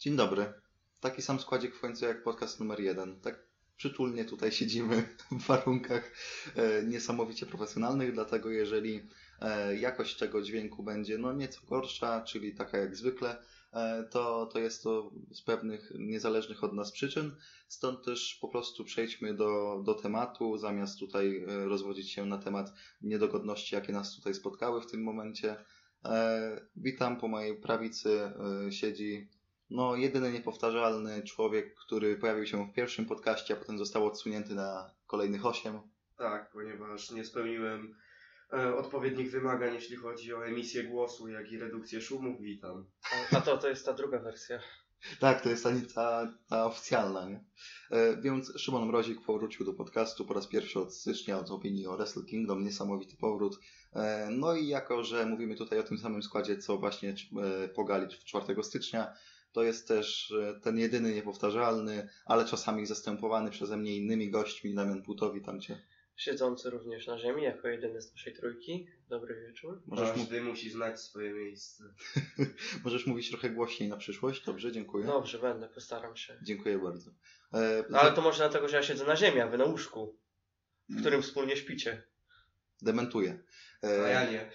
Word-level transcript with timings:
Dzień 0.00 0.16
dobry. 0.16 0.52
Taki 1.00 1.22
sam 1.22 1.40
składzik 1.40 1.74
w 1.74 1.80
końcu 1.80 2.04
jak 2.04 2.22
podcast 2.22 2.60
numer 2.60 2.80
jeden. 2.80 3.20
Tak 3.20 3.46
przytulnie 3.76 4.24
tutaj 4.24 4.52
siedzimy 4.52 5.02
w 5.40 5.46
warunkach 5.46 6.12
e, 6.56 6.82
niesamowicie 6.84 7.46
profesjonalnych, 7.46 8.12
dlatego 8.12 8.50
jeżeli 8.50 9.08
e, 9.40 9.76
jakość 9.76 10.16
tego 10.16 10.42
dźwięku 10.42 10.82
będzie 10.82 11.18
no 11.18 11.32
nieco 11.32 11.60
gorsza, 11.66 12.20
czyli 12.20 12.54
taka 12.54 12.78
jak 12.78 12.96
zwykle, 12.96 13.36
e, 13.72 14.04
to, 14.10 14.46
to 14.46 14.58
jest 14.58 14.82
to 14.82 15.10
z 15.30 15.42
pewnych 15.42 15.92
niezależnych 15.98 16.64
od 16.64 16.72
nas 16.72 16.92
przyczyn. 16.92 17.36
Stąd 17.68 18.04
też 18.04 18.38
po 18.40 18.48
prostu 18.48 18.84
przejdźmy 18.84 19.34
do, 19.34 19.82
do 19.84 19.94
tematu, 19.94 20.58
zamiast 20.58 20.98
tutaj 20.98 21.44
rozwodzić 21.46 22.12
się 22.12 22.26
na 22.26 22.38
temat 22.38 22.72
niedogodności, 23.02 23.74
jakie 23.74 23.92
nas 23.92 24.16
tutaj 24.16 24.34
spotkały 24.34 24.82
w 24.82 24.86
tym 24.86 25.02
momencie. 25.02 25.56
Witam, 26.76 27.16
po 27.20 27.28
mojej 27.28 27.56
prawicy 27.56 28.32
siedzi 28.70 29.39
no, 29.70 29.96
jedyny 29.96 30.32
niepowtarzalny 30.32 31.22
człowiek, 31.22 31.74
który 31.74 32.16
pojawił 32.16 32.46
się 32.46 32.66
w 32.66 32.72
pierwszym 32.72 33.06
podcaście, 33.06 33.54
a 33.54 33.56
potem 33.56 33.78
został 33.78 34.06
odsunięty 34.06 34.54
na 34.54 34.90
kolejnych 35.06 35.46
osiem. 35.46 35.80
Tak, 36.18 36.50
ponieważ 36.50 37.10
nie 37.10 37.24
spełniłem 37.24 37.96
e, 38.52 38.76
odpowiednich 38.76 39.30
wymagań, 39.30 39.74
jeśli 39.74 39.96
chodzi 39.96 40.34
o 40.34 40.46
emisję 40.46 40.84
głosu, 40.84 41.28
jak 41.28 41.52
i 41.52 41.58
redukcję 41.58 42.00
szumów. 42.00 42.40
Witam. 42.40 42.86
A 43.32 43.40
to, 43.40 43.58
to 43.58 43.68
jest 43.68 43.86
ta 43.86 43.92
druga 43.92 44.18
wersja. 44.18 44.60
Tak, 45.20 45.40
to 45.40 45.48
jest 45.48 45.64
ta, 45.64 45.70
ta, 45.94 46.32
ta 46.48 46.66
oficjalna, 46.66 47.28
nie? 47.28 47.44
E, 47.90 48.16
więc 48.16 48.52
Szymon 48.58 48.86
Mrozik 48.86 49.24
powrócił 49.26 49.66
do 49.66 49.72
podcastu 49.72 50.24
po 50.24 50.34
raz 50.34 50.46
pierwszy 50.46 50.80
od 50.80 50.94
stycznia, 50.94 51.38
od 51.38 51.50
opinii 51.50 51.86
o 51.86 51.96
Wrestle 51.96 52.24
Kingdom, 52.24 52.64
niesamowity 52.64 53.16
powrót. 53.16 53.58
E, 53.92 54.28
no 54.30 54.54
i 54.54 54.68
jako, 54.68 55.04
że 55.04 55.26
mówimy 55.26 55.56
tutaj 55.56 55.78
o 55.78 55.82
tym 55.82 55.98
samym 55.98 56.22
składzie, 56.22 56.58
co 56.58 56.78
właśnie 56.78 57.14
e, 57.64 57.68
pogali 57.68 58.08
4 58.08 58.62
stycznia, 58.62 59.12
to 59.52 59.62
jest 59.62 59.88
też 59.88 60.30
e, 60.30 60.60
ten 60.60 60.78
jedyny 60.78 61.14
niepowtarzalny, 61.14 62.08
ale 62.24 62.44
czasami 62.44 62.86
zastępowany 62.86 63.50
przeze 63.50 63.76
mnie 63.76 63.96
innymi 63.96 64.30
gośćmi, 64.30 64.74
Damian 64.74 65.02
Putowi 65.02 65.42
tam 65.42 65.60
cię. 65.60 65.80
Siedzący 66.16 66.70
również 66.70 67.06
na 67.06 67.18
ziemi, 67.18 67.42
jako 67.42 67.68
jedyny 67.68 68.02
z 68.02 68.12
naszej 68.12 68.34
trójki. 68.34 68.86
Dobry 69.08 69.46
wieczór. 69.46 69.82
Możesz, 69.86 70.16
mu- 70.16 70.44
musi 70.44 70.70
znać 70.70 71.00
swoje 71.00 71.32
miejsce. 71.32 71.84
możesz 72.84 73.06
mówić 73.06 73.28
trochę 73.30 73.50
głośniej 73.50 73.88
na 73.88 73.96
przyszłość? 73.96 74.44
Dobrze, 74.44 74.72
dziękuję. 74.72 75.06
Dobrze, 75.06 75.38
będę, 75.38 75.68
postaram 75.68 76.16
się. 76.16 76.38
Dziękuję 76.42 76.78
bardzo. 76.78 77.10
E, 77.54 77.84
No, 77.90 77.98
ale 78.00 78.12
to 78.12 78.22
może 78.22 78.38
dlatego, 78.38 78.68
że 78.68 78.76
ja 78.76 78.82
siedzę 78.82 79.04
na 79.06 79.16
ziemi, 79.16 79.40
a 79.40 79.46
wy 79.48 79.58
na 79.58 79.64
łóżku, 79.64 80.18
w 80.88 81.00
którym 81.00 81.22
wspólnie 81.22 81.56
śpicie. 81.56 82.02
Dementuję. 82.82 83.38
A 83.82 83.86
E, 83.86 84.12
ja 84.12 84.30
nie. 84.30 84.50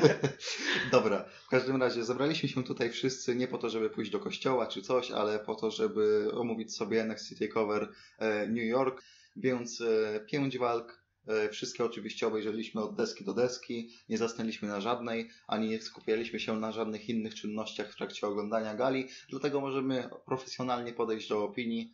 Dobra, 0.92 1.24
w 1.46 1.48
każdym 1.48 1.82
razie 1.82 2.04
zebraliśmy 2.04 2.48
się 2.48 2.64
tutaj 2.64 2.90
wszyscy 2.90 3.36
nie 3.36 3.48
po 3.48 3.58
to, 3.58 3.70
żeby 3.70 3.90
pójść 3.90 4.10
do 4.10 4.20
kościoła 4.20 4.66
czy 4.66 4.82
coś, 4.82 5.10
ale 5.10 5.38
po 5.38 5.54
to, 5.54 5.70
żeby 5.70 6.30
omówić 6.34 6.76
sobie 6.76 7.02
NXT 7.02 7.38
TakeOver 7.38 7.88
e, 8.18 8.46
New 8.46 8.64
York, 8.64 9.02
więc 9.36 9.80
e, 9.80 10.20
pięć 10.20 10.58
walk, 10.58 11.02
e, 11.26 11.48
wszystkie 11.48 11.84
oczywiście 11.84 12.26
obejrzeliśmy 12.26 12.82
od 12.82 12.96
deski 12.96 13.24
do 13.24 13.34
deski, 13.34 13.90
nie 14.08 14.18
zasnęliśmy 14.18 14.68
na 14.68 14.80
żadnej, 14.80 15.30
ani 15.46 15.68
nie 15.68 15.80
skupialiśmy 15.80 16.40
się 16.40 16.60
na 16.60 16.72
żadnych 16.72 17.08
innych 17.08 17.34
czynnościach 17.34 17.92
w 17.92 17.96
trakcie 17.96 18.26
oglądania 18.26 18.74
gali, 18.74 19.08
dlatego 19.30 19.60
możemy 19.60 20.10
profesjonalnie 20.26 20.92
podejść 20.92 21.28
do 21.28 21.44
opinii, 21.44 21.92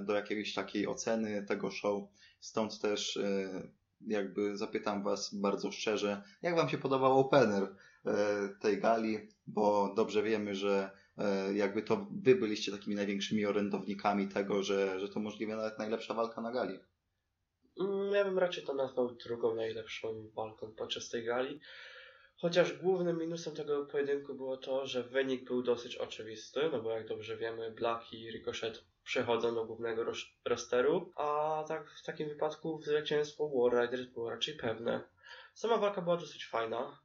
do 0.00 0.14
jakiejś 0.14 0.54
takiej 0.54 0.86
oceny 0.86 1.44
tego 1.48 1.70
show, 1.70 2.02
stąd 2.40 2.80
też 2.80 3.18
jakby 4.06 4.56
zapytam 4.56 5.02
Was 5.02 5.34
bardzo 5.34 5.72
szczerze, 5.72 6.22
jak 6.42 6.56
Wam 6.56 6.68
się 6.68 6.78
podobał 6.78 7.18
opener 7.18 7.74
e, 8.06 8.48
tej 8.60 8.80
gali, 8.80 9.28
bo 9.46 9.94
dobrze 9.96 10.22
wiemy, 10.22 10.54
że 10.54 10.90
e, 11.18 11.54
jakby 11.54 11.82
to 11.82 12.06
Wy 12.22 12.34
byliście 12.34 12.72
takimi 12.72 12.96
największymi 12.96 13.46
orędownikami 13.46 14.28
tego, 14.28 14.62
że, 14.62 15.00
że 15.00 15.08
to 15.08 15.20
możliwie 15.20 15.56
nawet 15.56 15.78
najlepsza 15.78 16.14
walka 16.14 16.40
na 16.40 16.52
gali. 16.52 16.78
Mm, 17.80 18.12
Ja 18.12 18.24
bym 18.24 18.38
raczej 18.38 18.64
to 18.64 18.74
nazwał 18.74 19.14
drugą 19.14 19.54
najlepszą 19.54 20.30
walką 20.36 20.72
podczas 20.72 21.08
tej 21.08 21.24
gali. 21.24 21.60
Chociaż 22.40 22.72
głównym 22.72 23.18
minusem 23.18 23.54
tego 23.54 23.86
pojedynku 23.86 24.34
było 24.34 24.56
to, 24.56 24.86
że 24.86 25.02
wynik 25.02 25.44
był 25.44 25.62
dosyć 25.62 25.96
oczywisty, 25.96 26.60
no 26.72 26.82
bo 26.82 26.90
jak 26.90 27.08
dobrze 27.08 27.36
wiemy, 27.36 27.70
Black 27.70 28.12
i 28.12 28.30
Ricochet 28.30 28.84
przechodzą 29.04 29.54
do 29.54 29.64
głównego 29.64 30.04
rosteru, 30.44 31.12
a 31.16 31.64
tak 31.68 31.90
w 31.90 32.02
takim 32.02 32.28
wypadku 32.28 32.82
zwycięstwo 32.82 33.48
War 33.48 33.82
Riders 33.82 34.06
było 34.06 34.30
raczej 34.30 34.54
pewne. 34.54 35.04
Sama 35.54 35.76
walka 35.76 36.02
była 36.02 36.16
dosyć 36.16 36.46
fajna. 36.46 37.00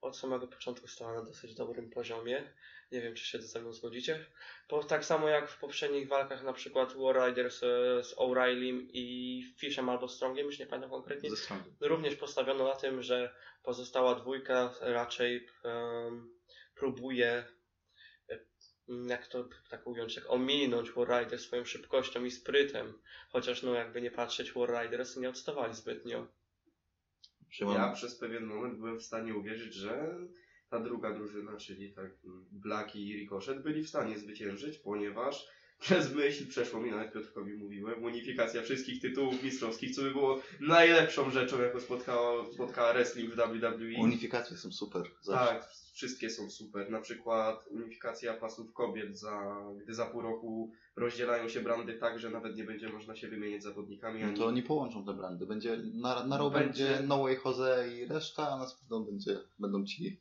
Od 0.00 0.16
samego 0.16 0.46
początku 0.46 0.86
stała 0.88 1.14
na 1.14 1.22
dosyć 1.22 1.54
dobrym 1.54 1.90
poziomie. 1.90 2.52
Nie 2.92 3.00
wiem, 3.00 3.14
czy 3.14 3.24
się 3.26 3.42
ze 3.42 3.60
mną 3.60 3.72
zgodzicie. 3.72 4.26
Po, 4.68 4.84
tak 4.84 5.04
samo 5.04 5.28
jak 5.28 5.50
w 5.50 5.58
poprzednich 5.58 6.08
walkach, 6.08 6.42
na 6.42 6.52
przykład 6.52 6.92
War 6.96 7.26
Riders 7.26 7.62
e, 7.62 7.66
z 8.04 8.14
O'Reillym 8.16 8.86
i 8.92 9.42
Fishem 9.58 9.88
albo 9.88 10.08
Strongiem, 10.08 10.46
już 10.46 10.58
nie 10.58 10.66
pamiętam 10.66 10.90
konkretnie, 10.90 11.30
również 11.80 12.16
postawiono 12.16 12.68
na 12.68 12.76
tym, 12.76 13.02
że 13.02 13.34
pozostała 13.62 14.14
dwójka 14.14 14.74
raczej 14.80 15.46
em, 15.64 16.38
próbuje, 16.74 17.44
e, 18.28 18.38
jak 19.08 19.26
to 19.26 19.48
tak 19.70 19.86
ująć, 19.86 20.16
jak 20.16 20.30
ominąć 20.30 20.90
War 20.90 21.20
Riders 21.20 21.42
swoją 21.42 21.64
szybkością 21.64 22.24
i 22.24 22.30
sprytem. 22.30 23.02
Chociaż 23.28 23.62
no 23.62 23.74
jakby 23.74 24.02
nie 24.02 24.10
patrzeć, 24.10 24.52
War 24.52 24.82
Riders 24.82 25.16
nie 25.16 25.28
odstawali 25.28 25.74
zbytnio. 25.74 26.26
Szymon, 27.50 27.74
Ja 27.74 27.92
przez 27.92 28.16
pewien 28.16 28.44
moment 28.44 28.78
byłem 28.78 28.98
w 28.98 29.02
stanie 29.02 29.34
uwierzyć, 29.34 29.74
że 29.74 30.16
ta 30.70 30.80
druga 30.80 31.14
drużyna, 31.14 31.56
czyli 31.56 31.92
tak 31.92 32.10
Black 32.52 32.96
i 32.96 33.16
Ricochet 33.16 33.62
byli 33.62 33.82
w 33.82 33.88
stanie 33.88 34.18
zwyciężyć, 34.18 34.78
ponieważ 34.78 35.46
przez 35.80 36.14
myśl 36.14 36.48
przeszło 36.48 36.80
mi, 36.80 36.90
nawet 36.90 37.12
Piotrkowi 37.12 37.54
mówiłem, 37.54 38.04
unifikacja 38.04 38.62
wszystkich 38.62 39.02
tytułów 39.02 39.42
mistrzowskich, 39.42 39.94
co 39.94 40.02
by 40.02 40.10
było 40.10 40.42
najlepszą 40.60 41.30
rzeczą, 41.30 41.62
jaką 41.62 41.80
spotkała, 41.80 42.52
spotkała 42.52 42.92
wrestling 42.92 43.34
w 43.34 43.36
WWE. 43.36 44.00
unifikacje 44.00 44.56
są 44.56 44.72
super. 44.72 45.02
Zawsze. 45.22 45.54
Tak, 45.54 45.68
wszystkie 45.98 46.30
są 46.30 46.50
super. 46.50 46.90
Na 46.90 47.00
przykład 47.00 47.66
unifikacja 47.70 48.34
pasów 48.34 48.72
kobiet, 48.72 49.18
za, 49.18 49.56
gdy 49.82 49.94
za 49.94 50.06
pół 50.06 50.20
roku 50.20 50.72
rozdzielają 50.96 51.48
się 51.48 51.60
brandy 51.60 51.94
tak, 51.94 52.18
że 52.18 52.30
nawet 52.30 52.56
nie 52.56 52.64
będzie 52.64 52.88
można 52.88 53.16
się 53.16 53.28
wymienić 53.28 53.62
zawodnikami. 53.62 54.22
No 54.24 54.38
to 54.38 54.46
oni 54.46 54.62
połączą 54.62 55.04
te 55.04 55.14
brandy. 55.14 55.46
Będzie, 55.46 55.76
na, 55.94 56.24
na 56.24 56.38
row 56.38 56.52
Będzie- 56.52 56.84
będzie 56.88 57.06
No 57.06 57.22
Way 57.22 57.38
Jose 57.44 57.88
i 57.96 58.06
reszta, 58.06 58.48
a 58.48 58.56
na 58.58 58.66
pewno 58.80 59.00
będzie, 59.00 59.38
będą 59.58 59.84
ci 59.84 60.20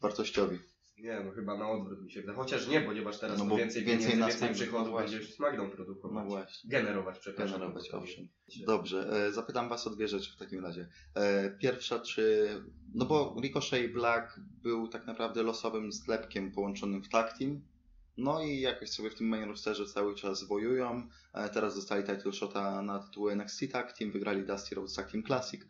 wartościowi. 0.00 0.58
Nie, 1.00 1.20
no 1.24 1.30
chyba 1.32 1.58
na 1.58 1.70
odwrót 1.70 2.02
mi 2.02 2.10
się 2.10 2.20
wydaje. 2.20 2.38
Chociaż 2.38 2.68
nie, 2.68 2.80
ponieważ 2.80 3.18
teraz 3.18 3.38
No 3.38 3.44
no 3.44 3.50
bo 3.50 3.56
więcej, 3.56 3.84
więcej 3.84 4.10
pieniędzy, 4.12 4.30
więcej 4.30 4.48
Smack- 4.48 4.54
przychodów 4.54 4.92
no 4.92 4.98
będziesz 4.98 5.34
SmackDown 5.34 5.70
produkować. 5.70 6.24
No 6.24 6.30
właśnie. 6.30 6.70
Generować, 6.70 7.18
przepraszam. 7.18 7.60
Generować, 7.60 7.90
owszem. 7.90 8.28
Dobrze, 8.66 9.26
e, 9.26 9.32
zapytam 9.32 9.68
Was 9.68 9.86
o 9.86 9.90
dwie 9.90 10.08
rzeczy 10.08 10.32
w 10.32 10.36
takim 10.36 10.64
razie. 10.64 10.88
E, 11.14 11.50
Pierwsza, 11.50 11.98
czy. 11.98 12.48
No 12.94 13.04
bo 13.04 13.36
Ricochet 13.42 13.92
Black 13.92 14.40
był 14.62 14.88
tak 14.88 15.06
naprawdę 15.06 15.42
losowym 15.42 15.92
sklepkiem 15.92 16.52
połączonym 16.52 17.02
w 17.02 17.08
tag 17.08 17.38
team. 17.38 17.60
No 18.16 18.42
i 18.42 18.60
jakoś 18.60 18.90
sobie 18.90 19.10
w 19.10 19.14
tym 19.14 19.26
main 19.28 19.48
rosterze 19.48 19.86
cały 19.86 20.14
czas 20.14 20.44
wojują. 20.44 21.08
E, 21.34 21.48
Teraz 21.48 21.74
dostali 21.76 22.04
title 22.04 22.32
shota 22.32 22.82
na 22.82 22.98
tytuł 22.98 23.28
NXT 23.30 23.60
Tag 23.72 23.92
Team, 23.98 24.10
wygrali 24.12 24.46
Dusty 24.46 24.74
Rhodes 24.74 24.94
Tag 24.94 25.10
Team 25.10 25.24
Classic. 25.24 25.60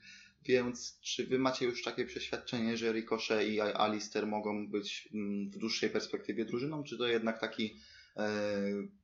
Więc 0.48 1.00
czy 1.00 1.26
Wy 1.26 1.38
macie 1.38 1.64
już 1.64 1.82
takie 1.82 2.04
przeświadczenie, 2.04 2.76
że 2.76 2.92
Ricochet 2.92 3.48
i 3.48 3.60
Alistair 3.60 4.26
mogą 4.26 4.70
być 4.70 5.08
mm, 5.14 5.50
w 5.50 5.58
dłuższej 5.58 5.90
perspektywie 5.90 6.44
drużyną, 6.44 6.84
czy 6.84 6.98
to 6.98 7.06
jednak 7.06 7.40
taki 7.40 7.76
e, 8.16 8.28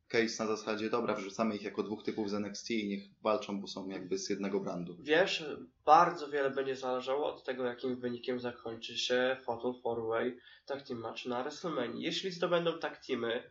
case 0.09 0.44
na 0.44 0.56
zasadzie, 0.56 0.91
dobra, 0.91 1.15
wrzucamy 1.15 1.56
ich 1.56 1.62
jako 1.62 1.83
dwóch 1.83 2.03
typów 2.03 2.31
z 2.31 2.34
NXT 2.34 2.71
i 2.71 2.88
niech 2.88 3.03
walczą, 3.22 3.60
bo 3.60 3.66
są 3.66 3.88
jakby 3.88 4.19
z 4.19 4.31
jednego 4.31 4.60
brandu. 4.60 4.97
Wiesz, 5.00 5.44
bardzo 5.84 6.31
wiele 6.31 6.50
będzie 6.50 6.77
zależało 6.77 7.34
od 7.34 7.44
tego, 7.44 7.65
jakim 7.65 8.00
wynikiem 8.00 8.41
zakończy 8.41 8.99
się 8.99 9.37
Fatal 9.44 9.75
4-Way 9.84 10.38
Tag 10.66 10.83
Team 10.83 11.00
Match 11.00 11.27
na 11.27 11.43
WrestleMania. 11.43 11.94
Jeśli 11.97 12.31
zdobędą 12.31 12.78
tag 12.78 13.06
teamy 13.06 13.50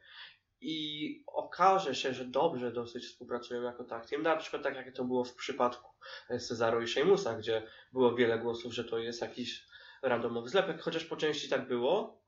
i 0.63 1.23
okaże 1.27 1.95
się, 1.95 2.13
że 2.13 2.25
dobrze 2.25 2.71
dosyć 2.71 3.05
współpracują 3.05 3.61
jako 3.61 3.83
tag 3.83 4.05
team, 4.05 4.21
na 4.21 4.37
przykład 4.37 4.63
tak 4.63 4.75
jak 4.75 4.95
to 4.95 5.03
było 5.03 5.23
w 5.23 5.35
przypadku 5.35 5.91
Cezaro 6.39 6.81
i 6.81 6.87
Sheamusa, 6.87 7.37
gdzie 7.37 7.67
było 7.93 8.15
wiele 8.15 8.39
głosów, 8.39 8.73
że 8.73 8.83
to 8.83 8.99
jest 8.99 9.21
jakiś 9.21 9.65
randomowy 10.01 10.49
zlepek, 10.49 10.81
chociaż 10.81 11.05
po 11.05 11.15
części 11.15 11.49
tak 11.49 11.67
było, 11.67 12.21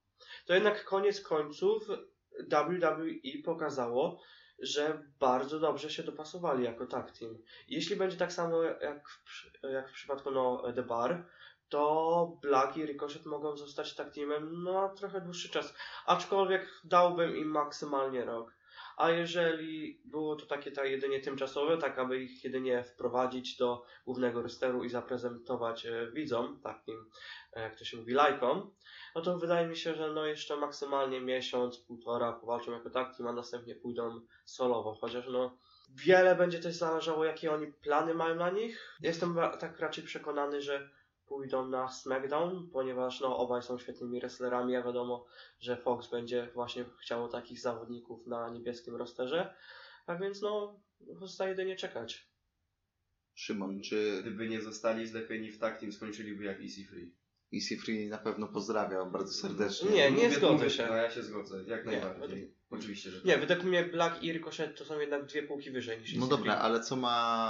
to 0.45 0.53
jednak 0.53 0.85
koniec 0.85 1.21
końców 1.21 1.87
WWE 2.51 3.43
pokazało, 3.45 4.21
że 4.59 5.03
bardzo 5.19 5.59
dobrze 5.59 5.89
się 5.89 6.03
dopasowali 6.03 6.63
jako 6.63 6.85
tag 6.85 7.11
team. 7.11 7.37
Jeśli 7.67 7.95
będzie 7.95 8.17
tak 8.17 8.33
samo 8.33 8.63
jak 8.63 9.09
w, 9.09 9.63
jak 9.63 9.89
w 9.89 9.93
przypadku 9.93 10.31
no, 10.31 10.73
The 10.75 10.83
Bar, 10.83 11.25
to 11.69 12.37
Black 12.41 12.77
i 12.77 12.85
Ricochet 12.85 13.25
mogą 13.25 13.57
zostać 13.57 13.95
tak 13.95 14.13
teamem 14.13 14.63
na 14.63 14.89
trochę 14.89 15.21
dłuższy 15.21 15.49
czas. 15.49 15.73
Aczkolwiek 16.05 16.81
dałbym 16.83 17.37
im 17.37 17.47
maksymalnie 17.47 18.25
rok. 18.25 18.55
A 18.97 19.09
jeżeli 19.09 20.01
było 20.05 20.35
to 20.35 20.45
takie 20.45 20.71
tak 20.71 20.89
jedynie 20.89 21.19
tymczasowe, 21.19 21.77
tak 21.77 21.99
aby 21.99 22.19
ich 22.19 22.43
jedynie 22.43 22.83
wprowadzić 22.83 23.57
do 23.57 23.83
głównego 24.05 24.41
rosteru 24.41 24.83
i 24.83 24.89
zaprezentować 24.89 25.85
e, 25.85 26.11
widzom, 26.11 26.59
takim 26.63 27.09
e, 27.53 27.61
jak 27.61 27.75
to 27.75 27.85
się 27.85 27.97
mówi, 27.97 28.13
lajkom, 28.13 28.71
no 29.15 29.21
to 29.21 29.37
wydaje 29.37 29.67
mi 29.67 29.77
się, 29.77 29.95
że 29.95 30.11
no 30.11 30.25
jeszcze 30.25 30.57
maksymalnie 30.57 31.21
miesiąc, 31.21 31.77
półtora 31.77 32.33
powalczą 32.33 32.71
jako 32.71 32.89
tak 32.89 33.17
team, 33.17 33.29
a 33.29 33.33
następnie 33.33 33.75
pójdą 33.75 34.21
solowo, 34.45 34.95
chociaż 35.01 35.25
no 35.27 35.57
wiele 35.89 36.35
będzie 36.35 36.59
też 36.59 36.75
zależało 36.75 37.25
jakie 37.25 37.53
oni 37.53 37.67
plany 37.67 38.13
mają 38.13 38.35
na 38.35 38.49
nich. 38.49 38.97
Jestem 39.01 39.35
tak 39.59 39.79
raczej 39.79 40.03
przekonany, 40.03 40.61
że 40.61 40.89
pójdą 41.27 41.67
na 41.67 41.89
SmackDown, 41.89 42.69
ponieważ 42.73 43.21
no 43.21 43.37
obaj 43.37 43.61
są 43.63 43.77
świetnymi 43.77 44.19
wrestlerami, 44.19 44.75
a 44.75 44.83
wiadomo, 44.83 45.25
że 45.59 45.77
Fox 45.77 46.09
będzie 46.09 46.49
właśnie 46.53 46.85
chciało 47.01 47.27
takich 47.27 47.59
zawodników 47.61 48.27
na 48.27 48.49
niebieskim 48.49 48.95
rosterze. 48.95 49.55
Tak 50.05 50.21
więc 50.21 50.41
no, 50.41 50.79
zostaje 51.19 51.49
jedynie 51.49 51.75
czekać. 51.75 52.29
Szymon, 53.33 53.81
czy 53.81 54.17
Gdyby 54.21 54.49
nie 54.49 54.61
zostali 54.61 55.07
zlepieni 55.07 55.51
w 55.51 55.59
tak 55.59 55.79
team, 55.79 55.91
skończyliby 55.91 56.43
jak 56.43 56.61
Easy 56.61 56.85
Free. 56.89 57.15
Easy 57.53 57.77
Free 57.77 58.07
na 58.09 58.17
pewno 58.17 58.47
pozdrawia 58.47 59.05
bardzo 59.05 59.33
serdecznie. 59.33 59.89
Nie, 59.91 60.11
nie 60.11 60.23
Mówię- 60.23 60.31
zgodzę 60.31 60.53
mówię- 60.53 60.69
się. 60.69 60.87
No 60.87 60.95
ja 60.95 61.11
się 61.11 61.23
zgodzę, 61.23 61.63
jak 61.67 61.85
Nie, 61.85 61.91
najbardziej. 62.01 62.54
Oczywiście, 62.69 63.11
że 63.11 63.17
Nie, 63.25 63.37
tak. 63.37 63.47
według 63.47 63.63
mnie 63.67 63.83
Black 63.83 64.23
i 64.23 64.33
Ricochet 64.33 64.77
to 64.77 64.85
są 64.85 64.99
jednak 64.99 65.25
dwie 65.25 65.43
półki 65.43 65.71
wyżej 65.71 65.99
niż 65.99 66.15
No 66.15 66.25
EC3. 66.25 66.29
dobra, 66.29 66.55
ale 66.55 66.79
co 66.79 66.95
ma... 66.95 67.09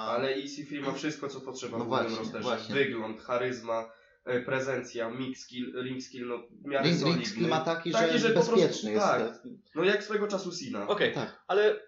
Ale 0.10 0.36
Easy 0.36 0.66
Free 0.66 0.82
ma 0.82 0.92
wszystko, 0.92 1.28
co 1.28 1.42
potrzeba 1.42 1.78
No 1.78 1.86
w 1.86 1.88
właśnie, 1.88 2.18
rosterze. 2.18 2.40
właśnie. 2.44 2.76
Wygląd, 2.76 3.22
charyzma, 3.22 3.92
e, 4.26 4.42
prezencja, 4.42 5.10
mix 5.10 5.42
skill, 5.42 5.84
ring 5.84 6.04
skill, 6.04 6.28
no 6.28 6.38
w 6.62 6.66
miarę 6.68 6.86
Ring, 6.86 7.00
solidny. 7.00 7.22
ring 7.22 7.30
skill 7.32 7.48
ma 7.48 7.60
taki, 7.62 7.92
Taki, 7.92 8.12
że, 8.12 8.20
że 8.20 8.28
po 8.28 8.34
prostu- 8.34 8.56
bezpieczny 8.56 8.92
jest. 8.92 9.06
tak. 9.06 9.42
No 9.76 9.84
jak 9.84 10.04
swego 10.04 10.28
czasu 10.28 10.52
Sina. 10.52 10.88
Okej, 10.88 11.14
Tak. 11.14 11.44
ale 11.48 11.80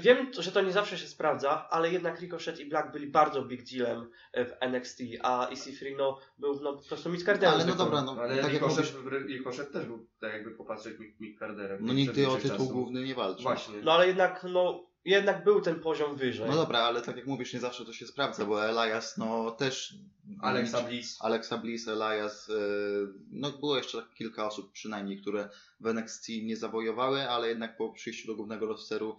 wiem, 0.00 0.30
że 0.38 0.52
to 0.52 0.62
nie 0.62 0.72
zawsze 0.72 0.98
się 0.98 1.06
sprawdza, 1.06 1.68
ale 1.70 1.92
jednak 1.92 2.20
Ricochet 2.20 2.60
i 2.60 2.66
Black 2.66 2.92
byli 2.92 3.06
bardzo 3.06 3.42
big 3.42 3.64
dealem 3.70 4.10
e, 4.32 4.44
w 4.44 4.52
NXT, 4.60 5.00
a 5.22 5.50
EC3 5.50 5.96
no, 5.98 6.18
był 6.38 6.60
no, 6.60 6.72
po 6.76 6.88
prostu 6.88 7.10
midcarderem. 7.10 7.54
Ale 7.54 7.64
no 7.64 7.72
zwykłym. 7.72 7.90
dobra, 7.90 8.02
no 8.02 8.22
Ale 8.22 8.42
tak 8.42 8.52
jak 8.52 8.62
mówisz, 8.62 8.94
Ricochet, 8.94 9.26
Ricochet 9.28 9.72
też 9.72 9.86
był, 9.86 10.06
tak 10.20 10.32
jakby 10.32 10.50
popatrzeć, 10.50 10.98
Mick, 10.98 11.20
Mick 11.20 11.38
Carderem. 11.38 11.78
no 11.80 11.92
nigdy 11.92 12.28
o 12.28 12.36
tytuł 12.36 12.68
główny 12.68 13.04
nie 13.04 13.14
walczył. 13.14 13.42
Właśnie. 13.42 13.74
No 13.82 13.92
ale 13.92 14.06
jednak, 14.06 14.46
no, 14.52 14.86
jednak 15.06 15.44
był 15.44 15.60
ten 15.60 15.80
poziom 15.80 16.16
wyżej. 16.16 16.50
No 16.50 16.56
dobra, 16.56 16.78
ale 16.78 17.02
tak 17.02 17.16
jak 17.16 17.26
mówisz, 17.26 17.52
nie 17.52 17.60
zawsze 17.60 17.84
to 17.84 17.92
się 17.92 18.06
sprawdza, 18.06 18.44
bo 18.44 18.64
Elias 18.64 19.18
no 19.18 19.50
też... 19.50 19.94
Alexa 20.40 20.82
Bliss. 20.82 21.18
Alexa 21.20 21.58
Bliss, 21.58 21.88
Elias, 21.88 22.50
e, 22.50 22.54
no 23.30 23.50
było 23.52 23.76
jeszcze 23.76 23.98
tak 23.98 24.14
kilka 24.14 24.46
osób 24.46 24.72
przynajmniej, 24.72 25.20
które 25.20 25.48
w 25.80 25.86
NXT 25.86 26.28
nie 26.28 26.56
zawojowały, 26.56 27.28
ale 27.28 27.48
jednak 27.48 27.76
po 27.76 27.92
przyjściu 27.92 28.26
do 28.26 28.36
głównego 28.36 28.66
rosteru 28.66 29.16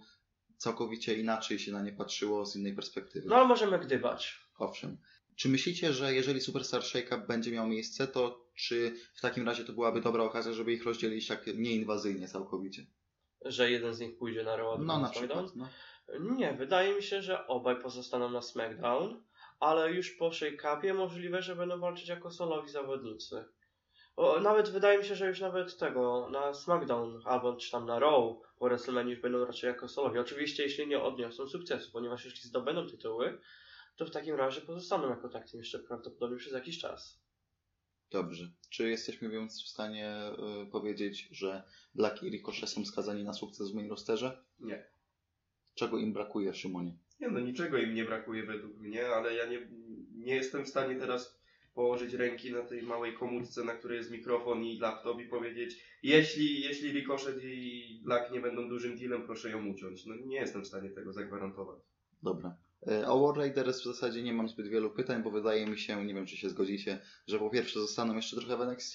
całkowicie 0.58 1.14
inaczej 1.14 1.58
się 1.58 1.72
na 1.72 1.82
nie 1.82 1.92
patrzyło 1.92 2.46
z 2.46 2.56
innej 2.56 2.74
perspektywy. 2.74 3.28
No 3.28 3.36
ale 3.36 3.46
możemy 3.48 3.78
gdybać. 3.78 4.38
Owszem. 4.58 4.98
Czy 5.36 5.48
myślicie, 5.48 5.92
że 5.92 6.14
jeżeli 6.14 6.40
Superstar 6.40 6.82
Shake-Up 6.82 7.26
będzie 7.26 7.50
miał 7.52 7.66
miejsce, 7.68 8.06
to 8.06 8.48
czy 8.54 8.94
w 9.14 9.20
takim 9.20 9.46
razie 9.46 9.64
to 9.64 9.72
byłaby 9.72 10.00
dobra 10.00 10.24
okazja, 10.24 10.52
żeby 10.52 10.72
ich 10.72 10.84
rozdzielić 10.84 11.26
tak 11.26 11.46
nieinwazyjnie 11.46 12.28
całkowicie? 12.28 12.86
Że 13.44 13.70
jeden 13.70 13.94
z 13.94 14.00
nich 14.00 14.18
pójdzie 14.18 14.42
na 14.44 14.56
Raw, 14.56 14.78
No 14.80 14.98
na 15.00 15.08
SmackDown? 15.12 15.46
przykład. 15.46 15.70
No. 16.18 16.34
Nie, 16.36 16.52
wydaje 16.52 16.94
mi 16.94 17.02
się, 17.02 17.22
że 17.22 17.46
obaj 17.46 17.82
pozostaną 17.82 18.30
na 18.30 18.42
SmackDown, 18.42 19.22
ale 19.60 19.92
już 19.92 20.10
po 20.10 20.28
shake-upie 20.30 20.94
możliwe, 20.94 21.42
że 21.42 21.56
będą 21.56 21.80
walczyć 21.80 22.08
jako 22.08 22.30
solowi 22.30 22.70
zawodnicy. 22.70 23.44
O, 24.18 24.40
nawet 24.40 24.70
wydaje 24.70 24.98
mi 24.98 25.04
się, 25.04 25.14
że 25.14 25.28
już 25.28 25.40
nawet 25.40 25.76
tego 25.76 26.28
na 26.30 26.54
SmackDown 26.54 27.20
albo 27.24 27.56
czy 27.56 27.70
tam 27.70 27.86
na 27.86 27.98
Raw 27.98 28.36
po 28.58 28.64
WrestleMania 28.64 29.10
już 29.10 29.20
będą 29.20 29.44
raczej 29.44 29.68
jako 29.68 29.88
solowi. 29.88 30.18
Oczywiście 30.18 30.62
jeśli 30.62 30.86
nie 30.86 31.02
odniosą 31.02 31.48
sukcesu, 31.48 31.92
ponieważ 31.92 32.24
jeśli 32.24 32.48
zdobędą 32.48 32.86
tytuły, 32.86 33.38
to 33.96 34.06
w 34.06 34.10
takim 34.10 34.34
razie 34.34 34.60
pozostaną 34.60 35.08
jako 35.10 35.28
tak 35.28 35.54
jeszcze 35.54 35.78
prawdopodobnie 35.78 36.38
przez 36.38 36.52
jakiś 36.52 36.78
czas. 36.78 37.20
Dobrze. 38.10 38.50
Czy 38.70 38.90
jesteśmy 38.90 39.28
więc 39.28 39.64
w 39.64 39.68
stanie 39.68 40.30
y, 40.62 40.66
powiedzieć, 40.66 41.28
że 41.30 41.62
Black 41.94 42.22
i 42.22 42.30
Ricochet 42.30 42.68
są 42.68 42.84
skazani 42.84 43.24
na 43.24 43.32
sukces 43.32 43.70
w 43.70 43.74
main 43.74 43.90
rosterze? 43.90 44.44
Nie. 44.58 44.90
Czego 45.74 45.98
im 45.98 46.12
brakuje, 46.12 46.54
Szymonie? 46.54 46.98
Nie 47.20 47.28
no, 47.28 47.40
niczego 47.40 47.78
im 47.78 47.94
nie 47.94 48.04
brakuje 48.04 48.42
według 48.42 48.76
mnie, 48.76 49.08
ale 49.08 49.34
ja 49.34 49.46
nie, 49.46 49.68
nie 50.14 50.34
jestem 50.34 50.64
w 50.64 50.68
stanie 50.68 50.96
teraz 50.96 51.37
położyć 51.78 52.14
ręki 52.14 52.52
na 52.52 52.62
tej 52.62 52.82
małej 52.82 53.14
komórce, 53.14 53.64
na 53.64 53.74
której 53.74 53.98
jest 53.98 54.10
mikrofon 54.10 54.64
i 54.64 54.78
laptop 54.78 55.20
i 55.20 55.24
powiedzieć, 55.24 55.82
jeśli, 56.02 56.60
jeśli 56.60 56.92
Ricochet 56.92 57.44
i 57.44 58.00
Black 58.04 58.32
nie 58.32 58.40
będą 58.40 58.68
dużym 58.68 58.96
dealem, 58.96 59.22
proszę 59.22 59.50
ją 59.50 59.66
uciąć. 59.66 60.06
No 60.06 60.14
nie 60.26 60.36
jestem 60.36 60.62
w 60.62 60.66
stanie 60.66 60.90
tego 60.90 61.12
zagwarantować. 61.12 61.78
Dobra. 62.22 62.56
Y, 62.88 63.06
O 63.06 63.20
War 63.20 63.36
Raiders 63.36 63.80
w 63.80 63.84
zasadzie 63.84 64.22
nie 64.22 64.32
mam 64.32 64.48
zbyt 64.48 64.68
wielu 64.68 64.90
pytań, 64.90 65.22
bo 65.22 65.30
wydaje 65.30 65.66
mi 65.66 65.78
się, 65.78 66.04
nie 66.04 66.14
wiem 66.14 66.26
czy 66.26 66.36
się 66.36 66.50
zgodzicie, 66.50 67.00
że 67.26 67.38
po 67.38 67.50
pierwsze 67.50 67.80
zostaną 67.80 68.16
jeszcze 68.16 68.36
trochę 68.36 68.56
w 68.56 68.60
NXT, 68.60 68.94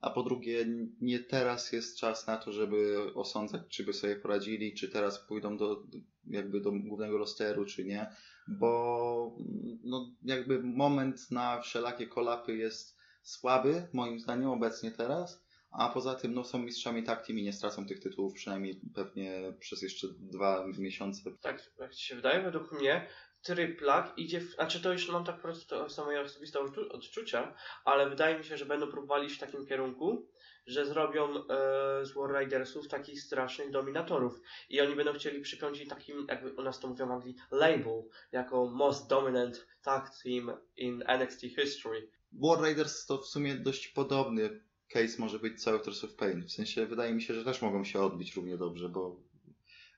a 0.00 0.10
po 0.10 0.22
drugie 0.22 0.66
nie 1.00 1.18
teraz 1.18 1.72
jest 1.72 1.98
czas 1.98 2.26
na 2.26 2.36
to, 2.36 2.52
żeby 2.52 2.96
osądzać, 3.14 3.62
czy 3.68 3.84
by 3.84 3.92
sobie 3.92 4.16
poradzili, 4.16 4.74
czy 4.74 4.88
teraz 4.88 5.26
pójdą 5.26 5.56
do 5.56 5.82
jakby 6.26 6.60
do 6.60 6.72
głównego 6.72 7.18
rosteru, 7.18 7.64
czy 7.64 7.84
nie, 7.84 8.06
bo 8.48 9.36
no, 9.84 10.14
jakby 10.22 10.62
moment 10.62 11.30
na 11.30 11.60
wszelakie 11.60 12.06
kolapy 12.06 12.56
jest 12.56 12.98
słaby, 13.22 13.88
moim 13.92 14.20
zdaniem, 14.20 14.50
obecnie 14.50 14.90
teraz, 14.90 15.44
a 15.70 15.88
poza 15.88 16.14
tym 16.14 16.34
no, 16.34 16.44
są 16.44 16.58
mistrzami 16.58 17.02
tag 17.02 17.26
team 17.26 17.38
i 17.38 17.42
nie 17.42 17.52
stracą 17.52 17.86
tych 17.86 18.00
tytułów 18.00 18.34
przynajmniej 18.34 18.80
pewnie 18.94 19.52
przez 19.60 19.82
jeszcze 19.82 20.06
dwa 20.18 20.66
miesiące. 20.78 21.30
Tak, 21.40 21.70
jak 21.78 21.94
się 21.94 22.16
wydaje, 22.16 22.42
według 22.42 22.72
mnie 22.72 23.08
Tryplak 23.42 24.12
idzie, 24.16 24.40
w, 24.40 24.54
znaczy 24.54 24.82
to 24.82 24.92
już 24.92 25.08
mam 25.08 25.24
tak 25.24 25.36
po 25.36 25.42
prostu 25.42 25.66
to 25.68 25.88
są 25.88 26.04
moje 26.04 26.20
osobiste 26.20 26.58
odczu- 26.58 26.88
odczucia, 26.90 27.54
ale 27.84 28.10
wydaje 28.10 28.38
mi 28.38 28.44
się, 28.44 28.56
że 28.56 28.66
będą 28.66 28.86
próbowali 28.86 29.26
iść 29.26 29.36
w 29.36 29.40
takim 29.40 29.66
kierunku, 29.66 30.28
że 30.68 30.86
zrobią 30.86 31.24
e, 31.24 32.06
z 32.06 32.12
War 32.12 32.40
Ridersów 32.40 32.88
takich 32.88 33.22
strasznych 33.22 33.70
dominatorów 33.70 34.40
i 34.68 34.80
oni 34.80 34.96
będą 34.96 35.12
chcieli 35.12 35.40
przypiąć 35.40 35.80
im 35.80 35.88
takim, 35.88 36.26
jakby 36.28 36.52
u 36.52 36.62
nas 36.62 36.80
to 36.80 36.88
mówią 36.88 37.08
w 37.08 37.10
Anglii, 37.10 37.36
label, 37.50 38.02
jako 38.32 38.66
most 38.66 39.08
dominant 39.08 39.66
tag 39.82 40.10
team 40.22 40.50
in 40.76 41.02
NXT 41.06 41.40
history. 41.40 42.08
War 42.32 42.60
Raiders 42.60 43.06
to 43.06 43.18
w 43.18 43.26
sumie 43.26 43.54
dość 43.54 43.88
podobny 43.88 44.60
case 44.88 45.18
może 45.18 45.38
być 45.38 45.62
co 45.62 45.70
Authors 45.70 46.04
of 46.04 46.14
Pain. 46.14 46.44
W 46.44 46.52
sensie 46.52 46.86
wydaje 46.86 47.14
mi 47.14 47.22
się, 47.22 47.34
że 47.34 47.44
też 47.44 47.62
mogą 47.62 47.84
się 47.84 48.00
odbić 48.00 48.36
równie 48.36 48.56
dobrze, 48.56 48.88
bo 48.88 49.20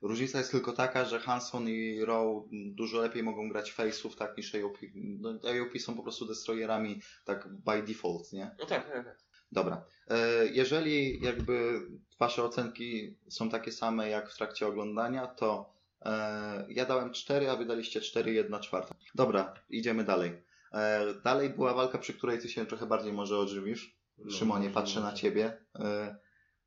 różnica 0.03 0.39
jest 0.39 0.51
tylko 0.51 0.73
taka, 0.73 1.05
że 1.05 1.21
Hanson 1.21 1.69
i 1.69 2.01
Rowe 2.05 2.49
dużo 2.53 3.01
lepiej 3.01 3.23
mogą 3.23 3.49
grać 3.49 3.75
face'ów 3.75 4.15
tak 4.15 4.37
niż 4.37 4.55
AOP. 4.55 4.79
No, 4.95 5.31
AOP 5.31 5.79
są 5.81 5.97
po 5.97 6.03
prostu 6.03 6.27
destroyerami 6.27 7.01
tak 7.25 7.49
by 7.49 7.83
default, 7.83 8.33
nie? 8.33 8.51
No 8.59 8.67
tak, 8.67 8.93
tak, 8.93 9.05
tak. 9.05 9.30
Dobra. 9.53 9.85
E, 10.09 10.47
Jeżeli 10.47 11.21
jakby 11.21 11.81
wasze 12.19 12.45
ocenki 12.45 13.17
są 13.29 13.51
takie 13.51 13.73
same 13.73 14.09
jak 14.09 14.31
w 14.31 14.37
trakcie 14.37 14.67
oglądania, 14.67 15.27
to 15.27 15.73
e, 16.03 16.67
ja 16.69 16.87
dałem 16.87 17.13
4, 17.13 17.51
a 17.51 17.57
wy 17.57 17.65
daliście 17.65 18.01
4, 18.01 18.33
1 18.33 18.61
czwarta. 18.61 18.95
Dobra, 19.15 19.55
idziemy 19.71 20.05
dalej. 20.05 20.43
E, 20.73 21.15
Dalej 21.25 21.51
była 21.51 21.75
walka, 21.75 21.99
przy 21.99 22.15
której 22.15 22.39
ty 22.39 22.49
się 22.49 22.67
trochę 22.67 22.87
bardziej 22.87 23.13
może 23.13 23.39
odżywisz. 23.39 23.97
No, 24.19 24.31
Szymonie, 24.31 24.69
może, 24.69 24.75
patrzę 24.75 25.01
na 25.01 25.07
może. 25.11 25.17
ciebie. 25.23 25.59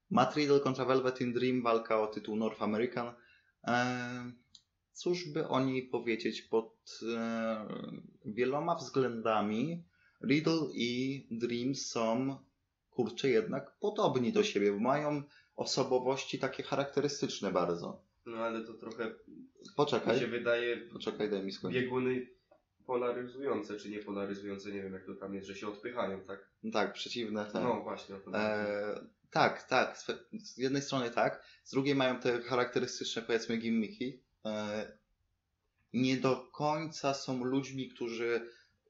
Matt 0.10 0.36
Riddle 0.36 0.60
kontra 0.60 0.86
Velvet 0.86 1.22
in 1.22 1.34
Dream, 1.34 1.62
walka 1.64 2.02
o 2.02 2.08
tytuł 2.08 2.36
North 2.36 2.62
American. 2.64 3.14
Cóż 4.94 5.30
by 5.34 5.48
o 5.48 5.60
niej 5.66 5.88
powiedzieć 5.88 6.42
pod 6.42 7.00
wieloma 8.26 8.76
względami 8.76 9.84
Riddle 10.24 10.60
i 10.74 11.28
Dream 11.32 11.76
są 11.76 12.38
kurczę 12.96 13.30
jednak 13.30 13.72
podobni 13.80 14.32
do 14.32 14.44
siebie, 14.44 14.72
bo 14.72 14.80
mają 14.80 15.24
osobowości 15.56 16.40
takie 16.40 16.64
charakterystyczne 16.64 17.52
bardzo. 17.52 18.02
No 18.26 18.38
ale 18.38 18.62
to 18.62 18.74
trochę 18.74 19.06
mi 19.06 19.12
się 19.12 19.72
Poczekaj, 19.76 20.28
wydaje 20.28 20.78
poczekaj, 20.78 21.30
daj 21.30 21.44
mi 21.44 21.52
skończyć. 21.52 21.82
bieguny 21.82 22.28
polaryzujące, 22.86 23.78
czy 23.78 23.90
nie 23.90 24.00
polaryzujące, 24.00 24.72
nie 24.72 24.82
wiem 24.82 24.94
jak 24.94 25.06
to 25.06 25.16
tam 25.16 25.36
jest, 25.36 25.48
że 25.48 25.56
się 25.56 25.68
odpychają, 25.68 26.22
tak? 26.22 26.50
Tak, 26.74 26.94
przeciwne 26.94 27.46
te. 27.46 27.62
No 27.62 27.82
właśnie 27.82 28.16
o 28.16 28.20
to 28.20 28.26
chodzi. 28.26 28.38
E, 28.38 29.00
tak, 29.32 29.64
tak. 29.64 29.98
Z 30.44 30.58
jednej 30.58 30.82
strony 30.82 31.12
tak, 31.12 31.44
z 31.64 31.72
drugiej 31.72 31.96
mają 31.96 32.20
te 32.20 32.42
charakterystyczne, 32.42 33.22
powiedzmy, 33.22 33.58
gimmiki. 33.58 34.20
E, 34.46 34.92
nie 35.94 36.18
do 36.18 36.36
końca 36.36 37.14
są 37.14 37.44
ludźmi, 37.44 37.90
którzy 37.90 38.50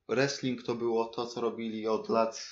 wrestling 0.09 0.63
to 0.63 0.75
było 0.75 1.05
to, 1.05 1.25
co 1.27 1.41
robili 1.41 1.87
od 1.87 2.09
lat 2.09 2.47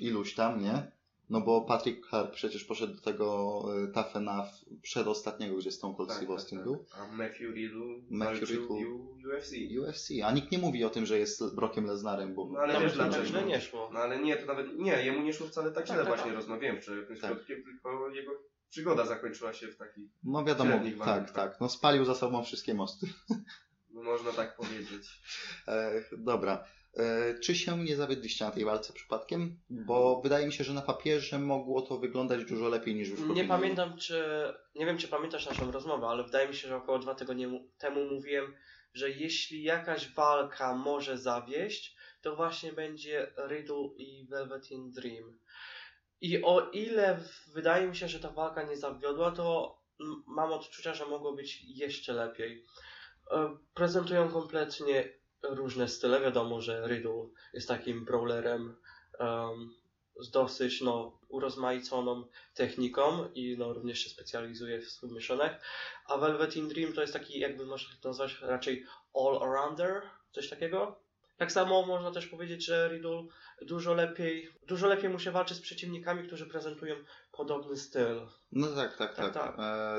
iluś 0.00 0.34
tam, 0.34 0.62
nie? 0.62 0.92
No 1.30 1.40
bo 1.40 1.60
Patrick 1.60 2.08
Clark 2.08 2.34
przecież 2.34 2.64
poszedł 2.64 2.94
do 2.94 3.00
tego 3.00 3.62
y, 3.84 3.92
Tough 3.92 4.16
Enough 4.16 4.46
przedostatniego, 4.82 5.56
gdzie 5.56 5.70
Stone 5.70 5.94
Cold 5.96 6.12
Steve 6.12 6.32
Austin 6.32 6.62
był. 6.62 6.84
A 6.92 7.06
Matthew 7.16 7.40
Riddle 7.54 7.86
Matthew 8.10 8.50
UFC. 8.70 9.52
UFC, 9.80 10.08
a 10.24 10.32
nikt 10.32 10.52
nie 10.52 10.58
mówi 10.58 10.84
o 10.84 10.90
tym, 10.90 11.06
że 11.06 11.18
jest 11.18 11.54
Brockiem 11.54 11.86
Lesnarem, 11.86 12.34
bo 12.34 12.48
No 12.52 12.58
ale 12.60 12.72
wiesz 12.80 12.96
tak 12.96 13.08
dlaczego? 13.08 13.26
źle 13.26 13.44
nie 13.44 13.60
szło. 13.60 13.90
No 13.92 14.00
ale 14.00 14.18
nie, 14.22 14.36
to 14.36 14.46
nawet 14.46 14.78
nie, 14.78 15.04
jemu 15.04 15.22
nie 15.22 15.32
szło 15.32 15.46
wcale 15.46 15.70
tak 15.72 15.74
Tak, 15.74 15.86
źle, 15.86 15.96
tak, 15.96 16.06
właśnie 16.06 16.24
tak. 16.26 16.34
rozmawiałem 16.34 16.78
o 16.78 16.80
tym 17.06 17.16
Tak. 17.20 17.30
środkiem, 17.30 17.62
tylko 17.64 18.08
jego 18.10 18.32
przygoda 18.70 19.06
zakończyła 19.06 19.52
się 19.52 19.68
w 19.68 19.76
taki, 19.76 20.08
no 20.24 20.44
wiadomo, 20.44 20.70
tak, 20.70 20.96
warunkach. 20.96 21.32
tak, 21.32 21.60
no 21.60 21.68
spalił 21.68 22.04
za 22.04 22.14
sobą 22.14 22.44
wszystkie 22.44 22.74
mosty. 22.74 23.06
no 23.90 24.02
można 24.02 24.32
tak 24.32 24.56
powiedzieć. 24.56 25.20
E, 25.68 26.04
dobra. 26.18 26.64
E, 26.96 27.38
czy 27.38 27.54
się 27.54 27.78
nie 27.84 27.96
zawiedliście 27.96 28.44
na 28.44 28.50
tej 28.50 28.64
walce 28.64 28.92
przypadkiem? 28.92 29.60
Bo 29.70 30.20
wydaje 30.22 30.46
mi 30.46 30.52
się, 30.52 30.64
że 30.64 30.72
na 30.72 30.82
papierze 30.82 31.38
mogło 31.38 31.82
to 31.82 31.98
wyglądać 31.98 32.44
dużo 32.44 32.68
lepiej 32.68 32.94
niż 32.94 33.08
już 33.08 33.20
Nie 33.20 33.44
pamiętam, 33.44 33.96
czy. 33.96 34.24
Nie 34.74 34.86
wiem, 34.86 34.98
czy 34.98 35.08
pamiętasz 35.08 35.46
naszą 35.46 35.70
rozmowę, 35.70 36.06
ale 36.06 36.24
wydaje 36.24 36.48
mi 36.48 36.54
się, 36.54 36.68
że 36.68 36.76
około 36.76 36.98
dwa 36.98 37.14
tygodnie 37.14 37.48
mu- 37.48 37.68
temu 37.78 38.04
mówiłem, 38.04 38.54
że 38.94 39.10
jeśli 39.10 39.62
jakaś 39.62 40.14
walka 40.14 40.74
może 40.74 41.18
zawieść, 41.18 41.96
to 42.22 42.36
właśnie 42.36 42.72
będzie 42.72 43.32
Riddle 43.48 43.88
i 43.96 44.26
Velveteen 44.30 44.90
Dream. 44.90 45.38
I 46.20 46.42
o 46.44 46.70
ile 46.70 47.20
wydaje 47.54 47.86
mi 47.88 47.96
się, 47.96 48.08
że 48.08 48.20
ta 48.20 48.30
walka 48.30 48.62
nie 48.62 48.76
zawiodła, 48.76 49.30
to 49.30 49.76
mam 50.26 50.52
odczucia, 50.52 50.94
że 50.94 51.06
mogło 51.06 51.32
być 51.32 51.62
jeszcze 51.62 52.12
lepiej. 52.12 52.64
E, 53.30 53.56
Prezentują 53.74 54.28
kompletnie 54.28 55.19
różne 55.42 55.88
style. 55.88 56.20
Wiadomo, 56.20 56.60
że 56.60 56.86
Riddle 56.88 57.28
jest 57.52 57.68
takim 57.68 58.04
brawlerem 58.04 58.76
em, 59.18 59.74
z 60.20 60.30
dosyć 60.30 60.80
no, 60.80 61.18
urozmaiconą 61.28 62.24
techniką 62.54 63.28
i 63.34 63.56
no, 63.58 63.72
również 63.72 63.98
się 63.98 64.10
specjalizuje 64.10 64.80
w 64.80 64.90
submissionach. 64.90 65.60
A 66.06 66.16
Velveteen 66.16 66.68
Dream 66.68 66.92
to 66.92 67.00
jest 67.00 67.12
taki, 67.12 67.38
jakby 67.38 67.66
można 67.66 67.90
to 68.00 68.08
nazwać 68.08 68.40
raczej 68.40 68.86
all-arounder, 69.14 70.00
coś 70.32 70.48
takiego. 70.48 71.00
Tak 71.36 71.52
samo 71.52 71.86
można 71.86 72.10
też 72.10 72.26
powiedzieć, 72.26 72.64
że 72.64 72.88
Riddle 72.88 73.26
dużo 73.62 73.94
lepiej, 73.94 74.48
dużo 74.66 74.86
lepiej 74.86 75.10
mu 75.10 75.18
się 75.18 75.30
walczy 75.30 75.54
z 75.54 75.60
przeciwnikami, 75.60 76.26
którzy 76.26 76.46
prezentują 76.46 76.94
podobny 77.32 77.76
styl. 77.76 78.20
No 78.52 78.66
tak, 78.74 78.96
tak, 78.96 79.14
tak. 79.14 79.34
Tak, 79.34 79.56
tak. 79.56 79.58
E, 79.58 79.96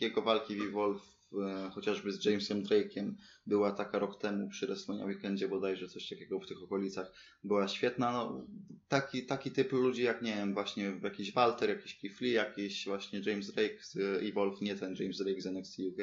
jego 0.00 0.22
walki 0.22 0.56
w 0.56 0.62
Evolve, 0.62 1.02
e, 1.34 1.70
chociażby 1.70 2.12
z 2.12 2.24
Jamesem 2.24 2.62
Drake'iem, 2.62 3.12
była 3.46 3.72
taka 3.72 3.98
rok 3.98 4.20
temu 4.20 4.48
przy 4.48 4.66
WrestleMania 4.66 5.06
Weekendzie 5.06 5.48
bodajże, 5.48 5.88
coś 5.88 6.08
takiego 6.08 6.40
w 6.40 6.46
tych 6.46 6.62
okolicach. 6.62 7.12
Była 7.44 7.68
świetna. 7.68 8.12
No, 8.12 8.46
taki, 8.88 9.26
taki 9.26 9.50
typ 9.50 9.72
ludzi 9.72 10.02
jak, 10.02 10.22
nie 10.22 10.34
wiem, 10.34 10.54
właśnie 10.54 10.98
jakiś 11.02 11.32
Walter, 11.32 11.68
jakiś 11.68 11.98
Keith 11.98 12.20
Lee, 12.20 12.32
jakiś 12.32 12.86
właśnie 12.86 13.20
James 13.26 13.52
Drake 13.52 13.78
z 13.82 13.96
Evolve, 14.22 14.60
nie 14.60 14.76
ten 14.76 14.94
James 14.98 15.18
Drake 15.18 15.42
z 15.42 15.46
NXT 15.46 15.78
UK 15.78 15.98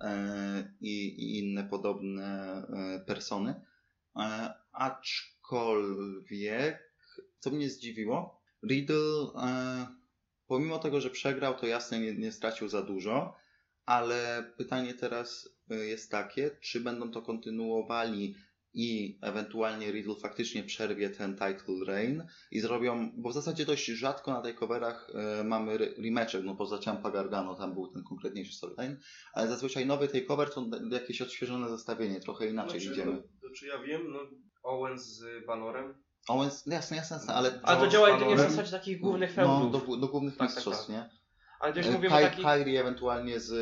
e, 0.00 0.74
i, 0.80 1.06
i 1.06 1.38
inne 1.38 1.64
podobne 1.64 2.26
e, 2.68 3.00
persony. 3.06 3.60
E, 4.16 4.54
aczkolwiek, 4.72 5.96
co 7.38 7.50
mnie 7.50 7.70
zdziwiło, 7.70 8.40
Riddle, 8.68 9.26
e, 9.42 9.86
pomimo 10.46 10.78
tego, 10.78 11.00
że 11.00 11.10
przegrał, 11.10 11.54
to 11.54 11.66
jasne 11.66 12.00
nie, 12.00 12.14
nie 12.14 12.32
stracił 12.32 12.68
za 12.68 12.82
dużo, 12.82 13.36
ale 13.86 14.44
pytanie 14.58 14.94
teraz 14.94 15.48
y, 15.72 15.86
jest 15.86 16.10
takie, 16.10 16.50
czy 16.60 16.80
będą 16.80 17.10
to 17.10 17.22
kontynuowali 17.22 18.34
i 18.78 19.18
ewentualnie 19.22 19.92
Riddle 19.92 20.14
faktycznie 20.14 20.62
przerwie 20.62 21.10
ten 21.10 21.32
title 21.32 21.84
reign 21.86 22.22
i 22.50 22.60
zrobią, 22.60 23.12
bo 23.16 23.30
w 23.30 23.34
zasadzie 23.34 23.64
dość 23.66 23.86
rzadko 23.86 24.32
na 24.32 24.42
takeoverach 24.42 25.10
y, 25.40 25.44
mamy 25.44 25.72
re- 25.72 25.94
rematche, 26.04 26.42
no 26.42 26.54
poza 26.56 26.78
Ciampa 26.78 27.10
Gargano 27.10 27.54
tam 27.54 27.74
był 27.74 27.88
ten 27.88 28.02
konkretniejszy 28.04 28.52
storyline, 28.52 28.96
ale 29.32 29.48
zazwyczaj 29.48 29.86
nowy 29.86 30.08
takeover 30.08 30.50
to 30.50 30.66
jakieś 30.90 31.22
odświeżone 31.22 31.68
zestawienie, 31.68 32.20
trochę 32.20 32.48
inaczej 32.48 32.80
Znaczy, 32.80 32.92
idziemy. 32.94 33.12
No, 33.12 33.22
to 33.48 33.54
czy 33.54 33.66
ja 33.66 33.78
wiem, 33.78 34.12
no 34.12 34.18
Owens 34.62 35.02
z 35.06 35.46
Valorem, 35.46 35.94
Owens, 36.28 36.66
jasne, 36.66 36.96
jasne, 36.96 37.16
jasne, 37.16 37.34
ale 37.34 37.60
Ale 37.62 37.80
to 37.80 37.88
działa 37.88 38.10
jedynie 38.10 38.36
w 38.36 38.40
zasadzie 38.40 38.70
takich 38.70 39.00
głównych 39.00 39.36
no, 39.36 39.60
feudów. 39.60 39.88
do, 39.88 39.96
do 39.96 40.08
głównych 40.08 40.36
Tak, 40.36 40.48
tak, 40.48 40.56
mistrzostw, 40.56 40.86
tak. 40.86 40.96
nie? 40.96 41.10
Ale 41.60 41.76
już 41.76 41.86
E, 41.86 41.90
mówimy 41.90 42.14
o 42.14 42.18
Ky- 42.18 42.24
takich... 42.24 42.44
Kyrie 42.44 42.80
ewentualnie 42.80 43.40
z 43.40 43.52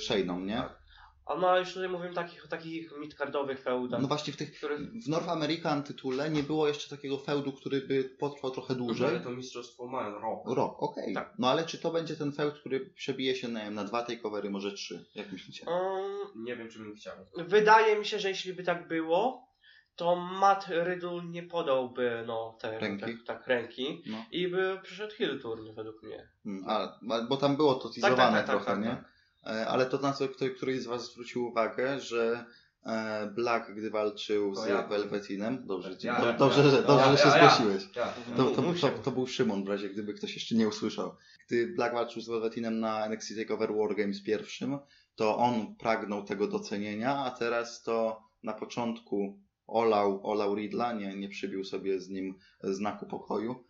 y, 0.00 0.04
Shayną, 0.04 0.40
nie? 0.40 0.56
Tak. 0.56 0.82
A 1.26 1.34
no 1.34 1.50
ale 1.50 1.60
już 1.60 1.74
tutaj 1.74 1.88
mówimy 1.88 2.14
takich, 2.14 2.44
o 2.44 2.48
takich 2.48 2.92
midcardowych 2.98 3.60
feudach, 3.60 4.00
No 4.02 4.08
właśnie 4.08 4.32
w 4.32 4.36
tych 4.36 4.56
których... 4.58 4.80
w 4.80 5.08
North 5.08 5.28
American 5.28 5.82
tytule 5.82 6.30
nie 6.30 6.42
było 6.42 6.68
jeszcze 6.68 6.96
takiego 6.96 7.18
feudu, 7.18 7.52
który 7.52 7.80
by 7.80 8.04
potrwał 8.04 8.50
trochę 8.50 8.74
dłużej. 8.74 9.08
ale 9.08 9.20
to 9.20 9.30
mistrzostwo 9.30 9.86
ma 9.86 10.08
rok. 10.08 10.40
Rok, 10.46 10.82
okej. 10.82 11.14
Tak. 11.14 11.34
No 11.38 11.48
ale 11.50 11.66
czy 11.66 11.78
to 11.78 11.90
będzie 11.90 12.16
ten 12.16 12.32
feud, 12.32 12.54
który 12.54 12.80
przebije 12.80 13.34
się 13.36 13.48
nie 13.48 13.60
wiem, 13.64 13.74
na 13.74 13.84
dwa 13.84 14.02
takeovery, 14.02 14.50
może 14.50 14.72
trzy? 14.72 15.04
Jak 15.14 15.32
myślicie? 15.32 15.66
Um, 15.66 16.44
Nie 16.44 16.56
wiem, 16.56 16.68
czy 16.70 16.78
bym 16.78 16.94
chciał. 16.94 17.14
wydaje 17.36 17.98
mi 17.98 18.04
się, 18.06 18.18
że 18.18 18.28
jeśli 18.28 18.54
by 18.54 18.62
tak 18.62 18.88
było, 18.88 19.48
to 19.96 20.16
Matt 20.16 20.66
Riddle 20.84 21.24
nie 21.24 21.42
podałby 21.42 22.24
no, 22.26 22.58
te, 22.60 22.78
Ręki. 22.78 23.00
Tak, 23.00 23.10
tak 23.26 23.46
ręki 23.46 24.02
No. 24.06 24.24
i 24.30 24.48
by 24.48 24.78
przyszedł 24.82 25.14
heel 25.14 25.40
turn 25.40 25.74
według 25.74 26.02
mnie. 26.02 26.28
Hmm, 26.44 26.64
a, 26.68 26.98
bo 27.28 27.36
tam 27.36 27.56
było 27.56 27.74
to 27.74 27.88
teasowane 27.88 28.38
tak, 28.38 28.46
tak, 28.46 28.46
trochę, 28.46 28.66
tak, 28.66 28.80
nie? 28.80 28.90
tak. 28.90 29.12
E, 29.46 29.66
Ale 29.66 29.86
to 29.86 29.98
na 29.98 30.12
co 30.12 30.24
któryś 30.56 30.82
z 30.82 30.86
Was 30.86 31.12
zwrócił 31.12 31.46
uwagę, 31.46 32.00
że 32.00 32.44
e, 32.86 33.26
Black, 33.26 33.70
gdy 33.70 33.90
walczył 33.90 34.54
To 34.54 34.60
z 34.62 34.68
ja. 34.68 34.82
Velvetinem, 34.86 35.66
dobrze, 35.66 35.96
ci- 35.98 36.06
Ja, 36.06 36.20
do, 36.20 36.26
ja, 36.26 36.32
dobrze, 36.32 36.62
ja. 36.62 36.70
że, 36.70 36.82
dobrze, 36.82 37.06
Ja, 37.06 37.16
że 37.16 37.22
się 37.22 37.30
zgłosiłeś. 37.30 37.96
Ja. 37.96 38.14
To, 38.36 38.44
to, 38.44 38.62
to, 38.80 38.88
to 39.04 39.10
był 39.10 39.26
Szymon 39.26 39.64
w 39.64 39.68
razie, 39.68 39.88
gdyby 39.88 40.14
ktoś 40.14 40.34
jeszcze 40.34 40.54
nie 40.54 40.68
usłyszał. 40.68 41.16
Gdy 41.46 41.66
Black 41.66 41.94
walczył 41.94 42.22
z 42.22 42.28
Velvetinem 42.28 42.80
na 42.80 43.06
NXT 43.06 43.36
TakeOver 43.36 43.74
Wargames 43.74 44.22
pierwszym, 44.22 44.78
to 45.16 45.36
on 45.36 45.76
pragnął 45.76 46.24
tego 46.24 46.48
docenienia, 46.48 47.16
a 47.16 47.30
teraz 47.30 47.82
to 47.82 48.22
na 48.42 48.52
początku 48.52 49.38
olał, 49.66 50.26
olał 50.26 50.54
Riddla, 50.54 50.92
nie, 50.92 51.16
nie 51.16 51.28
przybił 51.28 51.64
sobie 51.64 52.00
z 52.00 52.08
nim 52.08 52.34
znaku 52.62 53.06
pokoju. 53.06 53.64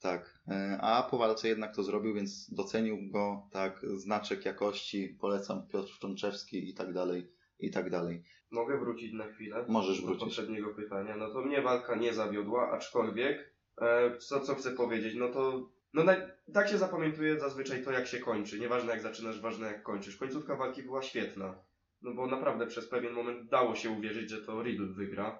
Tak, 0.00 0.40
e, 0.48 0.78
a 0.80 1.02
po 1.02 1.18
walce 1.18 1.48
jednak 1.48 1.76
to 1.76 1.82
zrobił, 1.82 2.14
więc 2.14 2.50
docenił 2.54 3.10
go, 3.10 3.48
tak, 3.52 3.80
znaczek 3.96 4.44
jakości, 4.44 5.16
polecam 5.20 5.66
Piotr 5.68 5.88
Szczączewski 5.88 6.70
i 6.70 6.74
tak 6.74 6.92
dalej, 6.92 7.32
i 7.58 7.70
tak 7.70 7.90
dalej. 7.90 8.22
Mogę 8.50 8.78
wrócić 8.78 9.12
na 9.12 9.26
chwilę? 9.26 9.64
Możesz 9.68 10.00
do 10.00 10.06
wrócić. 10.06 10.24
poprzedniego 10.24 10.74
pytania. 10.74 11.16
No 11.16 11.30
to 11.30 11.42
mnie 11.42 11.62
walka 11.62 11.96
nie 11.96 12.14
zawiodła, 12.14 12.70
aczkolwiek 12.70 13.54
e, 13.80 14.18
co, 14.18 14.40
co 14.40 14.54
chcę 14.54 14.70
powiedzieć, 14.70 15.14
no 15.16 15.28
to 15.28 15.70
no 15.94 16.04
na, 16.04 16.16
tak 16.52 16.68
się 16.68 16.78
zapamiętuje 16.78 17.40
zazwyczaj 17.40 17.84
to 17.84 17.92
jak 17.92 18.06
się 18.06 18.18
kończy. 18.18 18.60
Nieważne 18.60 18.92
jak 18.92 19.02
zaczynasz, 19.02 19.40
ważne 19.40 19.66
jak 19.66 19.82
kończysz. 19.82 20.16
Końcówka 20.16 20.56
walki 20.56 20.82
była 20.82 21.02
świetna. 21.02 21.54
No 22.02 22.14
bo 22.14 22.26
naprawdę 22.26 22.66
przez 22.66 22.88
pewien 22.88 23.12
moment 23.12 23.48
dało 23.50 23.74
się 23.74 23.90
uwierzyć, 23.90 24.30
że 24.30 24.42
to 24.42 24.62
Riddle 24.62 24.86
wygra. 24.86 25.38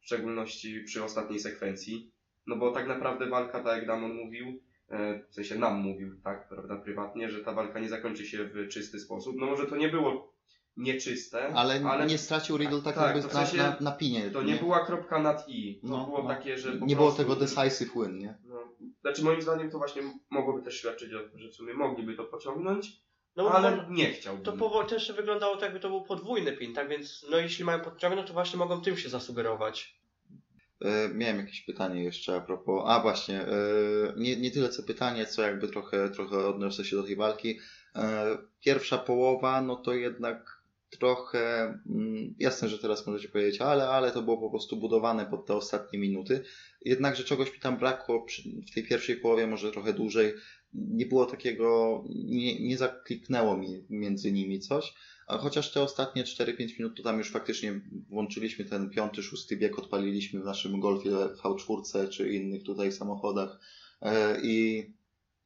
W 0.00 0.06
szczególności 0.06 0.80
przy 0.86 1.04
ostatniej 1.04 1.40
sekwencji. 1.40 2.12
No 2.46 2.56
bo 2.56 2.70
tak 2.72 2.88
naprawdę 2.88 3.26
walka, 3.26 3.62
tak 3.64 3.76
jak 3.76 3.86
Damon 3.86 4.14
mówił, 4.14 4.60
e, 4.88 5.22
w 5.30 5.34
sensie 5.34 5.58
nam 5.58 5.76
mówił, 5.80 6.20
tak, 6.24 6.48
prawda, 6.48 6.76
prywatnie, 6.76 7.30
że 7.30 7.40
ta 7.44 7.52
walka 7.52 7.80
nie 7.80 7.88
zakończy 7.88 8.26
się 8.26 8.44
w 8.44 8.68
czysty 8.68 9.00
sposób. 9.00 9.36
No 9.38 9.46
może 9.46 9.66
to 9.66 9.76
nie 9.76 9.88
było 9.88 10.32
nieczyste, 10.76 11.48
Ale, 11.54 12.06
nie 12.06 12.18
stracił 12.18 12.56
Riddle 12.56 12.82
tak, 12.82 12.94
tak, 12.94 13.04
jakby 13.06 13.22
to 13.22 13.28
w 13.28 13.34
na, 13.34 13.46
sensie 13.46 13.62
na, 13.62 13.76
na 13.80 13.92
pinie. 13.92 14.30
to 14.30 14.42
nie 14.42 14.54
była 14.54 14.86
kropka 14.86 15.22
nad 15.22 15.48
i. 15.48 15.80
To 15.80 15.88
No, 15.88 16.04
było 16.06 16.22
no. 16.22 16.28
takie, 16.28 16.58
że 16.58 16.78
nie 16.80 16.96
było 16.96 17.12
tego 17.12 17.36
decisive 17.36 17.90
win, 17.94 18.18
nie? 18.18 18.38
No, 18.44 18.68
znaczy 19.00 19.24
moim 19.24 19.42
zdaniem 19.42 19.70
to 19.70 19.78
właśnie 19.78 20.02
mogłoby 20.30 20.62
też 20.62 20.78
świadczyć 20.78 21.14
o 21.14 21.28
tym, 21.28 21.38
że 21.38 21.48
w 21.48 21.54
sumie 21.54 21.74
mogliby 21.74 22.14
to 22.16 22.24
pociągnąć, 22.24 23.02
No 23.36 23.42
bo 23.44 23.52
ale 23.52 23.86
nie 23.90 24.12
chciałbym. 24.12 24.44
to 24.44 24.52
powo- 24.52 24.84
też 24.84 25.12
wyglądało 25.12 25.54
tak, 25.54 25.62
jakby 25.62 25.80
to 25.80 25.88
był 25.88 26.02
podwójny 26.02 26.52
pin, 26.52 26.74
tak 26.74 26.88
więc 26.88 27.26
no 27.30 27.36
jeśli 27.36 27.64
mają 27.64 27.80
podciągnąć, 27.80 28.26
to 28.28 28.32
właśnie 28.32 28.58
mogą 28.58 28.80
tym 28.80 28.96
się 28.96 29.08
zasugerować. 29.08 30.02
E, 30.80 31.08
miałem 31.14 31.38
jakieś 31.38 31.60
pytanie 31.60 32.04
jeszcze 32.04 32.36
a 32.36 32.40
propos. 32.40 32.82
A 32.86 33.00
właśnie, 33.00 33.40
e, 33.40 33.46
nie, 34.16 34.36
nie 34.36 34.50
tyle 34.50 34.68
co 34.68 34.82
pytanie, 34.82 35.26
co 35.26 35.42
jakby 35.42 35.68
trochę, 35.68 36.10
trochę 36.10 36.46
odniosę 36.46 36.84
się 36.84 36.96
do 36.96 37.02
tej 37.02 37.16
walki. 37.16 37.58
E, 37.96 38.38
pierwsza 38.64 38.98
połowa, 38.98 39.60
no 39.62 39.76
to 39.76 39.94
jednak 39.94 40.62
trochę. 40.98 41.64
Mm, 41.90 42.34
jasne, 42.38 42.68
że 42.68 42.78
teraz 42.78 43.06
możecie 43.06 43.28
powiedzieć, 43.28 43.60
ale, 43.60 43.88
ale 43.88 44.10
to 44.10 44.22
było 44.22 44.38
po 44.38 44.50
prostu 44.50 44.76
budowane 44.76 45.26
pod 45.26 45.46
te 45.46 45.54
ostatnie 45.54 45.98
minuty. 45.98 46.44
Jednakże 46.84 47.24
czegoś 47.24 47.52
mi 47.52 47.60
tam 47.60 47.76
brakło 47.78 48.22
przy, 48.22 48.42
w 48.70 48.74
tej 48.74 48.84
pierwszej 48.84 49.16
połowie, 49.16 49.46
może 49.46 49.72
trochę 49.72 49.92
dłużej. 49.92 50.34
Nie 50.74 51.06
było 51.06 51.26
takiego, 51.26 52.04
nie, 52.08 52.60
nie 52.60 52.78
zakliknęło 52.78 53.56
mi 53.56 53.84
między 53.90 54.32
nimi 54.32 54.60
coś. 54.60 54.94
Chociaż 55.26 55.72
te 55.72 55.82
ostatnie 55.82 56.24
4-5 56.24 56.78
minut 56.78 56.96
to 56.96 57.02
tam 57.02 57.18
już 57.18 57.30
faktycznie 57.30 57.80
włączyliśmy 58.08 58.64
ten 58.64 58.90
piąty, 58.90 59.22
szósty 59.22 59.56
bieg, 59.56 59.78
odpaliliśmy 59.78 60.40
w 60.40 60.44
naszym 60.44 60.80
Golfie 60.80 61.10
V4 61.10 62.08
czy 62.08 62.32
innych 62.32 62.62
tutaj 62.62 62.92
samochodach 62.92 63.60
e, 64.02 64.40
i, 64.42 64.86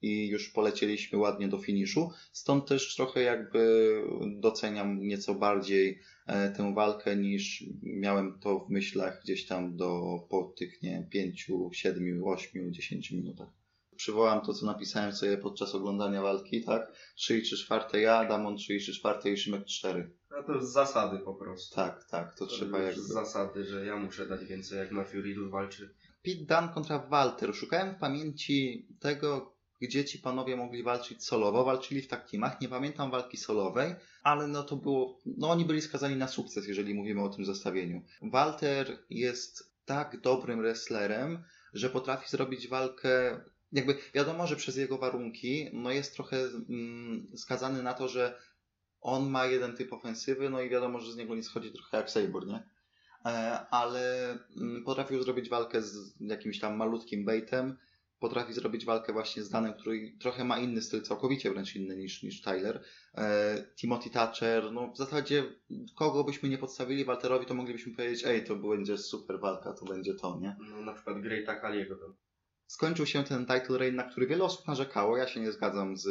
i 0.03 0.29
już 0.29 0.49
polecieliśmy 0.49 1.19
ładnie 1.19 1.49
do 1.49 1.59
finiszu. 1.59 2.11
Stąd 2.33 2.67
też 2.67 2.97
trochę 2.97 3.23
jakby 3.23 4.03
doceniam 4.41 5.07
nieco 5.07 5.35
bardziej 5.35 6.01
e, 6.27 6.51
tę 6.51 6.75
walkę 6.75 7.17
niż 7.17 7.65
miałem 7.83 8.39
to 8.41 8.59
w 8.59 8.71
myślach 8.71 9.21
gdzieś 9.23 9.47
tam 9.47 9.77
do 9.77 10.19
po 10.29 10.55
tych 10.59 10.83
nie 10.83 11.07
5, 11.11 11.51
7, 11.73 12.25
8, 12.25 12.73
10 12.73 13.11
minutach. 13.11 13.66
Przywołam 13.97 14.41
to, 14.41 14.53
co 14.53 14.67
napisałem 14.67 15.13
sobie 15.13 15.39
podczas 15.39 15.75
oglądania 15.75 16.23
walki, 16.23 16.65
tak? 16.65 16.93
3 17.17 17.39
i 17.39 17.43
3 17.43 17.57
czwarte 17.57 18.01
ja, 18.01 18.25
Damon 18.25 18.57
3 18.57 18.75
i 18.75 18.81
3 18.81 18.93
czwarte 18.93 19.31
i 19.31 19.37
Szymek 19.37 19.65
4. 19.65 20.11
A 20.39 20.43
to 20.43 20.63
z 20.63 20.73
zasady 20.73 21.19
po 21.19 21.35
prostu. 21.35 21.75
Tak, 21.75 22.05
tak, 22.11 22.35
to, 22.35 22.47
To 22.47 22.53
trzeba 22.53 22.79
już 22.79 22.87
jakby... 22.87 23.03
Z 23.03 23.09
zasady, 23.09 23.65
że 23.65 23.87
ja 23.87 23.97
muszę 23.97 24.27
dać 24.27 24.45
więcej, 24.45 24.79
jak 24.79 24.91
Riddle 25.13 25.49
walczy. 25.49 25.95
Pete 26.23 26.45
Dunne 26.45 26.75
kontra 26.75 26.99
Walter. 26.99 27.55
Szukałem 27.55 27.95
w 27.95 27.99
pamięci 27.99 28.89
tego, 29.01 29.57
gdzie 29.81 30.05
ci 30.05 30.19
panowie 30.19 30.57
mogli 30.57 30.83
walczyć 30.83 31.25
solowo. 31.25 31.65
Walczyli 31.65 32.03
w 32.03 32.09
tak 32.09 32.31
teamach. 32.31 32.61
Nie 32.61 32.69
pamiętam 32.69 33.11
walki 33.11 33.37
solowej, 33.37 33.95
ale 34.23 34.47
no 34.47 34.63
to 34.63 34.77
było. 34.77 35.21
No 35.27 35.51
oni 35.51 35.65
byli 35.65 35.83
skazani 35.83 36.17
na 36.17 36.29
sukces, 36.29 36.69
jeżeli 36.69 36.95
mówimy 36.95 37.23
o 37.23 37.29
tym 37.29 37.45
zestawieniu. 37.45 38.03
Walter 38.23 38.99
jest 39.11 39.77
tak 39.85 40.21
dobrym 40.21 40.61
wrestlerem, 40.61 41.45
że 41.75 41.91
potrafi 41.91 42.31
zrobić 42.31 42.69
walkę. 42.69 43.41
Jakby 43.73 43.99
wiadomo, 44.15 44.47
że 44.47 44.57
przez 44.57 44.77
jego 44.77 44.99
warunki 44.99 45.71
no 45.73 45.91
jest 45.91 46.15
trochę 46.15 46.37
mm, 46.69 47.27
skazany 47.37 47.83
na 47.83 47.95
to, 47.95 48.09
że 48.09 48.39
on 49.01 49.31
ma 49.31 49.47
jeden 49.47 49.77
typ 49.77 49.93
ofensywy, 49.93 50.51
no 50.51 50.61
i 50.61 50.69
wiadomo, 50.69 51.01
że 51.01 51.13
z 51.13 51.17
niego 51.17 51.35
nie 51.35 51.43
schodzi 51.43 51.73
trochę 51.73 51.97
jak 51.97 52.11
Sabor, 52.11 52.47
nie? 52.47 52.69
E, 53.25 53.67
ale 53.71 54.31
mm, 54.57 54.85
potrafił 54.85 55.23
zrobić 55.23 55.49
walkę 55.49 55.83
z 55.83 56.15
jakimś 56.21 56.61
tam 56.61 56.77
malutkim 56.77 57.25
baitem, 57.25 57.77
potrafi 58.19 58.53
zrobić 58.53 58.85
walkę 58.85 59.13
właśnie 59.13 59.43
z 59.43 59.51
Danem, 59.51 59.75
który 59.75 60.13
trochę 60.21 60.45
ma 60.45 60.59
inny 60.59 60.83
styl, 60.83 61.03
całkowicie 61.03 61.51
wręcz 61.51 61.77
inny 61.77 61.97
niż, 61.97 62.23
niż 62.23 62.41
Tyler. 62.41 62.85
E, 63.15 63.65
Timothy 63.77 64.11
Thatcher, 64.11 64.73
no 64.73 64.93
w 64.93 64.97
zasadzie 64.97 65.45
kogo 65.95 66.25
byśmy 66.25 66.49
nie 66.49 66.59
podstawili 66.59 67.05
Walterowi, 67.05 67.47
to 67.47 67.55
moglibyśmy 67.55 67.95
powiedzieć, 67.95 68.25
ej, 68.27 68.45
to 68.45 68.57
będzie 68.57 68.99
super 68.99 69.41
walka, 69.41 69.73
to 69.73 69.85
będzie 69.85 70.15
to, 70.15 70.39
nie? 70.41 70.57
No, 70.71 70.81
na 70.81 70.93
przykład 70.93 71.21
Greata 71.21 71.55
Kaliego. 71.55 72.17
Skończył 72.67 73.07
się 73.07 73.25
ten 73.25 73.47
title 73.47 73.79
reign, 73.79 73.97
na 73.97 74.05
który 74.05 74.27
wiele 74.27 74.45
osób 74.45 74.67
narzekało, 74.69 75.17
ja 75.17 75.27
się 75.27 75.41
nie 75.41 75.53
zgadzam 75.53 75.97
z 75.97 76.09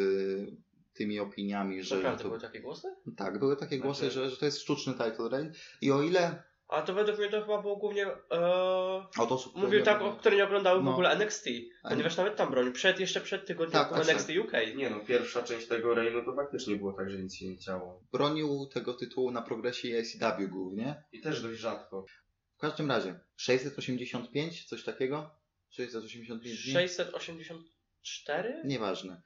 tymi 0.93 1.19
opiniami, 1.19 1.83
że... 1.83 1.95
Naprawdę 1.95 2.23
to... 2.23 2.29
były 2.29 2.41
takie 2.41 2.59
głosy? 2.61 2.87
Tak, 3.17 3.39
były 3.39 3.57
takie 3.57 3.79
głosy, 3.79 3.99
Znaczy- 3.99 4.13
że, 4.13 4.29
że 4.29 4.37
to 4.37 4.45
jest 4.45 4.61
sztuczny 4.61 4.93
title 4.93 5.29
reign 5.31 5.49
i 5.81 5.91
o 5.91 6.01
ile 6.01 6.43
A 6.67 6.81
to 6.81 6.93
według 6.93 7.17
mnie 7.19 7.29
to 7.29 7.41
chyba 7.41 7.61
było 7.61 7.75
głównie. 7.75 8.07
E, 8.31 8.39
od 9.19 9.31
osób... 9.31 9.71
nie- 9.71 9.81
tak, 9.81 10.01
o, 10.01 10.11
które 10.13 10.35
nie 10.35 10.45
oglądały 10.45 10.81
w 10.81 10.83
No. 10.83 10.91
ogóle 10.91 11.09
NXT. 11.09 11.45
Ponieważ 11.89 12.17
nawet 12.17 12.35
tam 12.35 12.51
bronił. 12.51 12.71
Przed, 12.73 12.99
jeszcze 12.99 13.21
przed 13.21 13.45
tygodniówką 13.47 13.95
Tak, 13.95 14.05
tak, 14.05 14.09
NXT 14.09 14.29
UK. 14.45 14.51
Nie 14.75 14.89
no, 14.89 14.99
pierwsza 14.99 15.43
część 15.43 15.67
tego 15.67 15.93
Reignu 15.95 16.23
to 16.25 16.35
faktycznie 16.35 16.75
było 16.75 16.93
tak, 16.93 17.09
że 17.09 17.17
nic 17.17 17.35
się 17.35 17.47
nie 17.49 17.57
działo. 17.57 18.01
bronił 18.11 18.65
tego 18.73 18.93
tytułu 18.93 19.31
na 19.31 19.41
progresie 19.41 19.87
ACW 19.99 20.47
głównie. 20.49 21.03
I 21.11 21.21
też 21.21 21.41
dość 21.41 21.59
rzadko. 21.59 22.05
W 22.57 22.59
każdym 22.59 22.89
razie, 22.91 23.19
685, 23.35 24.65
coś 24.65 24.83
takiego? 24.83 25.29
685 25.75 26.63
dni? 26.63 26.73
684? 26.73 28.61
Nieważne. 28.65 29.21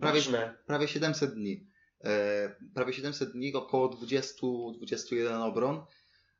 Prawie, 0.00 0.20
Ważne. 0.20 0.54
prawie 0.66 0.88
700 0.88 1.34
dni. 1.34 1.66
E, 2.04 2.56
prawie 2.74 2.92
700 2.92 3.32
dni, 3.32 3.54
około 3.54 3.88
20-21 3.88 5.42
obron. 5.42 5.84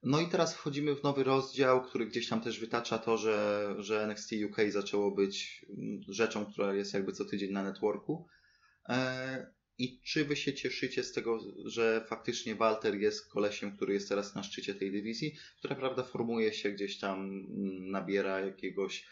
No 0.02 0.20
i 0.20 0.28
teraz 0.28 0.54
wchodzimy 0.54 0.96
w 0.96 1.02
nowy 1.02 1.24
rozdział, 1.24 1.82
który 1.82 2.06
gdzieś 2.06 2.28
tam 2.28 2.40
też 2.40 2.60
wytacza 2.60 2.98
to, 2.98 3.18
że, 3.18 3.66
że 3.78 4.02
NXT 4.02 4.32
UK 4.46 4.56
zaczęło 4.68 5.10
być 5.10 5.66
mm, 5.68 6.00
rzeczą, 6.08 6.46
która 6.46 6.74
jest 6.74 6.94
jakby 6.94 7.12
co 7.12 7.24
tydzień 7.24 7.52
na 7.52 7.62
networku. 7.62 8.26
E, 8.88 9.52
I 9.78 10.00
czy 10.00 10.24
wy 10.24 10.36
się 10.36 10.54
cieszycie 10.54 11.04
z 11.04 11.12
tego, 11.12 11.38
że 11.64 12.04
faktycznie 12.08 12.54
Walter 12.54 12.94
jest 12.94 13.28
kolesiem, 13.28 13.76
który 13.76 13.94
jest 13.94 14.08
teraz 14.08 14.34
na 14.34 14.42
szczycie 14.42 14.74
tej 14.74 14.92
dywizji, 14.92 15.36
która 15.58 15.76
prawda 15.76 16.02
formuje 16.02 16.52
się 16.52 16.70
gdzieś 16.70 16.98
tam, 16.98 17.18
mm, 17.20 17.90
nabiera 17.90 18.40
jakiegoś 18.40 19.06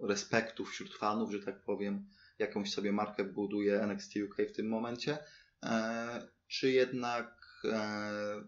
respektu 0.00 0.64
wśród 0.64 0.94
fanów, 0.94 1.32
że 1.32 1.38
tak 1.38 1.62
powiem, 1.62 2.06
jakąś 2.38 2.72
sobie 2.72 2.92
markę 2.92 3.24
buduje 3.24 3.80
NXT 3.80 4.16
UK 4.16 4.36
w 4.48 4.52
tym 4.52 4.68
momencie, 4.68 5.18
e, 5.62 6.28
czy 6.48 6.70
jednak 6.70 7.62
e, 7.64 8.44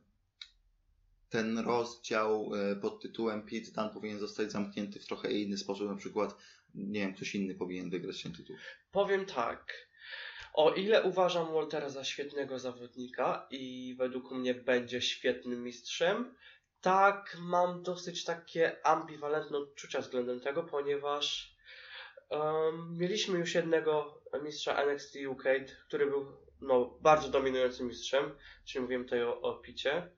ten 1.28 1.58
rozdział 1.58 2.50
e, 2.54 2.76
pod 2.76 3.02
tytułem 3.02 3.42
Pete 3.42 3.70
Dunne 3.74 3.90
powinien 3.90 4.18
zostać 4.18 4.52
zamknięty 4.52 5.00
w 5.00 5.06
trochę 5.06 5.32
inny 5.32 5.58
sposób, 5.58 5.88
na 5.88 5.96
przykład, 5.96 6.36
nie 6.74 7.00
wiem, 7.00 7.14
ktoś 7.14 7.34
inny 7.34 7.54
powinien 7.54 7.90
wygrać 7.90 8.22
ten 8.22 8.32
tytuł. 8.32 8.56
Powiem 8.92 9.26
tak. 9.26 9.88
O 10.54 10.74
ile 10.74 11.02
uważam 11.02 11.52
Waltera 11.52 11.88
za 11.88 12.04
świetnego 12.04 12.58
zawodnika 12.58 13.46
i 13.50 13.94
według 13.98 14.32
mnie 14.32 14.54
będzie 14.54 15.02
świetnym 15.02 15.62
mistrzem, 15.62 16.34
tak 16.84 17.36
mam 17.40 17.82
dosyć 17.82 18.24
takie 18.24 18.86
ambiwalentne 18.86 19.58
odczucia 19.58 20.00
względem 20.00 20.40
tego, 20.40 20.62
ponieważ 20.62 21.54
em, 22.30 22.98
mieliśmy 22.98 23.38
już 23.38 23.54
jednego 23.54 24.22
mistrza 24.42 24.82
NXT 24.84 25.16
UK, 25.28 25.44
który 25.86 26.06
był 26.06 26.26
no, 26.60 26.98
bardzo 27.00 27.28
dominującym 27.28 27.86
mistrzem, 27.86 28.34
czyli 28.64 28.82
mówiłem 28.82 29.04
tutaj 29.04 29.22
o, 29.22 29.40
o 29.40 29.54
Picie. 29.54 30.10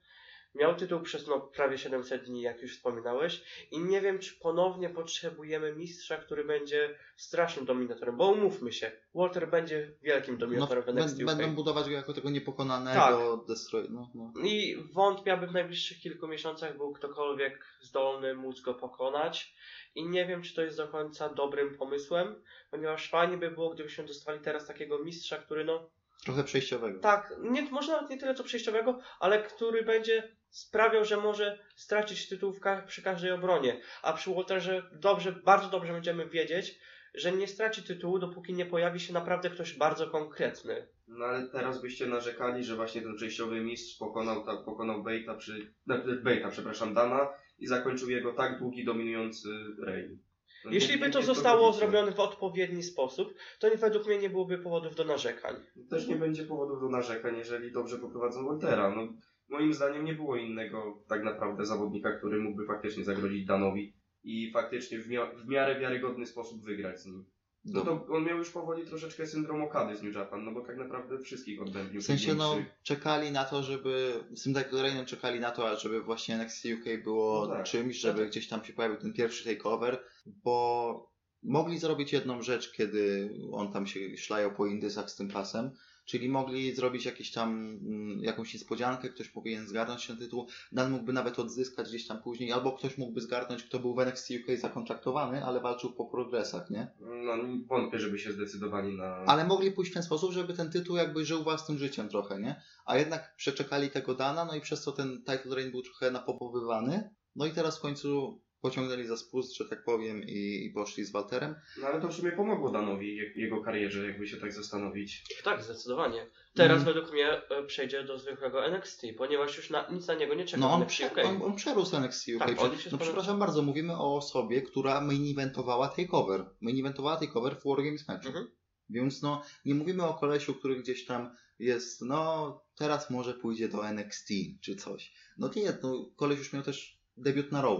Miał 0.55 0.75
tytuł 0.75 0.99
przez 1.01 1.27
no, 1.27 1.39
prawie 1.39 1.77
700 1.77 2.23
dni, 2.25 2.41
jak 2.41 2.61
już 2.61 2.75
wspominałeś, 2.75 3.43
i 3.71 3.79
nie 3.79 4.01
wiem, 4.01 4.19
czy 4.19 4.35
ponownie 4.39 4.89
potrzebujemy 4.89 5.75
mistrza, 5.75 6.17
który 6.17 6.43
będzie 6.43 6.97
strasznym 7.15 7.65
dominatorem, 7.65 8.17
bo 8.17 8.29
umówmy 8.31 8.73
się, 8.73 8.91
Walter 9.15 9.49
będzie 9.49 9.91
wielkim 10.01 10.33
No, 10.33 10.39
dominatorem 10.39 10.83
w 10.83 10.87
bę- 10.87 10.89
NXT 10.89 11.19
UK. 11.19 11.25
będą 11.25 11.55
budować 11.55 11.85
go 11.85 11.91
jako 11.91 12.13
tego 12.13 12.29
niepokonanego 12.29 13.37
Tak. 13.37 13.47
destroy. 13.47 13.87
No, 13.89 14.11
no. 14.15 14.33
I 14.43 14.77
wątpię, 14.93 15.33
aby 15.33 15.47
w 15.47 15.51
najbliższych 15.51 15.99
kilku 15.99 16.27
miesiącach 16.27 16.77
był 16.77 16.93
ktokolwiek 16.93 17.65
zdolny 17.81 18.33
móc 18.35 18.61
go 18.61 18.73
pokonać. 18.73 19.55
I 19.95 20.05
nie 20.09 20.25
wiem, 20.25 20.41
czy 20.43 20.55
to 20.55 20.61
jest 20.61 20.77
do 20.77 20.87
końca 20.87 21.29
dobrym 21.29 21.77
pomysłem, 21.77 22.43
ponieważ 22.71 23.09
fajnie 23.09 23.37
by 23.37 23.51
było, 23.51 23.69
gdybyśmy 23.69 24.03
dostali 24.05 24.39
teraz 24.39 24.67
takiego 24.67 24.99
mistrza, 24.99 25.37
który 25.37 25.65
no 25.65 25.89
Trochę 26.25 26.43
przejściowego. 26.43 26.99
tak, 26.99 27.33
nie, 27.41 27.61
może 27.61 27.91
nawet 27.91 28.09
nie 28.09 28.17
tyle 28.17 28.35
co 28.35 28.43
przejściowego, 28.43 28.99
ale 29.19 29.43
który 29.43 29.83
będzie 29.83 30.36
sprawiał, 30.49 31.05
że 31.05 31.17
może 31.17 31.59
stracić 31.75 32.29
tytuł 32.29 32.53
przy 32.87 33.01
każdej 33.01 33.31
obronie. 33.31 33.81
A 34.03 34.13
przy 34.13 34.33
Walterze 34.33 34.89
dobrze, 34.91 35.31
bardzo 35.31 35.69
dobrze 35.69 35.93
będziemy 35.93 36.29
wiedzieć, 36.29 36.79
że 37.13 37.31
nie 37.31 37.47
straci 37.47 37.83
tytułu, 37.83 38.19
dopóki 38.19 38.53
nie 38.53 38.65
pojawi 38.65 38.99
się 38.99 39.13
naprawdę 39.13 39.49
ktoś 39.49 39.73
bardzo 39.73 40.07
konkretny. 40.07 40.87
No 41.07 41.25
ale 41.25 41.47
teraz 41.47 41.81
byście 41.81 42.07
narzekali, 42.07 42.63
że 42.63 42.75
właśnie 42.75 43.01
ten 43.01 43.15
przejściowy 43.15 43.61
mistrz 43.61 43.97
pokonał, 43.97 44.45
ta, 44.45 44.57
pokonał 44.57 45.03
Baita 45.03 45.33
przy... 45.33 45.73
znaczy 45.85 46.21
Baita, 46.23 46.49
przepraszam, 46.49 46.93
Dana 46.93 47.29
i 47.59 47.67
zakończył 47.67 48.09
jego 48.09 48.33
tak 48.33 48.59
długi, 48.59 48.85
dominujący 48.85 49.49
reign. 49.85 50.17
No, 50.65 50.71
Jeśli 50.71 50.97
by 50.97 51.09
to 51.09 51.21
zostało 51.21 51.73
zrobione 51.73 52.11
w 52.11 52.19
odpowiedni 52.19 52.83
sposób, 52.83 53.33
to 53.59 53.69
nie, 53.69 53.77
według 53.77 54.07
mnie 54.07 54.17
nie 54.17 54.29
byłoby 54.29 54.57
powodów 54.57 54.95
do 54.95 55.03
narzekań. 55.03 55.55
Też 55.89 56.07
nie 56.07 56.15
będzie 56.15 56.45
powodów 56.45 56.81
do 56.81 56.89
narzekań, 56.89 57.37
jeżeli 57.37 57.71
dobrze 57.71 57.97
poprowadzą 57.97 58.45
Waltera. 58.45 58.95
No, 58.95 59.07
moim 59.49 59.73
zdaniem 59.73 60.05
nie 60.05 60.13
było 60.13 60.35
innego 60.35 61.03
tak 61.07 61.23
naprawdę 61.23 61.65
zawodnika, 61.65 62.11
który 62.11 62.39
mógłby 62.39 62.65
faktycznie 62.65 63.03
zagrozić 63.03 63.45
Danowi 63.45 63.93
i 64.23 64.51
faktycznie 64.51 64.99
w, 64.99 65.07
mia- 65.09 65.35
w 65.35 65.47
miarę 65.47 65.79
wiarygodny 65.79 66.25
sposób 66.25 66.63
wygrać 66.65 67.01
z 67.01 67.05
nim. 67.05 67.25
No 67.65 67.81
to 67.81 68.05
on 68.09 68.23
miał 68.23 68.37
już 68.37 68.49
powoli 68.51 68.85
troszeczkę 68.85 69.27
syndrom 69.27 69.61
Okady 69.61 69.95
z 69.95 70.03
New 70.03 70.15
Japan, 70.15 70.45
no 70.45 70.51
bo 70.51 70.61
tak 70.61 70.77
naprawdę 70.77 71.19
wszystkich 71.19 71.61
odbędnił. 71.61 72.01
W 72.01 72.05
sensie, 72.05 72.35
no, 72.35 72.55
czekali 72.83 73.31
na 73.31 73.43
to, 73.43 73.63
żeby, 73.63 74.13
z 74.33 74.43
tym 74.43 74.53
Title 74.53 74.81
Reignem 74.81 75.05
czekali 75.05 75.39
na 75.39 75.51
to, 75.51 75.79
żeby 75.79 76.01
właśnie 76.01 76.35
NXT 76.35 76.65
UK 76.65 77.03
było 77.03 77.47
No 77.47 77.53
tak. 77.55 77.65
czymś, 77.65 77.95
żeby 77.95 78.19
tak. 78.19 78.29
gdzieś 78.29 78.47
tam 78.47 78.63
się 78.63 78.73
pojawił 78.73 78.97
ten 78.97 79.13
pierwszy 79.13 79.55
takeover, 79.55 80.03
bo 80.25 81.11
mogli 81.43 81.77
zrobić 81.79 82.13
jedną 82.13 82.41
rzecz, 82.41 82.71
kiedy 82.71 83.29
on 83.51 83.73
tam 83.73 83.87
się 83.87 84.17
szlajał 84.17 84.53
po 84.55 84.65
Indysach 84.65 85.09
z 85.09 85.15
tym 85.15 85.27
pasem, 85.29 85.71
czyli 86.07 86.29
mogli 86.29 86.75
zrobić 86.75 87.05
jakieś 87.05 87.31
tam, 87.31 87.49
mm, 87.49 88.23
jakąś 88.23 88.53
niespodziankę, 88.53 89.09
ktoś 89.09 89.29
powinien 89.29 89.67
zgarnąć 89.67 90.07
ten 90.07 90.17
tytuł, 90.17 90.47
Dan 90.71 90.91
mógłby 90.91 91.13
nawet 91.13 91.39
odzyskać 91.39 91.89
gdzieś 91.89 92.07
tam 92.07 92.21
później, 92.21 92.51
albo 92.51 92.71
ktoś 92.71 92.97
mógłby 92.97 93.21
zgarnąć, 93.21 93.63
kto 93.63 93.79
był 93.79 93.95
w 93.95 93.99
NXT 93.99 94.31
UK 94.31 94.59
zakontraktowany, 94.59 95.45
ale 95.45 95.59
walczył 95.59 95.93
po 95.93 96.05
progresach, 96.05 96.69
nie? 96.69 96.87
No 96.99 97.33
wątpię, 97.67 97.99
żeby 97.99 98.19
się 98.19 98.31
zdecydowali 98.31 98.97
na... 98.97 99.15
Ale 99.15 99.47
mogli 99.47 99.71
pójść 99.71 99.91
w 99.91 99.93
ten 99.93 100.03
sposób, 100.03 100.31
żeby 100.31 100.53
ten 100.53 100.71
tytuł 100.71 100.95
jakby 100.95 101.25
żył 101.25 101.43
własnym 101.43 101.77
życiem 101.77 102.09
trochę, 102.09 102.39
nie? 102.39 102.61
A 102.85 102.97
jednak 102.97 103.35
przeczekali 103.35 103.89
tego 103.89 104.15
Dana, 104.15 104.45
no 104.45 104.55
i 104.55 104.61
przez 104.61 104.83
to 104.83 104.91
ten 104.91 105.17
title 105.17 105.55
reign 105.55 105.71
był 105.71 105.81
trochę 105.81 106.11
napopowywany. 106.11 107.09
No 107.35 107.45
i 107.45 107.51
teraz 107.51 107.77
w 107.77 107.81
końcu 107.81 108.41
pociągnęli 108.61 109.05
za 109.07 109.17
spust, 109.17 109.55
że 109.55 109.65
tak 109.65 109.83
powiem, 109.83 110.23
i, 110.23 110.65
i 110.65 110.69
poszli 110.69 111.03
z 111.05 111.11
Walterem. 111.11 111.55
No 111.81 111.87
ale 111.87 112.01
to 112.01 112.07
w 112.07 112.13
sumie 112.13 112.31
pomogło 112.31 112.71
Danowi, 112.71 113.15
je- 113.15 113.31
jego 113.35 113.61
karierze, 113.61 114.07
jakby 114.07 114.27
się 114.27 114.37
tak 114.37 114.53
zastanowić. 114.53 115.23
Tak, 115.43 115.63
zdecydowanie. 115.63 116.27
Teraz 116.55 116.81
Mm. 116.81 116.85
według 116.85 117.13
mnie 117.13 117.27
e, 117.49 117.63
przejdzie 117.63 118.03
do 118.03 118.17
zwykłego 118.17 118.65
NXT, 118.65 119.01
ponieważ 119.17 119.57
już 119.57 119.69
na, 119.69 119.89
nic 119.89 120.07
na 120.07 120.13
niego 120.13 120.33
nie 120.33 120.45
czeka 120.45 120.57
No 120.61 120.73
on, 120.73 120.85
prze, 120.85 121.07
UK. 121.07 121.17
on, 121.25 121.41
on 121.43 121.55
przerósł 121.55 121.95
NXT 121.95 122.27
UK. 122.35 122.39
Tak, 122.39 122.61
on 122.61 122.71
no 122.91 122.97
przepraszam 122.97 123.39
bardzo, 123.39 123.61
mówimy 123.61 123.93
o 123.93 124.15
osobie, 124.15 124.61
która 124.61 125.01
main 125.01 125.31
eventowała 125.31 125.87
takeover. 125.87 126.45
Main 126.61 126.79
eventowała 126.79 127.17
takeover 127.17 127.55
w 127.55 127.63
Wargames 127.65 128.07
meczu. 128.07 128.27
Mhm. 128.27 128.47
Więc 128.89 129.21
no, 129.21 129.43
nie 129.65 129.75
mówimy 129.75 130.03
o 130.03 130.13
kolesiu, 130.13 130.55
który 130.55 130.75
gdzieś 130.75 131.05
tam 131.05 131.35
jest, 131.59 132.01
no 132.01 132.61
teraz 132.75 133.09
może 133.09 133.33
pójdzie 133.33 133.69
do 133.69 133.87
NXT 133.87 134.29
czy 134.61 134.75
coś. 134.75 135.13
No 135.37 135.49
nie, 135.55 135.73
no 135.83 136.11
koleś 136.15 136.39
już 136.39 136.53
miał 136.53 136.63
też 136.63 136.99
debiut 137.17 137.51
na 137.51 137.61
Raw. 137.61 137.77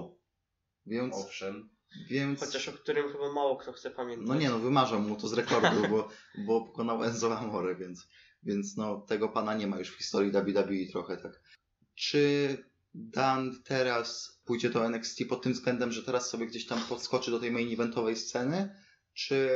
Więc 0.88 1.16
Owszem. 1.16 1.70
Więc... 2.10 2.40
Chociaż 2.40 2.70
o 2.70 2.72
którym 2.72 3.12
chyba 3.12 3.34
mało 3.34 3.58
kto 3.58 3.74
chce 3.74 3.92
pamiętać. 3.92 4.28
No 4.28 4.36
nie 4.36 4.50
no, 4.50 4.60
wymarzą 4.60 5.00
mu 5.00 5.16
to 5.16 5.28
z 5.28 5.34
rekordu, 5.34 5.88
bo, 5.90 6.10
bo 6.46 6.66
pokonał 6.66 7.04
Enzo 7.04 7.38
Amore, 7.38 7.76
więc, 7.76 8.08
więc 8.44 8.78
no, 8.78 9.02
tego 9.02 9.30
pana 9.30 9.54
nie 9.54 9.68
ma 9.68 9.80
już 9.80 9.90
w 9.90 9.98
historii 9.98 10.32
WWE 10.32 10.92
trochę 10.92 11.18
tak. 11.18 11.42
Czy 11.96 12.58
Dan 12.94 13.64
teraz 13.64 14.40
pójdzie 14.46 14.70
do 14.70 14.86
NXT 14.86 15.26
pod 15.30 15.44
tym 15.44 15.54
względem, 15.54 15.92
że 15.92 16.04
teraz 16.04 16.30
sobie 16.30 16.48
gdzieś 16.48 16.66
tam 16.66 16.82
podskoczy 16.82 17.32
do 17.32 17.40
tej 17.40 17.52
main 17.52 17.74
eventowej 17.74 18.16
sceny? 18.16 18.76
Czy 19.18 19.50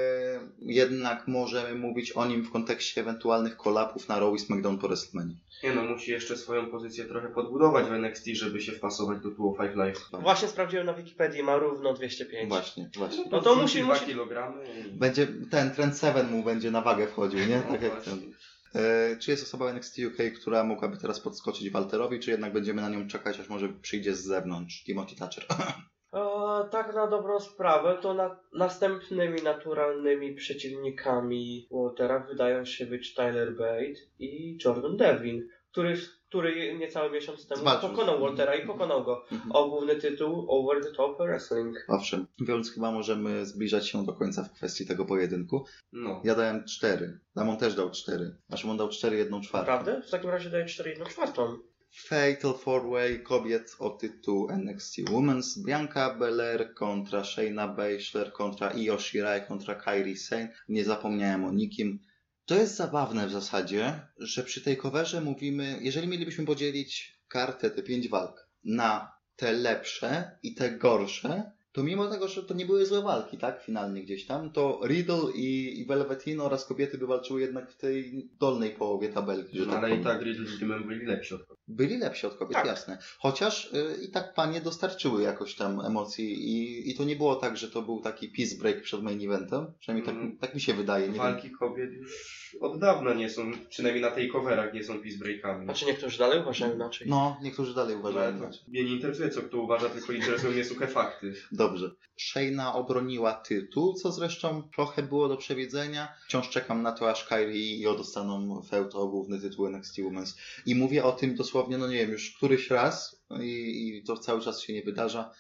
jednak 0.61 1.27
możemy 1.27 1.75
mówić 1.75 2.11
o 2.11 2.25
nim 2.25 2.43
w 2.43 2.51
kontekście 2.51 3.01
ewentualnych 3.01 3.57
kolapów 3.57 4.07
na 4.09 4.19
Raw 4.19 4.35
i 4.35 4.39
SmackDown 4.39 4.77
po 4.77 4.87
WrestleMania? 4.87 5.35
Nie 5.63 5.75
no, 5.75 5.83
musi 5.83 6.11
jeszcze 6.11 6.37
swoją 6.37 6.71
pozycję 6.71 7.05
trochę 7.05 7.27
podbudować 7.27 7.85
w 7.85 7.91
NXT, 7.91 8.25
żeby 8.27 8.61
się 8.61 8.71
wpasować 8.71 9.19
do 9.21 9.31
205 9.31 9.75
Live. 9.75 10.09
Właśnie 10.21 10.47
sprawdziłem 10.47 10.85
na 10.85 10.93
Wikipedii, 10.93 11.43
ma 11.43 11.57
równo 11.57 11.93
205. 11.93 12.49
Właśnie, 12.49 12.89
właśnie. 12.97 13.25
No 13.31 13.41
to 13.41 13.55
musi- 13.55 13.83
musi- 13.83 14.05
kilogramy 14.05 14.63
i... 14.79 14.91
Będzie 14.91 15.27
ten 15.51 15.71
Trend 15.71 15.99
7 15.99 16.31
mu 16.31 16.43
będzie 16.43 16.71
na 16.71 16.81
wagę 16.81 17.07
wchodził, 17.07 17.39
nie? 17.39 17.57
No 17.67 17.71
Tak 17.71 17.81
jak 17.81 18.01
ten. 18.01 18.33
E, 18.75 19.17
czy 19.17 19.31
jest 19.31 19.43
osoba 19.43 19.65
w 19.65 19.69
NXT 19.69 19.97
UK, 19.99 20.17
która 20.41 20.63
mogłaby 20.63 20.97
teraz 20.97 21.19
podskoczyć 21.19 21.69
Walterowi, 21.69 22.19
czy 22.19 22.31
jednak 22.31 22.53
będziemy 22.53 22.81
na 22.81 22.89
nią 22.89 23.07
czekać, 23.07 23.39
aż 23.39 23.49
może 23.49 23.69
przyjdzie 23.69 24.15
z 24.15 24.23
zewnątrz 24.23 24.83
Timothy 24.83 25.15
Thatcher? 25.15 25.45
A, 26.11 26.63
tak 26.71 26.95
na 26.95 27.07
dobrą 27.07 27.39
sprawę, 27.39 27.97
to 28.01 28.13
na, 28.13 28.39
następnymi 28.53 29.41
naturalnymi 29.41 30.35
przeciwnikami 30.35 31.67
Waltera 31.71 32.19
wydają 32.19 32.65
się 32.65 32.85
być 32.85 33.13
Tyler 33.13 33.55
Bate 33.57 34.01
i 34.19 34.57
Jordan 34.65 34.97
Devlin, 34.97 35.47
który, 35.71 35.97
który 36.29 36.77
niecały 36.77 37.11
miesiąc 37.11 37.47
temu 37.47 37.61
Zwalczył. 37.61 37.89
pokonał 37.89 38.19
Waltera 38.21 38.55
i 38.55 38.67
pokonał 38.67 39.03
go 39.03 39.23
Mhm. 39.31 39.51
o 39.51 39.69
główny 39.69 39.95
tytuł 39.95 40.45
Over 40.49 40.83
the 40.83 40.91
Top 40.91 41.17
Wrestling. 41.17 41.77
Owszem, 41.87 42.27
więc 42.39 42.71
chyba 42.73 42.91
możemy 42.91 43.45
zbliżać 43.45 43.89
się 43.89 44.05
do 44.05 44.13
końca 44.13 44.43
w 44.43 44.53
kwestii 44.53 44.85
tego 44.87 45.05
pojedynku. 45.05 45.65
No. 45.93 46.21
Ja 46.23 46.35
dałem 46.35 46.65
4. 46.65 47.19
Damon 47.35 47.57
też 47.57 47.75
dał 47.75 47.89
4. 47.91 48.35
A 48.51 48.57
Szymon 48.57 48.77
dał 48.77 48.89
4, 48.89 49.17
1 49.17 49.41
czwartą. 49.41 49.71
Naprawdę? 49.71 50.01
W 50.07 50.11
takim 50.11 50.29
razie 50.29 50.49
daję 50.49 50.65
4,1 50.65 51.05
czwartą. 51.09 51.57
Fatal 51.93 52.53
4-Way 52.53 53.23
kobiet 53.23 53.75
o 53.79 53.89
tytuł 53.89 54.49
NXT 54.49 54.97
Women's. 54.97 55.65
Bianca 55.65 56.15
Belair 56.15 56.73
kontra 56.73 57.23
Shayna 57.23 57.67
Baszler 57.67 58.31
kontra 58.31 58.73
Io 58.73 58.99
Shirai 58.99 59.47
kontra 59.47 59.75
Kairi 59.75 60.17
Sane. 60.17 60.53
Nie 60.69 60.83
zapomniałem 60.83 61.45
o 61.45 61.51
nikim. 61.51 61.99
To 62.45 62.55
jest 62.55 62.75
zabawne 62.75 63.27
w 63.27 63.31
zasadzie, 63.31 63.99
że 64.17 64.43
przy 64.43 64.61
tej 64.61 64.77
coverze 64.77 65.21
mówimy, 65.21 65.79
jeżeli 65.81 66.07
mielibyśmy 66.07 66.45
podzielić 66.45 67.21
kartę, 67.27 67.69
te 67.69 67.83
pięć 67.83 68.09
walk, 68.09 68.49
na 68.63 69.11
te 69.35 69.51
lepsze 69.51 70.39
i 70.43 70.55
te 70.55 70.71
gorsze, 70.71 71.51
to 71.71 71.83
mimo 71.83 72.07
tego, 72.07 72.27
że 72.27 72.43
to 72.43 72.53
nie 72.53 72.65
były 72.65 72.85
złe 72.85 73.01
walki, 73.01 73.37
tak, 73.37 73.63
finalnie 73.63 74.03
gdzieś 74.03 74.25
tam, 74.25 74.51
to 74.51 74.81
Riddle 74.85 75.31
i, 75.35 75.79
i 75.79 75.85
Velveteen 75.85 76.41
oraz 76.41 76.65
kobiety 76.65 76.97
by 76.97 77.07
walczyły 77.07 77.41
jednak 77.41 77.71
w 77.71 77.77
tej 77.77 78.29
dolnej 78.39 78.71
połowie 78.71 79.09
tabelki, 79.09 79.57
że 79.57 79.65
No, 79.65 79.73
tak 79.73 79.83
ale 79.83 79.95
i 79.95 80.03
tak 80.03 80.21
Riddle 80.21 80.47
z 80.47 80.59
Dimem 80.59 80.87
byli 80.87 81.05
lepsi 81.05 81.33
od. 81.33 81.41
Byli 81.67 81.97
lepsi 81.97 82.27
od 82.27 82.35
kobiet, 82.35 82.53
Tak. 82.53 82.65
jasne. 82.65 82.97
Chociaż 83.19 83.73
y, 83.73 84.03
i 84.03 84.11
tak 84.11 84.33
panie 84.33 84.61
dostarczyły 84.61 85.21
jakoś 85.23 85.55
tam 85.55 85.79
emocji 85.85 86.33
i, 86.33 86.89
i 86.91 86.95
to 86.95 87.03
nie 87.03 87.15
było 87.15 87.35
tak, 87.35 87.57
że 87.57 87.71
to 87.71 87.81
był 87.81 88.01
taki 88.01 88.27
peace 88.29 88.55
break 88.55 88.81
przed 88.81 89.03
main 89.03 89.21
eventem. 89.25 89.73
Przynajmniej 89.79 90.05
tak, 90.05 90.15
Mhm. 90.15 90.37
tak 90.37 90.55
mi 90.55 90.61
się 90.61 90.73
wydaje. 90.73 91.05
Nie 91.07 91.13
wiem. 91.13 91.21
Walki 91.23 91.51
kobiet 91.51 91.91
już 91.93 92.41
od 92.61 92.79
dawna 92.79 93.13
nie 93.13 93.29
są, 93.29 93.51
przynajmniej 93.69 94.01
na 94.01 94.11
tej 94.11 94.29
coverach 94.29 94.73
nie 94.73 94.83
są 94.83 95.01
peace 95.01 95.17
breakami. 95.17 95.65
Znaczy 95.65 95.85
niektórzy 95.85 96.17
dalej 96.19 96.41
uważają 96.41 96.75
inaczej. 96.75 97.07
No, 97.09 97.37
niektórzy 97.43 97.73
dalej 97.75 97.93
Ale 97.93 97.99
uważają 97.99 98.31
to 98.31 98.37
inaczej. 98.43 98.61
mnie 98.67 98.83
nie 98.83 98.91
interesuje 98.91 99.29
co 99.29 99.41
kto 99.41 99.57
uważa, 99.61 99.89
tylko 99.89 100.13
interesują 100.13 100.53
mnie 100.53 100.65
suche 100.65 100.87
fakty. 100.87 101.33
Dobrze. 101.51 101.91
Shayna 102.17 102.73
obroniła 102.75 103.33
tytuł, 103.33 103.93
co 103.93 104.11
zresztą 104.11 104.69
trochę 104.75 105.03
było 105.03 105.27
do 105.27 105.37
przewidzenia. 105.37 106.13
Wciąż 106.27 106.49
czekam 106.49 106.81
na 106.81 106.91
to, 106.91 107.09
aż 107.09 107.25
Kyrie 107.25 107.61
i 107.77 107.81
Io 107.81 107.95
dostaną 107.97 108.61
o 108.93 109.07
główny 109.07 109.39
tytuł 109.39 109.65
NXT 109.67 109.97
Women's. 109.97 110.37
I 110.65 110.75
mówię 110.75 111.03
o 111.03 111.11
tym 111.11 111.35
dosłownie, 111.35 111.50
no 111.53 111.87
nie 111.87 111.97
wiem, 111.97 112.11
już 112.11 112.35
któryś 112.37 112.69
raz 112.69 113.23
i, 113.41 113.87
i 113.97 114.03
to 114.03 114.17
cały 114.17 114.41
czas 114.41 114.61
się 114.61 114.73
nie 114.73 114.83
wydarza. 114.83 115.31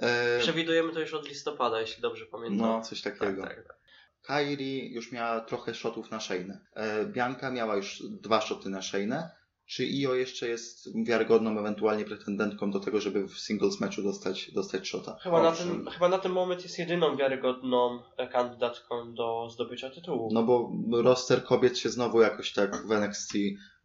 E, 0.00 0.38
Przewidujemy 0.40 0.92
to 0.92 1.00
już 1.00 1.14
od 1.14 1.28
listopada, 1.28 1.80
jeśli 1.80 2.02
dobrze 2.02 2.26
pamiętam. 2.26 2.58
no, 2.58 2.80
coś 2.82 3.02
takiego. 3.02 3.42
tak, 3.42 3.56
tak, 3.56 3.66
tak. 3.66 3.76
Kairi 4.22 4.92
już 4.92 5.12
miała 5.12 5.40
trochę 5.40 5.74
shotów 5.74 6.10
na 6.10 6.20
Shaynę. 6.20 6.60
E, 6.74 7.06
Bianka 7.06 7.50
miała 7.50 7.76
już 7.76 8.02
dwa 8.22 8.40
shoty 8.40 8.68
na 8.70 8.82
Shaynę. 8.82 9.30
Czy 9.66 9.84
Io 9.84 10.14
jeszcze 10.14 10.48
jest 10.48 10.88
wiarygodną 11.04 11.58
ewentualnie 11.58 12.04
pretendentką 12.04 12.70
do 12.70 12.80
tego, 12.80 13.00
żeby 13.00 13.28
w 13.28 13.38
singles 13.38 13.80
meczu 13.80 14.02
dostać, 14.02 14.50
dostać 14.52 14.88
shota? 14.88 15.16
Chyba 15.22 15.42
na, 15.42 15.52
ten, 15.52 15.86
chyba 15.90 16.08
na 16.08 16.18
ten 16.18 16.32
moment 16.32 16.62
jest 16.62 16.78
jedyną 16.78 17.16
wiarygodną 17.16 18.02
e, 18.16 18.28
kandydatką 18.28 19.14
do 19.14 19.48
zdobycia 19.50 19.90
tytułu. 19.90 20.28
No 20.32 20.42
bo 20.42 20.72
roster 21.02 21.44
kobiet 21.44 21.78
się 21.78 21.88
znowu 21.88 22.20
jakoś 22.20 22.52
tak 22.52 22.86
w 22.86 22.92
NXT 22.92 23.32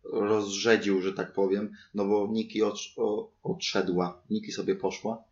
rozrzedził, 0.03 1.01
że 1.01 1.13
tak 1.13 1.33
powiem. 1.33 1.71
No 1.93 2.05
bo 2.05 2.31
o, 2.97 3.31
odszedła. 3.43 4.21
Nikki 4.29 4.51
sobie 4.51 4.75
poszła. 4.75 5.23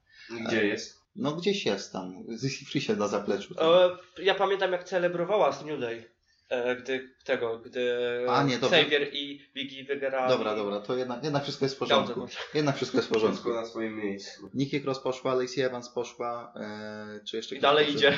Gdzie 0.47 0.67
jest? 0.67 0.97
No 1.15 1.31
gdzieś 1.31 1.65
jest 1.65 1.93
tam. 1.93 2.23
Zissy 2.37 2.65
Free 2.65 2.81
się 2.81 2.95
na 2.95 3.07
zapleczu. 3.07 3.53
E, 3.59 3.97
ja 4.23 4.35
pamiętam 4.35 4.71
jak 4.71 4.83
celebrowała 4.83 5.51
z 5.51 5.65
New 5.65 5.79
Day, 5.79 6.11
e, 6.49 6.75
gdy 6.75 7.09
tego, 7.23 7.59
gdy 7.59 7.95
A, 8.29 8.43
nie, 8.43 8.57
dobra. 8.57 8.77
Xavier 8.77 9.13
i 9.13 9.41
Biggie 9.55 9.83
wygrali. 9.83 10.29
Dobra, 10.33 10.55
dobra, 10.55 10.79
to 10.79 10.97
jednak, 10.97 11.23
jednak 11.23 11.43
wszystko 11.43 11.65
jest 11.65 11.75
w 11.75 11.79
porządku. 11.79 12.19
Dobrze, 12.19 12.37
Jednak 12.53 12.75
wszystko 12.75 12.97
jest 12.97 13.09
w 13.09 13.11
porządku. 13.11 13.35
Wszystko 13.41 13.61
na 13.61 13.65
swoim 13.65 13.95
miejscu. 13.95 14.49
Nikki 14.53 14.81
Cross 14.81 14.99
poszła, 14.99 15.33
Lacey 15.33 15.61
Evans 15.61 15.89
poszła, 15.89 16.53
e, 16.55 17.19
czy 17.25 17.37
jeszcze 17.37 17.55
I 17.55 17.59
dalej 17.59 17.85
poszedł? 17.85 17.99
idzie. 17.99 18.17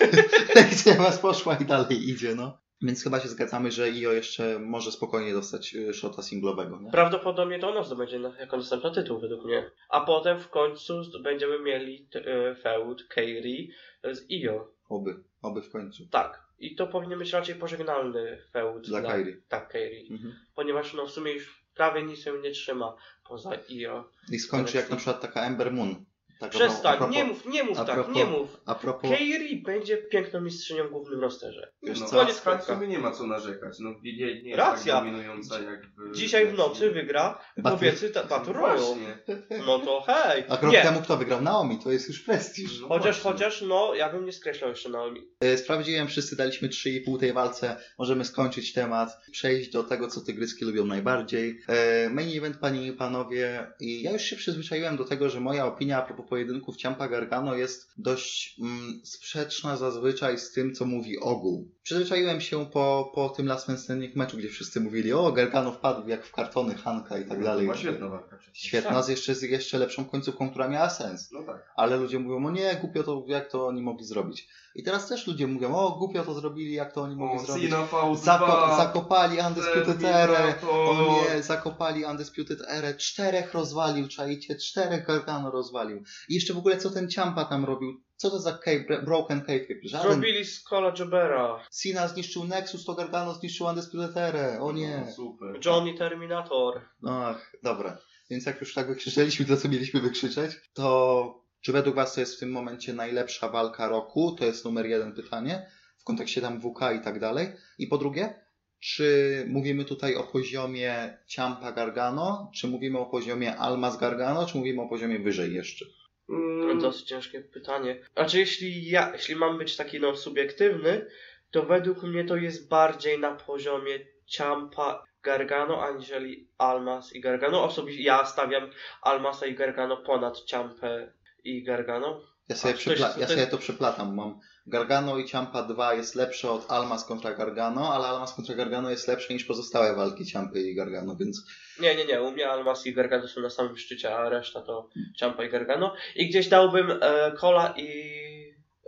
Lacey 0.56 0.92
Evans 0.92 1.18
poszła 1.18 1.56
i 1.56 1.64
dalej 1.64 2.08
idzie, 2.10 2.34
no. 2.34 2.59
Więc 2.82 3.02
chyba 3.02 3.20
się 3.20 3.28
zgadzamy, 3.28 3.70
że 3.72 3.90
Io 3.90 4.12
jeszcze 4.12 4.58
może 4.58 4.92
spokojnie 4.92 5.32
dostać 5.32 5.74
e, 5.74 5.92
shota 5.92 6.22
singlowego, 6.22 6.80
nie? 6.80 6.90
Prawdopodobnie 6.90 7.58
to 7.58 7.70
ona 7.70 7.82
zdobędzie 7.82 8.20
jako 8.40 8.56
następna 8.56 8.90
tytuł 8.90 9.20
według 9.20 9.44
mnie. 9.44 9.70
A 9.88 10.00
potem 10.00 10.40
w 10.40 10.48
końcu 10.48 11.02
będziemy 11.22 11.62
mieli 11.62 12.08
e, 12.14 12.54
feud 12.54 13.08
Kairi 13.08 13.72
z 14.12 14.30
Io. 14.30 14.72
Oby, 14.88 15.24
oby 15.42 15.62
w 15.62 15.70
końcu. 15.70 16.06
Tak. 16.10 16.50
I 16.58 16.74
to 16.74 16.86
powinien 16.86 17.18
być 17.18 17.32
raczej 17.32 17.54
pożegnalny 17.54 18.38
feud 18.52 18.86
Dla 18.86 19.02
Kairi. 19.02 19.36
Tak, 19.48 19.68
Kairi. 19.68 20.12
Mhm. 20.12 20.34
Ponieważ 20.54 20.94
no 20.94 21.06
w 21.06 21.10
sumie 21.10 21.32
już 21.32 21.64
prawie 21.74 22.02
nic 22.02 22.18
się 22.18 22.38
nie 22.42 22.50
trzyma 22.50 22.96
poza 23.28 23.50
Io. 23.70 24.10
I 24.32 24.38
skończy 24.38 24.76
jak 24.76 24.90
na 24.90 24.96
przykład 24.96 25.20
taka 25.20 25.46
Ember 25.46 25.72
Moon. 25.72 26.04
Taka, 26.40 26.50
Przestań, 26.58 26.98
propos- 26.98 27.10
nie 27.14 27.24
mów, 27.24 27.46
nie 27.46 27.64
mów 27.64 27.76
tak, 27.76 27.86
propos- 27.86 28.14
nie 28.14 28.24
mów. 28.24 28.60
A 28.66 28.74
propos, 28.74 29.10
Kairi 29.10 29.62
będzie 29.62 29.96
piękną 29.96 30.40
mistrzynią 30.40 30.86
w 30.88 30.90
głównym 30.90 31.20
rosterze. 31.20 31.72
Wiesz 31.82 32.00
no, 32.00 32.06
co? 32.06 32.16
Koniec 32.16 32.40
w 32.60 32.64
sobie 32.64 32.86
nie 32.88 32.98
ma 32.98 33.10
co 33.10 33.26
narzekać. 33.26 33.76
No, 33.80 33.90
nie, 34.02 34.12
nie 34.16 34.50
jest 34.50 34.58
Racja. 34.58 34.94
tak 34.94 35.04
dominująca 35.04 35.60
jak 35.60 35.80
w... 35.86 36.16
Dzisiaj 36.16 36.46
w 36.46 36.54
nocy 36.58 36.90
wygra 36.90 37.38
Battle- 37.58 37.70
kobiecy 37.70 38.10
ta- 38.10 38.24
Battle 38.24 38.52
Royale. 38.52 39.18
No 39.66 39.78
to 39.78 40.00
hej. 40.06 40.44
a 40.48 40.56
rok 40.60 40.72
Nie. 40.72 40.82
temu 40.82 41.00
kto 41.02 41.16
wygrał? 41.16 41.42
Naomi, 41.42 41.78
to 41.78 41.92
jest 41.92 42.08
już 42.08 42.20
prestiż. 42.20 42.80
No 42.80 42.88
Chociaż, 42.88 43.22
właśnie. 43.22 43.30
chociaż, 43.44 43.62
no, 43.62 43.94
ja 43.94 44.12
bym 44.12 44.24
nie 44.24 44.32
skreślał 44.32 44.70
jeszcze 44.70 44.88
Naomi. 44.88 45.20
E, 45.40 45.56
Sprawdziłem, 45.56 46.08
wszyscy 46.08 46.36
daliśmy 46.36 46.68
3,5 46.68 47.18
tej 47.20 47.32
walce. 47.32 47.76
Możemy 47.98 48.24
skończyć 48.24 48.72
temat, 48.72 49.08
przejść 49.32 49.70
do 49.70 49.84
tego, 49.84 50.08
co 50.08 50.20
tygryski 50.20 50.64
lubią 50.64 50.86
najbardziej. 50.86 51.60
E, 51.68 52.10
Main 52.10 52.38
event, 52.38 52.56
panie 52.56 52.86
i 52.86 52.92
panowie. 52.92 53.66
I 53.80 54.02
ja 54.02 54.12
już 54.12 54.22
się 54.22 54.36
przyzwyczaiłem 54.36 54.96
do 54.96 55.04
tego, 55.04 55.28
że 55.30 55.40
moja 55.40 55.66
opinia 55.66 55.98
a 55.98 56.02
propos 56.02 56.29
pojedynków 56.30 56.76
Ciampa 56.76 57.08
Gargano 57.08 57.54
jest 57.54 57.92
dość 57.96 58.60
mm, 58.60 59.00
sprzeczna 59.04 59.76
zazwyczaj 59.76 60.38
z 60.38 60.52
tym, 60.52 60.74
co 60.74 60.86
mówi 60.86 61.18
ogół. 61.18 61.74
Przyzwyczaiłem 61.82 62.40
się 62.40 62.66
po, 62.66 63.12
po 63.14 63.28
tym 63.28 63.46
Last 63.46 63.68
Man 63.68 63.78
Standing 63.78 64.16
meczu, 64.16 64.36
gdzie 64.36 64.48
wszyscy 64.48 64.80
mówili, 64.80 65.12
o, 65.12 65.32
Gargano 65.32 65.72
wpadł 65.72 66.08
jak 66.08 66.24
w 66.26 66.32
kartony 66.32 66.74
Hanka 66.74 67.18
i 67.18 67.24
tak 67.24 67.38
No, 67.38 67.44
dalej. 67.44 67.70
Świetna 67.74 68.08
walka. 68.08 68.38
Świetna, 68.52 69.02
z 69.02 69.08
jeszcze, 69.08 69.34
z 69.34 69.42
jeszcze 69.42 69.78
lepszą 69.78 70.04
końcówką, 70.04 70.50
która 70.50 70.68
miała 70.68 70.90
sens. 70.90 71.32
No 71.32 71.42
tak. 71.42 71.72
Ale 71.76 71.96
ludzie 71.96 72.18
mówią, 72.18 72.46
o 72.46 72.50
nie, 72.50 72.74
głupio 72.80 73.02
to, 73.02 73.24
jak 73.26 73.50
to 73.50 73.66
oni 73.66 73.82
mogli 73.82 74.04
zrobić. 74.04 74.48
I 74.74 74.82
teraz 74.82 75.08
też 75.08 75.26
ludzie 75.26 75.46
mówią, 75.46 75.74
o 75.76 75.90
głupio 75.90 76.24
to 76.24 76.34
zrobili, 76.34 76.74
jak 76.74 76.92
to 76.92 77.02
oni 77.02 77.16
mogli 77.16 77.36
O, 77.38 77.44
zrobić. 77.46 77.70
Cena 77.70 77.86
V2, 77.86 78.16
Zako 78.16 78.74
zakopali 78.76 79.38
Undisputed 79.48 80.04
Era. 80.04 80.54
O 80.70 81.22
nie, 81.34 81.42
zakopali 81.42 82.04
Undisputed 82.04 82.58
Era. 82.68 82.94
Czterech 82.94 83.54
rozwalił, 83.54 84.08
czajcie, 84.08 84.56
czterech 84.56 85.06
Gargano 85.06 85.50
rozwalił. 85.50 86.02
I 86.28 86.34
jeszcze 86.34 86.54
w 86.54 86.58
ogóle 86.58 86.76
co 86.76 86.90
ten 86.90 87.10
Ciampa 87.10 87.44
tam 87.44 87.64
robił? 87.64 88.00
Co 88.20 88.30
to 88.30 88.38
za 88.38 88.58
cave, 88.58 89.04
broken 89.04 89.40
cave? 89.40 89.66
Żaden. 89.82 90.12
Zrobili 90.12 90.44
z 90.44 90.62
Cola 90.62 90.92
Jobera. 90.98 91.64
Cena 91.70 92.08
zniszczył 92.08 92.44
Nexus, 92.44 92.84
to 92.84 92.94
Gargano 92.94 93.34
zniszczył 93.34 93.66
Undisputed 93.66 94.16
Era. 94.16 94.60
O 94.60 94.72
nie. 94.72 95.04
No, 95.06 95.12
super. 95.12 95.60
Johnny 95.64 95.94
Terminator. 95.94 96.80
Ach, 97.06 97.52
dobra. 97.62 97.98
Więc 98.30 98.46
jak 98.46 98.60
już 98.60 98.74
tak 98.74 98.88
wykrzyczeliśmy 98.88 99.46
to, 99.46 99.56
co 99.56 99.68
mieliśmy 99.68 100.00
wykrzyczeć, 100.00 100.52
to 100.72 101.44
czy 101.60 101.72
według 101.72 101.96
Was 101.96 102.14
to 102.14 102.20
jest 102.20 102.36
w 102.36 102.38
tym 102.38 102.50
momencie 102.50 102.92
najlepsza 102.92 103.48
walka 103.48 103.88
roku? 103.88 104.36
To 104.38 104.44
jest 104.44 104.64
numer 104.64 104.86
jeden 104.86 105.14
pytanie. 105.14 105.70
W 105.98 106.04
kontekście 106.04 106.40
tam 106.40 106.60
WK 106.60 106.80
i 107.00 107.04
tak 107.04 107.20
dalej. 107.20 107.48
I 107.78 107.86
po 107.86 107.98
drugie, 107.98 108.34
czy 108.80 109.44
mówimy 109.48 109.84
tutaj 109.84 110.14
o 110.14 110.22
poziomie 110.22 111.18
Ciampa 111.26 111.72
Gargano, 111.72 112.50
czy 112.54 112.68
mówimy 112.68 112.98
o 112.98 113.06
poziomie 113.06 113.56
Almas 113.56 113.98
Gargano, 113.98 114.46
czy 114.46 114.58
mówimy 114.58 114.82
o 114.82 114.88
poziomie 114.88 115.18
wyżej 115.18 115.54
jeszcze? 115.54 115.84
Mm, 116.30 116.78
Dosyć 116.80 117.08
ciężkie 117.08 117.40
pytanie. 117.40 118.00
Znaczy, 118.14 118.38
jeśli 118.38 118.90
ja, 118.90 119.12
jeśli 119.12 119.36
mam 119.36 119.58
być 119.58 119.76
taki 119.76 120.00
no 120.00 120.16
subiektywny, 120.16 121.06
to 121.50 121.62
według 121.62 122.02
mnie 122.02 122.24
to 122.24 122.36
jest 122.36 122.68
bardziej 122.68 123.18
na 123.18 123.34
poziomie 123.34 123.98
Ciampa, 124.26 125.04
Gargano, 125.22 125.84
aniżeli 125.84 126.48
Almas 126.58 127.12
i 127.12 127.20
Gargano. 127.20 127.64
Osobiście 127.64 128.02
ja 128.02 128.24
stawiam 128.24 128.70
Almasa 129.02 129.46
i 129.46 129.54
Gargano 129.54 129.96
ponad 129.96 130.44
Ciampę 130.44 131.12
i 131.44 131.62
Gargano. 131.62 132.29
Ja 132.50 132.56
sobie, 132.56 132.74
A, 132.74 132.76
to 132.76 132.80
przepla- 132.82 132.90
jest- 132.90 133.14
to 133.14 133.20
ja 133.20 133.26
sobie 133.28 133.46
to 133.46 133.58
przeplatam. 133.58 134.14
Mam 134.14 134.38
Gargano 134.66 135.18
i 135.18 135.24
Ciampa 135.24 135.62
2 135.62 135.94
jest 135.94 136.14
lepsze 136.14 136.50
od 136.50 136.70
Almas 136.70 137.04
kontra 137.04 137.34
Gargano, 137.34 137.92
ale 137.94 138.06
Almas 138.08 138.34
kontra 138.34 138.54
Gargano 138.54 138.90
jest 138.90 139.08
lepsze 139.08 139.34
niż 139.34 139.44
pozostałe 139.44 139.94
walki 139.96 140.26
Ciampy 140.26 140.60
i 140.60 140.74
Gargano, 140.74 141.16
więc 141.16 141.46
Nie, 141.80 141.94
nie, 141.96 142.04
nie. 142.04 142.22
U 142.22 142.30
mnie 142.30 142.50
Almas 142.50 142.86
i 142.86 142.94
Gargano 142.94 143.28
są 143.28 143.40
na 143.40 143.50
samym 143.50 143.76
szczycie, 143.76 144.16
a 144.16 144.28
reszta 144.28 144.60
to 144.62 144.88
Ciampa 145.18 145.44
i 145.44 145.50
Gargano. 145.50 145.94
I 146.16 146.28
gdzieś 146.28 146.48
dałbym 146.48 146.90
e, 147.02 147.32
Cola 147.40 147.74
i, 147.76 147.88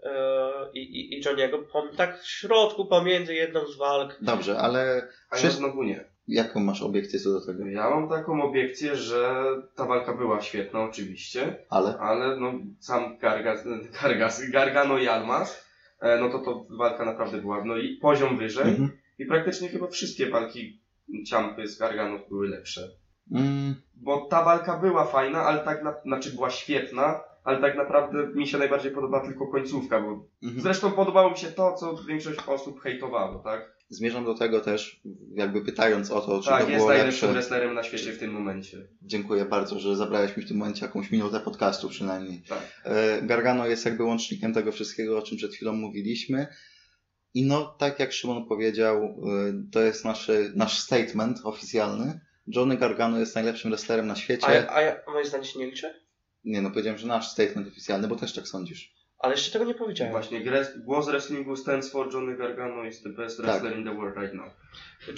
e, 0.03 0.11
i, 0.75 0.81
i, 0.81 1.15
i 1.19 1.23
Johniego 1.25 1.59
pom- 1.59 1.97
tak 1.97 2.21
w 2.23 2.27
środku 2.29 2.87
pomiędzy 2.87 3.35
jedną 3.35 3.67
z 3.67 3.77
walk. 3.79 4.19
dobrze, 4.21 4.59
ale 4.59 5.09
A 5.31 5.39
ja 5.39 5.51
znowu 5.51 5.83
nie. 5.83 6.12
Jaką 6.29 6.61
masz 6.61 6.83
obiekcję 6.83 7.21
co 7.21 7.33
do 7.33 7.47
tego? 7.47 7.67
Ja 7.67 7.91
mam 7.91 8.09
taką 8.09 8.43
obiekcję, 8.43 8.97
że 8.97 9.45
ta 9.75 9.87
walka 9.87 10.15
była 10.15 10.41
świetna 10.41 10.83
oczywiście, 10.83 11.57
Ale? 11.71 11.99
ale 11.99 12.37
no 12.41 12.53
sam 12.81 13.19
Gargas, 13.19 13.65
Gargas, 14.03 14.51
Gargano 14.51 14.99
i 14.99 15.09
Almas, 15.09 15.67
e, 16.01 16.21
no 16.21 16.29
to 16.31 16.39
to 16.39 16.67
walka 16.79 17.05
naprawdę 17.05 17.39
była 17.39 17.65
no 17.65 17.77
i 17.77 17.97
poziom 17.97 18.39
wyżej 18.39 18.69
Mhm. 18.71 18.91
i 19.19 19.27
praktycznie 19.27 19.69
chyba 19.69 19.87
wszystkie 19.87 20.31
walki 20.31 20.83
Ciampy 21.29 21.67
z 21.69 21.79
Gargano 21.79 22.19
były 22.29 22.49
lepsze. 22.49 22.81
Mm, 23.35 23.75
Bo 23.95 24.27
ta 24.31 24.45
walka 24.45 24.79
była 24.79 25.05
fajna, 25.05 25.43
ale 25.43 25.59
tak 25.59 25.83
na, 25.85 25.95
znaczy 26.05 26.31
była 26.31 26.51
świetna, 26.51 27.21
ale 27.45 27.61
tak 27.61 27.77
naprawdę 27.77 28.27
mi 28.27 28.47
się 28.47 28.59
najbardziej 28.59 28.93
podoba 28.93 29.21
tylko 29.21 29.47
końcówka, 29.47 30.01
bo 30.01 30.09
mhm. 30.43 30.63
zresztą 30.63 30.91
podobało 30.93 31.31
mi 31.31 31.37
się 31.37 31.47
to, 31.47 31.75
co 31.75 31.97
większość 32.09 32.39
osób 32.47 32.81
hejtowało, 32.81 33.39
tak? 33.39 33.73
Zmierzam 33.93 34.25
do 34.25 34.35
tego 34.35 34.61
też, 34.61 35.01
jakby 35.35 35.65
pytając 35.65 36.11
o 36.11 36.21
to, 36.21 36.41
czy 36.43 36.49
tak, 36.49 36.63
to 36.65 36.69
jest 36.71 36.77
było 36.79 36.89
najlepszym 36.89 37.13
lepsze. 37.29 37.33
wrestlerem 37.33 37.75
na 37.75 37.83
świecie 37.83 38.13
w 38.13 38.19
tym 38.19 38.31
momencie. 38.33 38.89
Dziękuję 39.03 39.45
bardzo, 39.45 39.81
że 39.81 39.97
zabrałeś 39.97 40.37
mi 40.37 40.43
w 40.43 40.49
tym 40.49 40.57
momencie 40.57 40.87
jakąś 40.87 41.11
minutę 41.11 41.41
podcastu 41.41 41.89
przynajmniej. 41.89 42.43
Tak. 42.49 42.83
E, 42.85 43.23
Gargano 43.23 43.67
jest 43.67 43.85
jakby 43.85 44.05
łącznikiem 44.05 44.55
tego 44.55 44.73
wszystkiego, 44.73 45.19
o 45.19 45.23
czym 45.23 45.37
przed 45.39 45.55
chwilą 45.55 45.73
mówiliśmy. 45.73 46.47
I 47.35 47.47
no, 47.47 47.65
tak 47.79 48.01
jak 48.01 48.13
Szymon 48.13 48.47
powiedział, 48.49 48.97
e, 49.05 49.53
to 49.73 49.81
jest 49.81 50.05
naszy, 50.05 50.53
nasz 50.57 50.79
statement 50.79 51.39
oficjalny. 51.45 52.21
Johnny 52.47 52.77
Gargano 52.77 53.19
jest 53.19 53.35
najlepszym 53.35 53.71
wrestlerem 53.71 54.07
na 54.07 54.13
A, 54.13 54.17
świecie. 54.17 54.47
a, 54.73 54.81
ja- 54.83 54.97
a 55.07 55.11
moje 55.11 55.25
zdanie 55.25 55.45
się 55.45 55.59
nie 55.59 55.67
liczy? 55.67 55.95
Nie 56.45 56.63
no, 56.63 56.71
powiedziałem, 56.71 56.99
że 56.99 57.07
nasz 57.07 57.29
statement 57.29 57.69
oficjalny, 57.69 58.09
bo 58.09 58.17
też 58.17 58.33
tak 58.33 58.49
sądzisz. 58.49 58.95
Ale 59.23 59.35
jeszcze 59.35 59.51
tego 59.51 59.65
nie 59.65 59.75
powiedziałem. 59.75 60.13
Właśnie, 60.13 60.45
głos 60.77 61.07
wrestlingu 61.07 61.57
stands 61.57 61.91
for 61.91 62.15
Johnny 62.15 62.37
Gargano 62.37 62.85
is 62.85 63.03
the 63.03 63.09
best 63.09 63.37
Tak. 63.37 63.47
wrestler 63.47 63.79
in 63.79 63.85
the 63.85 63.95
world 63.95 64.17
right 64.17 64.35
now. 64.35 64.47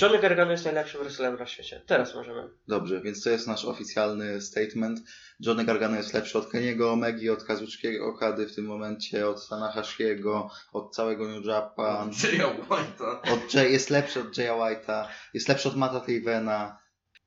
Johnny 0.02 0.18
Gargano 0.18 0.50
jest 0.52 0.64
najlepszym 0.64 1.00
wrestlerem 1.00 1.38
na 1.38 1.46
świecie. 1.46 1.82
Teraz 1.86 2.14
możemy. 2.14 2.48
Dobrze, 2.68 3.00
więc 3.00 3.22
to 3.24 3.30
jest 3.30 3.46
nasz 3.46 3.64
oficjalny 3.64 4.40
statement. 4.40 5.00
Johnny 5.40 5.64
Gargano 5.64 5.96
jest 5.96 6.14
lepszy 6.14 6.38
od 6.38 6.50
Keniego 6.50 6.92
Omegi, 6.92 7.30
od 7.30 7.44
Kazuchiego 7.44 8.06
Okady 8.06 8.46
w 8.46 8.54
tym 8.54 8.64
momencie, 8.64 9.28
od 9.28 9.48
Tanahashiego, 9.48 10.50
od 10.72 10.94
całego 10.94 11.28
New 11.28 11.44
Japan. 11.44 12.10
Jaya 12.24 12.56
White'a. 12.68 13.32
Od 13.34 13.54
Jay, 13.54 13.72
jest 13.72 13.90
lepszy 13.90 14.20
od 14.20 14.38
Jaya 14.38 14.52
White'a, 14.58 15.06
jest 15.34 15.48
lepszy 15.48 15.68
od 15.68 15.76
Mata 15.76 16.00
Tavena. 16.00 16.78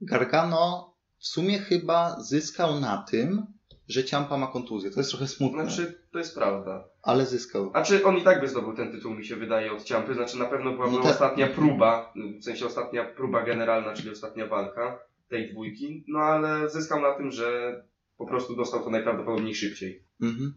Gargano 0.01 0.93
w 1.19 1.27
sumie 1.27 1.59
chyba 1.59 2.15
zyskał 2.19 2.79
na 2.79 3.05
tym, 3.09 3.56
że 3.87 4.03
Ciampa 4.03 4.37
ma 4.37 4.47
kontuzję. 4.47 4.91
To 4.91 4.99
jest 4.99 5.09
trochę 5.09 5.27
smutne, 5.27 5.63
Znaczy, 5.63 6.01
to 6.11 6.19
jest 6.19 6.35
prawda. 6.35 6.83
ale 7.03 7.25
zyskał. 7.25 7.71
A 7.73 7.81
czy 7.83 8.03
on 8.05 8.17
i 8.17 8.21
tak 8.21 8.41
by 8.41 8.47
zdobył 8.47 8.73
ten 8.75 8.91
tytuł, 8.91 9.13
mi 9.13 9.25
się 9.25 9.35
wydaje, 9.35 9.73
od 9.73 9.83
Ciampy. 9.83 10.13
Znaczy, 10.13 10.37
na 10.37 10.45
pewno 10.45 10.71
byłaby 10.71 10.91
No 10.95 11.01
te- 11.03 11.09
ostatnia 11.09 11.47
próba, 11.47 12.13
w 12.39 12.43
sensie 12.43 12.65
ostatnia 12.65 13.05
próba 13.05 13.43
generalna, 13.43 13.93
czyli 13.93 14.09
ostatnia 14.09 14.47
walka 14.47 14.99
tej 15.29 15.51
dwójki. 15.51 16.03
No 16.07 16.19
ale 16.19 16.69
zyskał 16.69 17.01
na 17.01 17.13
tym, 17.13 17.31
że 17.31 17.81
po 18.17 18.27
prostu 18.27 18.55
dostał 18.55 18.83
to 18.83 18.89
najprawdopodobniej 18.89 19.55
szybciej. 19.55 20.03
Mhm. 20.21 20.53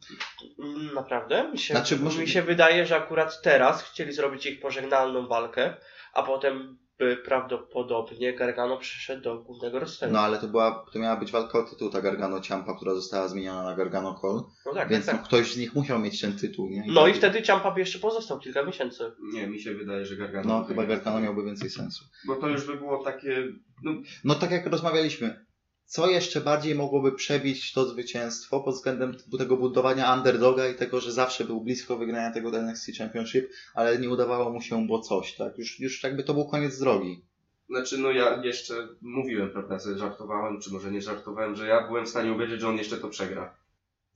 Naprawdę? 0.95 1.51
Mi 1.53 1.59
się, 1.59 1.75
Znaczy, 1.75 1.97
może- 1.97 2.21
mi 2.21 2.29
się 2.29 2.43
wydaje, 2.43 2.87
że 2.87 2.97
akurat 2.97 3.43
teraz 3.43 3.83
chcieli 3.83 4.13
zrobić 4.13 4.47
ich 4.47 4.61
pożegnalną 4.61 5.29
walkę, 5.29 5.75
a 6.15 6.23
potem 6.23 6.79
prawdopodobnie 7.25 8.33
Gargano 8.35 8.77
przyszedł 8.79 9.23
do 9.23 9.39
głównego 9.39 9.79
rosteru. 9.81 10.13
No 10.13 10.21
ale 10.21 10.39
to 10.39 10.49
była, 10.49 10.87
to 10.93 10.99
miała 10.99 11.17
być 11.17 11.33
walka 11.33 11.59
o 11.59 11.63
tytuł 11.63 11.91
ta 11.91 12.01
Gargano 12.03 12.41
Ciampa, 12.41 12.77
która 12.77 12.95
została 12.95 13.29
zmieniona 13.29 13.63
na 13.63 13.75
Gargano 13.77 14.15
Cole, 14.15 14.43
No 14.67 14.75
tak, 14.75 14.89
więc 14.89 15.07
tak, 15.07 15.15
no, 15.15 15.19
tak. 15.19 15.29
ktoś 15.29 15.55
z 15.55 15.57
nich 15.57 15.75
musiał 15.75 15.99
mieć 15.99 16.21
ten 16.21 16.37
tytuł, 16.39 16.69
nie? 16.71 16.85
No 16.89 17.07
i 17.07 17.15
wtedy 17.15 17.43
Ciampa 17.43 17.71
by 17.71 17.81
jeszcze 17.81 17.99
pozostał 17.99 18.39
kilka 18.39 18.63
miesięcy. 18.65 19.13
Nie, 19.33 19.47
mi 19.47 19.61
się 19.61 19.75
wydaje, 19.75 20.07
że 20.07 20.17
Gargano... 20.17 20.49
No 20.59 20.65
chyba. 20.65 20.87
Gargano 20.87 21.21
miałby 21.21 21.45
więcej 21.45 21.71
sensu. 21.71 22.05
Bo 22.27 22.37
to 22.37 22.49
już 22.49 22.67
by 22.67 22.77
było 22.77 23.05
takie... 23.05 23.45
No, 23.83 23.93
No 24.25 24.35
tak 24.35 24.51
jak 24.51 24.67
rozmawialiśmy, 24.67 25.47
co 25.91 26.11
jeszcze 26.11 26.41
bardziej 26.41 26.75
mogłoby 26.75 27.13
przebić 27.13 27.73
to 27.73 27.85
zwycięstwo 27.85 28.61
pod 28.61 28.75
względem 28.75 29.17
tego 29.39 29.57
budowania 29.57 30.15
underdoga 30.15 30.69
i 30.69 30.75
tego, 30.75 31.01
że 31.01 31.13
zawsze 31.13 31.45
był 31.45 31.61
blisko 31.61 31.97
wygrania 31.97 32.31
tego 32.33 32.59
NXT 32.59 32.91
Championship, 32.99 33.51
ale 33.75 33.99
nie 33.99 34.11
udawało 34.11 34.51
mu 34.51 34.61
się, 34.61 34.87
bo 34.87 34.99
coś, 35.01 35.37
tak? 35.37 35.59
Już, 35.59 35.81
już 35.81 36.03
jakby 36.03 36.23
to 36.25 36.35
był 36.35 36.49
koniec 36.49 36.79
drogi. 36.79 37.25
Znaczy, 37.69 37.99
no 37.99 38.11
ja 38.11 38.43
jeszcze 38.45 38.75
mówiłem, 39.03 39.51
prawda, 39.51 39.79
sobie 39.79 39.99
żartowałem, 39.99 40.61
czy 40.61 40.71
może 40.73 40.91
nie 40.91 41.03
żartowałem, 41.03 41.55
że 41.57 41.67
ja 41.67 41.87
byłem 41.87 42.07
w 42.07 42.09
stanie 42.09 42.33
uwierzyć, 42.33 42.61
że 42.61 42.69
on 42.69 42.77
jeszcze 42.77 42.97
to 42.97 43.09
przegra. 43.09 43.55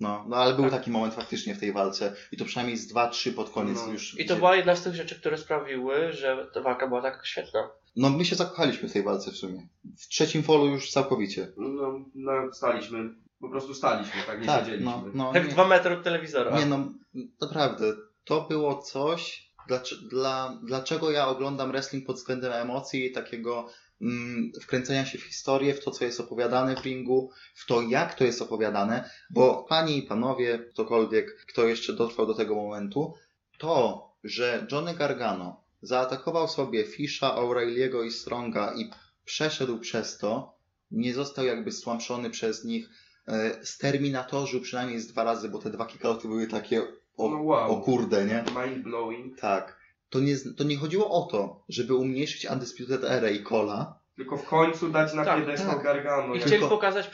No, 0.00 0.24
no 0.28 0.36
ale 0.36 0.54
był 0.54 0.64
Tak. 0.64 0.72
taki 0.72 0.90
moment 0.90 1.14
faktycznie 1.14 1.54
w 1.54 1.60
tej 1.60 1.72
walce 1.72 2.16
i 2.32 2.36
to 2.36 2.44
przynajmniej 2.44 2.76
z 2.76 2.94
2-3 2.94 3.32
pod 3.34 3.50
koniec 3.50 3.78
No. 3.86 3.92
już. 3.92 4.18
I 4.20 4.26
to 4.26 4.36
była 4.36 4.56
jedna 4.56 4.76
z 4.76 4.82
tych 4.84 4.94
rzeczy, 4.94 5.14
które 5.20 5.38
sprawiły, 5.38 6.12
że 6.12 6.46
ta 6.54 6.60
walka 6.60 6.88
była 6.88 7.02
tak 7.02 7.26
świetna. 7.26 7.70
No 7.96 8.10
my 8.10 8.24
się 8.24 8.36
zakochaliśmy 8.36 8.88
w 8.88 8.92
tej 8.92 9.02
walce 9.02 9.30
w 9.30 9.36
sumie. 9.36 9.68
W 9.98 10.08
trzecim 10.08 10.42
folu 10.42 10.66
już 10.66 10.90
całkowicie. 10.90 11.52
No, 11.56 12.04
no 12.14 12.32
staliśmy, 12.52 13.14
po 13.40 13.48
prostu 13.48 13.74
staliśmy, 13.74 14.22
tak, 14.26 14.40
nie 14.40 14.46
tak, 14.46 14.64
siedzieliśmy. 14.64 14.90
no, 14.90 15.04
no, 15.14 15.32
Jak 15.34 15.44
nie. 15.44 15.50
dwa 15.50 15.68
metry 15.68 15.94
od 15.94 16.04
telewizora. 16.04 16.58
Nie 16.58 16.66
no, 16.66 16.92
naprawdę, 17.40 17.92
to 18.24 18.40
było 18.40 18.82
coś, 18.82 19.50
dlaczego, 19.68 20.02
dla, 20.08 20.58
dlaczego 20.62 21.10
ja 21.10 21.28
oglądam 21.28 21.70
wrestling 21.70 22.06
pod 22.06 22.16
względem 22.16 22.52
emocji 22.52 23.06
i 23.06 23.12
takiego 23.12 23.68
mm, 24.00 24.52
wkręcenia 24.62 25.06
się 25.06 25.18
w 25.18 25.22
historię, 25.22 25.74
w 25.74 25.84
to, 25.84 25.90
co 25.90 26.04
jest 26.04 26.20
opowiadane 26.20 26.76
w 26.76 26.84
ringu, 26.84 27.30
w 27.54 27.66
to, 27.66 27.82
jak 27.82 28.14
to 28.14 28.24
jest 28.24 28.42
opowiadane, 28.42 29.10
bo 29.30 29.66
panie 29.68 29.96
i 29.96 30.02
panowie, 30.02 30.58
ktokolwiek, 30.58 31.44
kto 31.48 31.68
jeszcze 31.68 31.92
dotrwał 31.92 32.26
do 32.26 32.34
tego 32.34 32.54
momentu, 32.54 33.14
to, 33.58 34.04
że 34.24 34.66
Johnny 34.72 34.94
Gargano 34.94 35.63
zaatakował 35.86 36.48
sobie 36.48 36.84
Fisha, 36.84 37.36
O'Reilly'ego 37.36 38.04
i 38.06 38.10
Stronga 38.10 38.74
i 38.76 38.90
przeszedł 39.24 39.78
przez 39.78 40.18
to, 40.18 40.54
nie 40.90 41.14
został 41.14 41.44
jakby 41.44 41.72
stłamszony 41.72 42.30
przez 42.30 42.64
nich, 42.64 42.88
e, 43.28 43.66
sterminatorzył 43.66 44.60
przynajmniej 44.60 45.00
z 45.00 45.06
dwa 45.06 45.24
razy, 45.24 45.48
bo 45.48 45.58
te 45.58 45.70
dwa 45.70 45.86
kickouty 45.86 46.28
były 46.28 46.46
takie 46.46 46.82
o, 47.16 47.28
No 47.30 47.42
wow. 47.42 47.72
o 47.72 47.80
kurde, 47.80 48.24
nie? 48.24 48.44
Mind 48.66 48.84
blowing. 48.84 49.40
Tak. 49.40 49.78
To 50.10 50.20
nie, 50.20 50.36
to 50.56 50.64
nie 50.64 50.76
chodziło 50.76 51.10
o 51.10 51.22
to, 51.30 51.64
żeby 51.68 51.94
umniejszyć 51.94 52.46
Undisputed 52.46 53.04
Era 53.04 53.30
i 53.30 53.42
Cola, 53.42 53.98
Tylko 54.16 54.36
w 54.36 54.44
końcu 54.44 54.88
dać 54.88 55.14
na 55.14 55.24
Tak, 55.24 55.40
piedestał 55.40 55.74
tak. 55.74 55.82
Gargano. 55.84 56.34
I 56.34 56.38
chcieli 56.38 56.52
tylko- 56.52 56.68
pokazać 56.68 57.10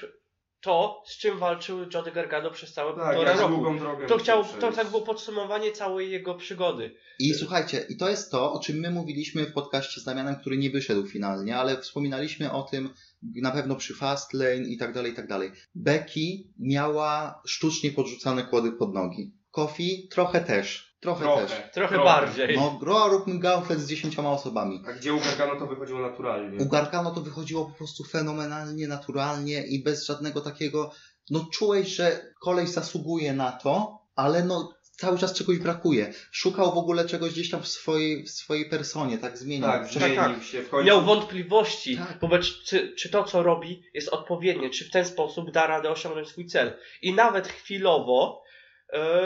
to, 0.60 1.02
z 1.06 1.18
czym 1.18 1.38
walczył 1.38 1.78
Johnny 1.94 2.12
Gargano 2.12 2.50
przez 2.50 2.72
całe 2.72 2.94
tak, 2.94 3.04
półtora 3.04 3.30
jak 3.30 3.40
roku. 3.40 3.54
długą 3.54 3.78
drogę 3.78 4.06
To 4.06 4.18
chciał, 4.18 4.44
to 4.60 4.72
tak 4.72 4.90
było 4.90 5.02
podsumowanie 5.02 5.72
całej 5.72 6.10
jego 6.10 6.34
przygody. 6.34 6.94
I 7.18 7.34
słuchajcie, 7.34 7.86
i 7.88 7.96
to 7.96 8.08
jest 8.08 8.30
to, 8.30 8.52
o 8.52 8.60
czym 8.60 8.76
my 8.76 8.90
mówiliśmy 8.90 9.46
w 9.46 9.52
podcaście 9.52 10.00
z 10.00 10.04
Damianem, 10.04 10.36
który 10.36 10.56
nie 10.56 10.70
wyszedł 10.70 11.06
finalnie, 11.06 11.56
ale 11.56 11.80
wspominaliśmy 11.80 12.52
o 12.52 12.62
tym 12.62 12.90
na 13.22 13.50
pewno 13.50 13.76
przy 13.76 13.94
Fastlane 13.94 14.56
i 14.68 14.78
tak 14.78 14.94
dalej, 14.94 15.12
i 15.12 15.14
tak 15.14 15.28
dalej. 15.28 15.50
Becky 15.74 16.20
miała 16.58 17.42
sztucznie 17.46 17.90
podrzucane 17.90 18.44
kłody 18.44 18.72
pod 18.72 18.94
nogi. 18.94 19.32
Kofi 19.50 20.08
trochę 20.10 20.40
też. 20.40 20.89
Trochę, 21.00 21.24
Trochę, 21.24 21.46
też. 21.46 21.72
Trochę 21.72 21.98
bardziej. 21.98 22.56
No, 22.56 22.76
gro 22.80 23.08
róbmy 23.08 23.38
gauntlet 23.38 23.80
z 23.80 23.88
dziesięcioma 23.88 24.30
osobami. 24.30 24.82
A 24.88 24.92
gdzie 24.92 25.14
u 25.14 25.20
Gargano 25.20 25.56
to 25.56 25.66
wychodziło 25.66 26.00
naturalnie. 26.00 26.58
U 26.58 26.68
Gargano 26.68 27.10
to 27.10 27.20
wychodziło 27.20 27.64
po 27.64 27.74
prostu 27.74 28.04
fenomenalnie, 28.04 28.88
naturalnie 28.88 29.66
i 29.66 29.82
bez 29.82 30.06
żadnego 30.06 30.40
takiego, 30.40 30.92
no 31.30 31.46
czułeś, 31.52 31.88
że 31.88 32.32
koleś 32.40 32.68
zasługuje 32.68 33.32
na 33.32 33.52
to, 33.52 33.98
ale 34.16 34.44
no 34.44 34.74
cały 35.00 35.18
czas 35.18 35.34
czegoś 35.34 35.58
brakuje. 35.58 36.12
Szukał 36.30 36.74
w 36.74 36.78
ogóle 36.78 37.04
czegoś 37.04 37.32
gdzieś 37.32 37.50
tam 37.50 37.62
w 37.62 37.68
swojej, 37.68 38.24
w 38.24 38.30
swojej 38.30 38.70
personie, 38.70 39.18
tak 39.18 39.38
zmienił. 39.38 39.66
Tak, 39.66 39.86
zmienił 39.86 40.16
tak. 40.16 40.42
się 40.42 40.62
w 40.62 40.68
końcu. 40.68 40.86
Miał 40.86 41.02
wątpliwości, 41.02 41.96
Tak. 41.96 42.18
wobec 42.20 42.46
czy, 42.46 42.94
czy 42.94 43.08
to, 43.08 43.24
co 43.24 43.42
robi, 43.42 43.82
jest 43.94 44.08
odpowiednie, 44.08 44.70
czy 44.70 44.84
w 44.84 44.90
ten 44.90 45.04
sposób 45.04 45.50
da 45.50 45.66
radę 45.66 45.90
osiągnąć 45.90 46.28
swój 46.28 46.46
cel. 46.46 46.78
I 47.02 47.14
nawet 47.14 47.48
chwilowo 47.48 48.42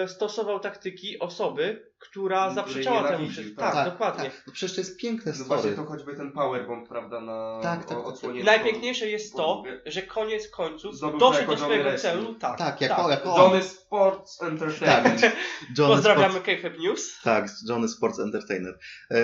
stosował 0.07 0.61
taktyki 0.61 1.18
osoby, 1.18 1.92
która 1.98 2.50
zaprzeczała 2.50 3.09
temu 3.09 3.29
wszystkiemu. 3.29 3.57
tak. 3.57 3.74
Tak, 3.74 3.90
dokładnie. 3.92 4.24
Tak. 4.24 4.42
No 4.46 4.53
przecież 4.53 4.74
to 4.74 4.81
jest 4.81 5.00
piękne 5.00 5.33
No 5.38 5.44
właśnie 5.44 5.70
story. 5.72 5.77
to 5.87 5.92
choćby 5.92 6.16
ten 6.16 6.33
powerbomb, 6.33 6.88
prawda, 6.88 7.20
na 7.20 7.61
Tak, 7.62 7.85
tak, 7.85 7.98
tak. 8.22 8.44
Najpiękniejsze 8.44 9.07
jest 9.11 9.37
to, 9.37 9.62
że 9.87 10.03
koniec 10.03 10.48
końców 10.48 10.96
Zdobył 10.96 11.18
doszedł 11.20 11.50
do 11.50 11.57
swojego 11.57 11.98
celu. 11.98 12.35
Tak, 12.35 12.59
Tak, 12.59 12.81
jako, 12.81 13.11
jako 13.11 13.35
on. 13.35 13.40
Johnny 13.42 13.62
Sports 13.62 14.42
Entertainment. 14.42 15.20
Tak, 15.20 15.37
Johnny 15.79 15.94
Pozdrawiamy 15.94 16.35
Sports, 16.40 16.46
KFM 16.62 16.81
News. 16.83 17.20
tak, 17.22 17.46
Johnny 17.68 17.88
Sports 17.88 18.18
Entertainer. 18.18 18.79
E, 19.11 19.16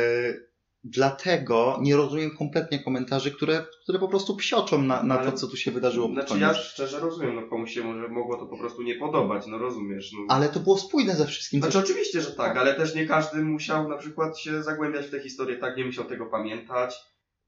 dlatego 0.84 1.78
nie 1.82 1.96
rozumiem 1.96 2.30
kompletnie 2.38 2.84
komentarzy, 2.84 3.30
które, 3.32 3.64
które 3.82 3.98
po 3.98 4.08
prostu 4.08 4.36
psioczą 4.36 4.82
na, 4.82 5.02
na 5.02 5.18
Ale- 5.20 5.30
to, 5.32 5.36
co 5.38 5.46
tu 5.48 5.56
się 5.56 5.70
wydarzyło 5.70 6.08
Znaczy 6.08 6.28
koniec. 6.28 6.42
ja 6.42 6.54
szczerze 6.54 7.00
rozumiem, 7.00 7.34
no 7.34 7.42
komuś 7.48 7.74
się 7.74 7.84
może 7.84 8.08
mogło 8.08 8.36
to 8.36 8.46
po 8.46 8.58
prostu 8.58 8.82
nie 8.82 8.94
podobać, 8.94 9.46
no 9.46 9.58
rozumiesz. 9.58 10.12
No. 10.12 10.34
Ale 10.34 10.48
to 10.48 10.60
było 10.60 10.78
spójne 10.78 11.16
ze 11.16 11.26
wszystkim. 11.26 11.60
Znaczy 11.60 11.74
Też- 11.78 11.84
oczywiście, 11.84 12.20
że 12.20 12.30
tak, 12.32 12.56
ale 12.56 12.74
też 12.74 12.94
nie 12.94 13.06
każdy 13.06 13.42
musiał 13.42 13.88
na 13.88 13.96
przykład 13.96 14.38
się 14.38 14.62
zagłębiać 14.62 15.06
w 15.06 15.10
tę 15.10 15.20
historię, 15.20 15.56
tak, 15.56 15.76
nie 15.76 15.84
musiał 15.84 16.04
tego 16.04 16.26
pamiętać. 16.26 16.94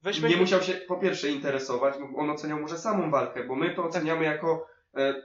Weźmy 0.03 0.29
Nie 0.29 0.37
musiał 0.37 0.61
się 0.61 0.73
po 0.73 0.97
pierwsze 0.97 1.29
interesować, 1.29 1.93
bo 2.13 2.19
on 2.19 2.29
oceniał 2.29 2.59
może 2.59 2.77
samą 2.77 3.11
walkę, 3.11 3.43
bo 3.47 3.55
my 3.55 3.75
to 3.75 3.83
oceniamy 3.85 4.25
jako 4.25 4.65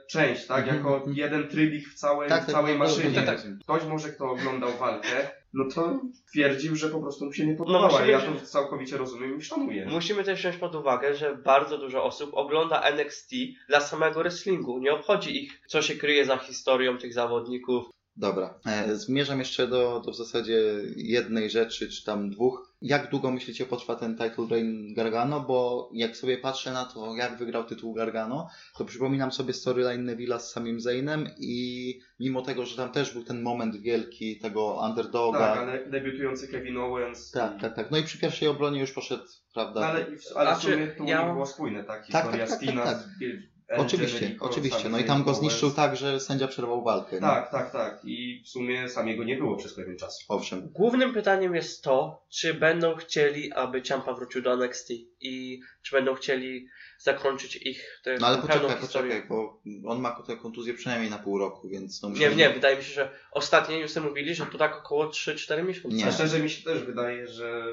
część, 0.09 0.47
tak, 0.47 0.59
Mhm, 0.59 0.77
jako 0.77 0.95
mhm. 0.95 1.13
jeden 1.17 1.47
trybik 1.47 1.87
w 1.89 1.93
całej, 1.93 2.29
Tak, 2.29 2.43
w 2.43 2.45
tak, 2.45 2.55
całej 2.55 2.73
no, 2.73 2.79
maszynie. 2.79 3.15
tak, 3.15 3.25
tak. 3.25 3.59
Ktoś 3.63 3.83
może, 3.85 4.09
kto 4.09 4.29
oglądał 4.31 4.69
walkę, 4.79 5.29
no 5.53 5.65
to 5.75 5.99
twierdził, 6.31 6.75
że 6.75 6.89
po 6.89 6.99
prostu 7.01 7.25
mu 7.25 7.33
się 7.33 7.45
nie 7.45 7.51
No 7.51 7.57
podobała. 7.57 7.87
musimy 7.87 8.11
ja 8.11 8.19
to 8.21 8.45
całkowicie 8.45 8.97
rozumiem 8.97 9.37
i 9.37 9.41
szanuję. 9.41 9.85
Musimy 9.85 10.23
też 10.23 10.39
wziąć 10.39 10.57
pod 10.57 10.75
uwagę, 10.75 11.15
że 11.15 11.35
bardzo 11.35 11.77
dużo 11.77 12.03
osób 12.03 12.29
ogląda 12.33 12.81
NXT 12.81 13.31
dla 13.67 13.79
samego 13.81 14.19
wrestlingu. 14.19 14.79
Nie 14.79 14.93
obchodzi 14.93 15.43
ich, 15.43 15.61
co 15.67 15.81
się 15.81 15.95
kryje 15.95 16.25
za 16.25 16.37
historią 16.37 16.97
tych 16.97 17.13
zawodników. 17.13 17.85
Dobra. 18.17 18.59
E, 18.65 18.95
zmierzam 18.95 19.39
jeszcze 19.39 19.67
do, 19.67 20.01
do 20.05 20.11
w 20.11 20.15
zasadzie 20.17 20.61
jednej 20.95 21.49
rzeczy, 21.49 21.89
czy 21.89 22.05
tam 22.05 22.29
dwóch. 22.29 22.73
Jak 22.81 23.09
długo 23.09 23.31
myślicie 23.31 23.65
potrwa 23.65 23.95
ten 23.95 24.17
title 24.17 24.47
reign 24.51 24.93
Gargano? 24.93 25.39
Bo 25.41 25.89
jak 25.93 26.17
sobie 26.17 26.37
patrzę 26.37 26.71
na 26.73 26.85
to, 26.85 27.15
jak 27.15 27.37
wygrał 27.37 27.63
tytuł 27.63 27.93
Gargano, 27.93 28.47
to 28.77 28.85
przypominam 28.85 29.31
sobie 29.31 29.53
storyline 29.53 30.05
Neville'a 30.05 30.39
z 30.39 30.51
samym 30.51 30.79
Zainem 30.81 31.27
i 31.39 31.99
mimo 32.19 32.41
tego, 32.41 32.65
że 32.65 32.77
tam 32.77 32.91
też 32.91 33.13
był 33.13 33.23
ten 33.23 33.41
moment 33.41 33.75
wielki 33.81 34.39
tego 34.39 34.81
underdoga. 34.89 35.39
tak, 35.39 35.57
ale 35.57 35.85
debiutujący 35.89 36.47
Kevin 36.47 36.77
Owens. 36.77 37.31
tak, 37.31 37.57
i- 37.57 37.61
tak, 37.61 37.75
tak. 37.75 37.91
No 37.91 37.97
i 37.97 38.03
przy 38.03 38.19
pierwszej 38.19 38.47
obronie 38.47 38.79
już 38.79 38.91
poszedł, 38.91 39.23
prawda? 39.53 39.81
Ale, 39.87 40.01
i 40.01 40.17
w- 40.17 40.37
ale 40.37 40.55
w 40.55 40.59
Znaczy, 40.61 40.73
sumie 40.73 40.87
to 40.87 41.03
ja- 41.03 41.27
nie 41.27 41.33
było 41.33 41.45
spójne, 41.45 41.83
tak? 41.83 41.97
Tak, 41.97 42.05
Historia 42.05 42.47
tak, 42.47 42.49
tak, 42.49 42.57
Stina 42.57 42.83
tak, 42.83 42.97
z 42.97 43.21
El 43.23 43.41
Oczywiście, 43.77 44.35
oczywiście. 44.39 44.89
No 44.89 44.99
i 44.99 45.03
tam 45.03 45.23
go 45.23 45.33
zniszczył 45.33 45.71
tak, 45.71 45.95
że 45.95 46.19
sędzia 46.19 46.47
przerwał 46.47 46.83
walkę. 46.83 47.15
nie? 47.15 47.21
Tak, 47.21 47.51
tak, 47.51 47.71
tak. 47.71 48.01
I 48.05 48.41
w 48.45 48.49
sumie 48.49 48.89
samego 48.89 49.23
nie 49.23 49.35
było 49.37 49.57
przez 49.57 49.73
pewien 49.73 49.97
czas. 49.97 50.25
Owszem. 50.27 50.69
Głównym 50.71 51.13
pytaniem 51.13 51.55
jest 51.55 51.83
to, 51.83 52.25
czy 52.29 52.53
będą 52.53 52.95
chcieli, 52.95 53.53
aby 53.53 53.81
Ciampa 53.81 54.13
wrócił 54.13 54.41
do 54.41 54.53
NXT 54.53 54.89
i 55.21 55.61
czy 55.81 55.95
będą 55.95 56.13
chcieli 56.15 56.67
zakończyć 56.99 57.55
ich 57.55 58.01
tę 58.03 58.17
No 58.21 58.27
ale 58.27 58.37
poczekaj, 58.37 58.77
historię. 58.81 59.11
poczekaj, 59.11 59.29
bo 59.29 59.61
on 59.89 59.99
ma 60.01 60.23
tę 60.27 60.37
kontuzję 60.37 60.73
przynajmniej 60.73 61.11
na 61.11 61.17
pół 61.19 61.37
roku, 61.37 61.69
więc 61.69 62.01
no 62.01 62.09
Nie, 62.09 62.13
musimy- 62.15 62.35
nie, 62.35 62.49
wydaje 62.49 62.77
mi 62.77 62.83
się, 62.83 62.93
że 62.93 63.11
ostatnie 63.31 63.79
newsy 63.79 64.01
mówili, 64.01 64.35
że 64.35 64.45
to 64.45 64.57
tak 64.57 64.77
około 64.77 65.05
3-4 65.09 65.63
miesiące. 65.63 65.97
Nie. 65.97 66.07
A 66.07 66.11
szczerze 66.11 66.39
mi 66.39 66.49
się 66.49 66.63
też 66.63 66.83
wydaje, 66.83 67.27
że 67.27 67.63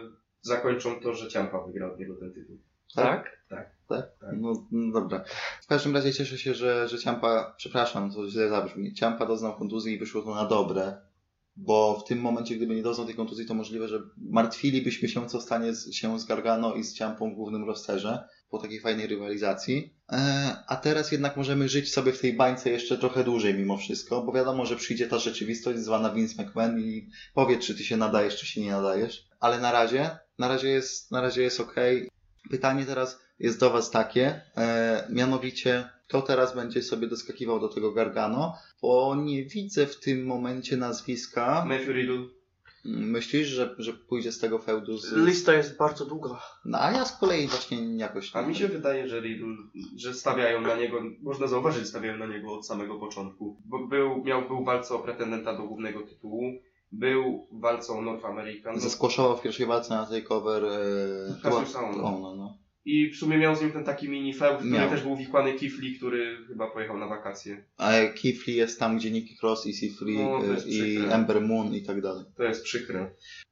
zakończą 0.40 1.00
to, 1.00 1.14
że 1.14 1.28
Ciampa 1.28 1.58
wygrał 1.66 1.92
od 1.92 1.98
niego 1.98 2.14
ten 2.20 2.32
tytuł. 2.32 2.58
Tak? 2.94 3.35
No, 4.36 4.66
no 4.72 5.00
dobra. 5.00 5.24
W 5.62 5.66
każdym 5.66 5.94
razie 5.94 6.12
cieszę 6.12 6.38
się, 6.38 6.54
że, 6.54 6.88
że 6.88 6.98
Ciampa, 6.98 7.54
przepraszam, 7.56 8.12
to 8.12 8.30
źle 8.30 8.48
zabrzmi, 8.48 8.94
Ciampa 8.94 9.26
doznał 9.26 9.56
kontuzji 9.56 9.94
i 9.94 9.98
wyszło 9.98 10.22
to 10.22 10.34
na 10.34 10.44
dobre, 10.44 10.96
bo 11.56 11.98
w 11.98 12.08
tym 12.08 12.20
momencie, 12.20 12.56
gdyby 12.56 12.76
nie 12.76 12.82
doznał 12.82 13.06
tej 13.06 13.16
kontuzji, 13.16 13.46
to 13.46 13.54
możliwe, 13.54 13.88
że 13.88 14.02
martwilibyśmy 14.16 15.08
się, 15.08 15.28
co 15.28 15.40
stanie 15.40 15.74
z, 15.74 15.92
się 15.92 16.20
z 16.20 16.24
Gargano 16.24 16.74
i 16.74 16.84
z 16.84 16.94
Ciampą 16.94 17.32
w 17.32 17.34
głównym 17.34 17.64
rosterze 17.64 18.28
po 18.50 18.58
takiej 18.58 18.80
fajnej 18.80 19.06
rywalizacji. 19.06 19.94
E, 20.12 20.56
a 20.66 20.76
teraz 20.76 21.12
jednak 21.12 21.36
możemy 21.36 21.68
żyć 21.68 21.92
sobie 21.92 22.12
w 22.12 22.20
tej 22.20 22.32
bańce 22.32 22.70
jeszcze 22.70 22.98
trochę 22.98 23.24
dłużej 23.24 23.54
mimo 23.54 23.76
wszystko, 23.76 24.22
bo 24.22 24.32
wiadomo, 24.32 24.66
że 24.66 24.76
przyjdzie 24.76 25.06
ta 25.06 25.18
rzeczywistość 25.18 25.78
zwana 25.78 26.10
Vince 26.10 26.42
McMahon 26.42 26.80
i 26.80 27.08
powie, 27.34 27.58
czy 27.58 27.74
ty 27.74 27.84
się 27.84 27.96
nadajesz, 27.96 28.36
czy 28.36 28.46
się 28.46 28.60
nie 28.60 28.70
nadajesz. 28.70 29.28
Ale 29.40 29.60
na 29.60 29.72
razie, 29.72 30.18
na 30.38 30.48
razie 30.48 30.68
jest, 30.68 31.10
na 31.10 31.20
razie 31.20 31.42
jest 31.42 31.60
okej. 31.60 32.10
Pytanie 32.50 32.86
teraz 32.86 33.25
jest 33.38 33.60
do 33.60 33.70
Was 33.70 33.90
takie, 33.90 34.40
e, 34.56 35.06
mianowicie 35.10 35.96
kto 36.08 36.22
teraz 36.22 36.54
będzie 36.54 36.82
sobie 36.82 37.06
doskakiwał 37.06 37.60
do 37.60 37.68
tego 37.68 37.92
Gargano, 37.92 38.54
bo 38.82 39.14
nie 39.16 39.44
widzę 39.44 39.86
w 39.86 40.00
tym 40.00 40.26
momencie 40.26 40.76
nazwiska. 40.76 41.64
Matthew 41.68 41.88
Riddle. 41.88 42.26
Myślisz, 42.84 43.48
że, 43.48 43.74
że 43.78 43.92
pójdzie 43.92 44.32
z 44.32 44.38
tego 44.38 44.58
feudu 44.58 44.98
z... 44.98 45.12
Lista 45.12 45.52
jest 45.52 45.76
bardzo 45.76 46.04
długa. 46.04 46.40
No, 46.64 46.78
a 46.80 46.92
ja 46.92 47.04
z 47.04 47.18
kolei 47.18 47.48
właśnie 47.48 47.96
jakoś... 47.96 48.36
A 48.36 48.42
mi 48.42 48.54
się 48.54 48.68
wydaje, 48.68 49.08
że 49.08 49.20
Riddle, 49.20 49.56
że 49.96 50.14
stawiają 50.14 50.60
na 50.60 50.76
niego, 50.76 51.02
można 51.22 51.46
zauważyć, 51.46 51.80
że 51.80 51.86
stawiają 51.86 52.16
na 52.16 52.26
niego 52.26 52.52
od 52.52 52.66
samego 52.66 52.98
początku. 52.98 53.62
Bo 53.64 53.86
był, 53.86 54.24
miał, 54.24 54.48
był 54.48 54.64
walce 54.64 54.94
o 54.94 54.98
pretendenta 54.98 55.56
do 55.56 55.62
głównego 55.62 56.02
tytułu, 56.02 56.42
był 56.92 57.48
walcą 57.52 58.02
North 58.02 58.24
American. 58.24 58.80
Zeskłoszował 58.80 59.36
w 59.36 59.42
pierwszej 59.42 59.66
walce 59.66 59.94
na 59.94 60.06
takeover... 60.06 60.64
E, 60.64 61.50
Ohno. 61.50 62.02
Ohno, 62.02 62.36
no. 62.36 62.65
I 62.86 63.10
w 63.10 63.16
sumie 63.16 63.38
miał 63.38 63.56
z 63.56 63.62
nim 63.62 63.72
ten 63.72 63.84
taki 63.84 64.08
mini 64.08 64.34
feud, 64.34 64.62
w 64.62 64.66
którym 64.70 64.90
też 64.90 65.02
był 65.02 65.16
wikłany 65.16 65.54
Kifli, 65.54 65.96
który 65.96 66.36
chyba 66.48 66.70
pojechał 66.70 66.98
na 66.98 67.06
wakacje. 67.06 67.64
A 67.76 67.90
Lee 67.90 68.56
jest 68.56 68.80
tam, 68.80 68.96
gdzie 68.96 69.10
Nikki 69.10 69.36
Cross 69.42 69.66
i 69.66 69.72
Seafree 69.72 70.16
No, 70.16 70.44
jest 70.52 70.66
i. 70.66 70.96
Ember 70.96 71.40
Moon 71.40 71.74
i 71.74 71.82
tak 71.82 72.00
dalej. 72.00 72.24
To 72.36 72.42
jest 72.42 72.64
przykre. 72.64 73.10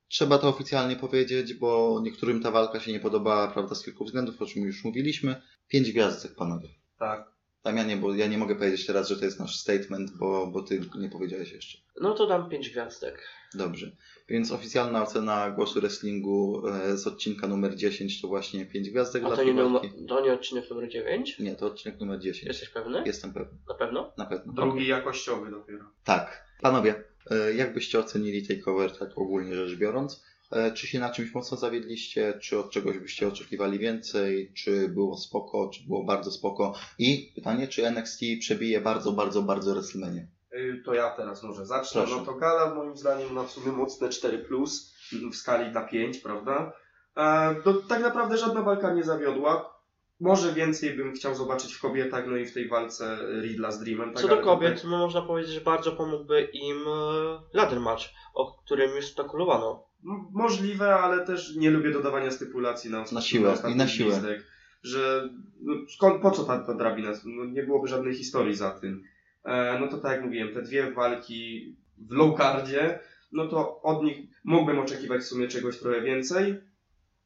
Trzeba 0.09 0.39
to 0.39 0.49
oficjalnie 0.49 0.97
powiedzieć, 0.97 1.55
bo 1.55 2.01
niektórym 2.05 2.41
ta 2.41 2.51
walka 2.51 2.81
się 2.81 2.93
nie 2.93 3.01
podobała, 3.01 3.49
prawda, 3.49 3.75
z 3.75 3.85
kilku 3.85 4.05
względów, 4.05 4.43
o 4.43 4.47
czym 4.47 4.63
już 4.63 4.85
mówiliśmy. 4.85 5.43
Pięć 5.69 5.93
gwiazdek, 5.93 6.35
panowie. 6.35 6.69
Tak. 6.99 7.34
Tam 7.65 7.77
ja 7.77 7.85
nie, 7.85 7.97
bo 7.97 8.15
ja 8.15 8.27
nie 8.27 8.39
mogę 8.39 8.55
powiedzieć 8.55 8.87
teraz, 8.87 9.09
że 9.09 9.17
to 9.17 9.25
jest 9.25 9.41
nasz 9.41 9.57
statement, 9.57 10.11
bo, 10.19 10.47
bo 10.47 10.63
ty 10.63 10.81
nie 10.99 11.09
powiedziałeś 11.09 11.53
jeszcze. 11.53 11.79
No 12.01 12.15
to 12.15 12.27
dam 12.27 12.49
5 12.49 12.71
gwiazdek. 12.71 13.29
Dobrze. 13.55 13.91
Więc 14.29 14.53
oficjalna 14.53 15.03
ocena 15.03 15.51
głosu 15.51 15.81
wrestlingu 15.81 16.63
e, 16.69 16.97
z 16.97 17.07
odcinka 17.07 17.49
numer 17.49 17.77
10 17.77 18.21
to 18.21 18.29
właśnie 18.29 18.67
5 18.67 18.91
gwiazdek 18.91 19.25
A 19.25 19.27
dla 19.27 19.37
to 19.37 19.45
nie, 19.45 19.55
numer, 19.55 19.83
to 20.09 20.21
nie 20.21 20.33
odcinek 20.33 20.71
numer 20.71 20.89
9? 20.89 21.39
Nie, 21.39 21.55
to 21.55 21.67
odcinek 21.67 22.01
numer 22.01 22.19
10. 22.19 22.47
Jesteś 22.47 22.69
pewny? 22.69 23.03
Jestem 23.07 23.33
pewny. 23.33 23.59
Na 23.69 23.75
pewno? 23.75 24.13
Na 24.19 24.27
pewno. 24.27 24.53
Drugi 24.53 24.87
jakościowy 24.87 25.51
dopiero. 25.51 25.85
Tak. 26.05 26.45
Panowie, 26.63 27.05
e, 27.31 27.55
jak 27.55 27.75
byście 27.75 27.99
ocenili 27.99 28.47
takeover 28.47 28.99
tak 28.99 29.19
ogólnie 29.19 29.55
rzecz 29.55 29.79
biorąc? 29.79 30.25
E, 30.55 30.73
Czy 30.73 30.87
się 30.87 30.99
na 30.99 31.11
czymś 31.11 31.35
mocno 31.35 31.57
zawiedliście? 31.57 32.39
Czy 32.43 32.59
od 32.59 32.71
czegoś 32.71 32.99
byście 32.99 33.29
oczekiwali 33.29 33.79
więcej? 33.79 34.53
Czy 34.57 34.89
było 34.89 35.17
spoko? 35.17 35.71
Czy 35.75 35.83
było 35.87 36.05
bardzo 36.05 36.31
spoko? 36.31 36.75
I 36.99 37.33
pytanie, 37.35 37.69
czy 37.69 37.87
NXT 37.87 38.21
przebije 38.41 38.81
bardzo, 38.81 39.13
bardzo, 39.13 39.43
bardzo 39.43 39.73
WrestleMania? 39.75 40.23
Y, 40.55 40.83
To 40.85 40.95
ja 40.95 41.11
teraz 41.11 41.43
może 41.43 41.67
zacznę. 41.67 42.01
Proszę. 42.03 42.17
No 42.17 42.25
to 42.27 42.35
Gala 42.35 42.75
moim 42.75 42.97
zdaniem 42.97 43.33
ma 43.33 43.43
w 43.45 43.51
sumie 43.51 43.73
mocne 43.73 44.09
4 44.09 44.39
plus 44.39 44.95
w 45.33 45.37
skali 45.37 45.73
na 45.73 45.81
5, 45.83 46.19
prawda? 46.19 46.73
E, 47.17 47.55
to 47.65 47.75
tak 47.75 48.03
naprawdę 48.03 48.39
żadna 48.39 48.63
walka 48.63 48.95
nie 48.95 49.03
zawiodła. 49.05 49.75
Może 50.21 50.53
więcej 50.53 50.97
bym 50.97 51.13
chciał 51.15 51.35
zobaczyć 51.35 51.75
w 51.75 51.81
kobietach, 51.81 52.25
no 52.27 52.37
i 52.37 52.47
w 52.47 52.55
tej 52.55 52.69
walce 52.69 53.19
Riddla 53.43 53.71
z 53.71 53.81
Dreamem. 53.81 54.13
Tak, 54.13 54.23
Co 54.23 54.29
do 54.29 54.37
kobiet, 54.37 54.75
tutaj- 54.77 54.91
no 54.91 54.99
można 54.99 55.23
powiedzieć, 55.23 55.53
że 55.53 55.61
bardzo 55.61 55.93
pomógłby 55.93 56.43
im 56.53 56.77
e, 56.89 57.41
ladder 57.53 57.81
match, 57.81 58.03
o 58.35 58.59
którym 58.65 58.97
już 58.97 59.07
spekulowano. 59.07 59.85
Możliwe, 60.33 60.95
ale 60.95 61.27
też 61.27 61.57
nie 61.57 61.71
lubię 61.71 61.91
dodawania 61.91 62.31
stypulacji 62.31 62.91
na, 62.91 63.03
ostatni- 63.03 63.23
siłę, 63.29 63.51
ostatni 63.53 63.75
i 63.75 63.79
na 63.79 63.87
siłę. 63.89 64.11
gwizdek, 64.11 64.45
Że 64.83 65.29
no, 65.61 65.75
skąd, 65.97 66.23
po 66.23 66.31
co 66.31 66.45
ta, 66.45 66.59
ta 66.59 66.75
drabina? 66.75 67.11
No, 67.25 67.45
nie 67.45 67.63
byłoby 67.63 67.89
żadnej 67.89 68.15
historii 68.15 68.55
za 68.55 68.71
tym. 68.71 69.03
E, 69.45 69.79
no 69.81 69.89
to 69.89 69.99
tak 69.99 70.13
jak 70.13 70.25
mówiłem, 70.25 70.55
te 70.55 70.63
dwie 70.63 70.93
walki 70.93 71.75
w 71.99 72.13
low 72.13 72.39
cardzie, 72.39 72.99
no 73.33 73.49
to 73.49 73.83
od 73.83 74.03
nich 74.05 74.19
mógłbym 74.45 74.79
oczekiwać 74.79 75.21
w 75.23 75.27
sumie 75.27 75.49
czegoś 75.49 75.79
trochę 75.79 76.01
więcej. 76.03 76.55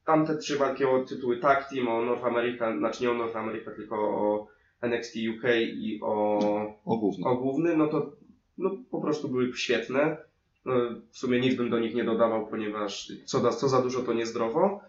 Tamte 0.05 0.37
trzy 0.37 0.57
walki 0.57 0.85
o 0.85 1.03
tytuły 1.03 1.37
Tag 1.37 1.69
Team, 1.69 1.87
o 1.87 2.01
North 2.01 2.25
America, 2.25 2.77
znaczy 2.77 3.03
nie 3.03 3.11
o 3.11 3.13
North 3.13 3.35
America, 3.35 3.71
tylko 3.71 3.95
o 3.95 4.47
NXT 4.81 5.15
UK 5.37 5.43
i 5.61 5.99
o 6.03 6.39
O 6.85 6.97
głównym. 6.97 7.27
o 7.27 7.35
główny, 7.35 7.77
no 7.77 7.87
to 7.87 8.11
no, 8.57 8.77
po 8.91 9.01
prostu 9.01 9.29
były 9.29 9.53
świetne. 9.53 10.17
No, 10.69 10.75
w 11.11 11.17
sumie 11.17 11.39
nic 11.39 11.55
bym 11.55 11.69
do 11.69 11.79
nich 11.79 11.95
nie 11.95 12.03
dodawał, 12.03 12.47
ponieważ 12.47 13.11
co, 13.25 13.39
da, 13.39 13.49
co 13.49 13.69
za 13.69 13.81
dużo 13.81 13.99
to 14.01 14.13
niezdrowo. 14.13 14.81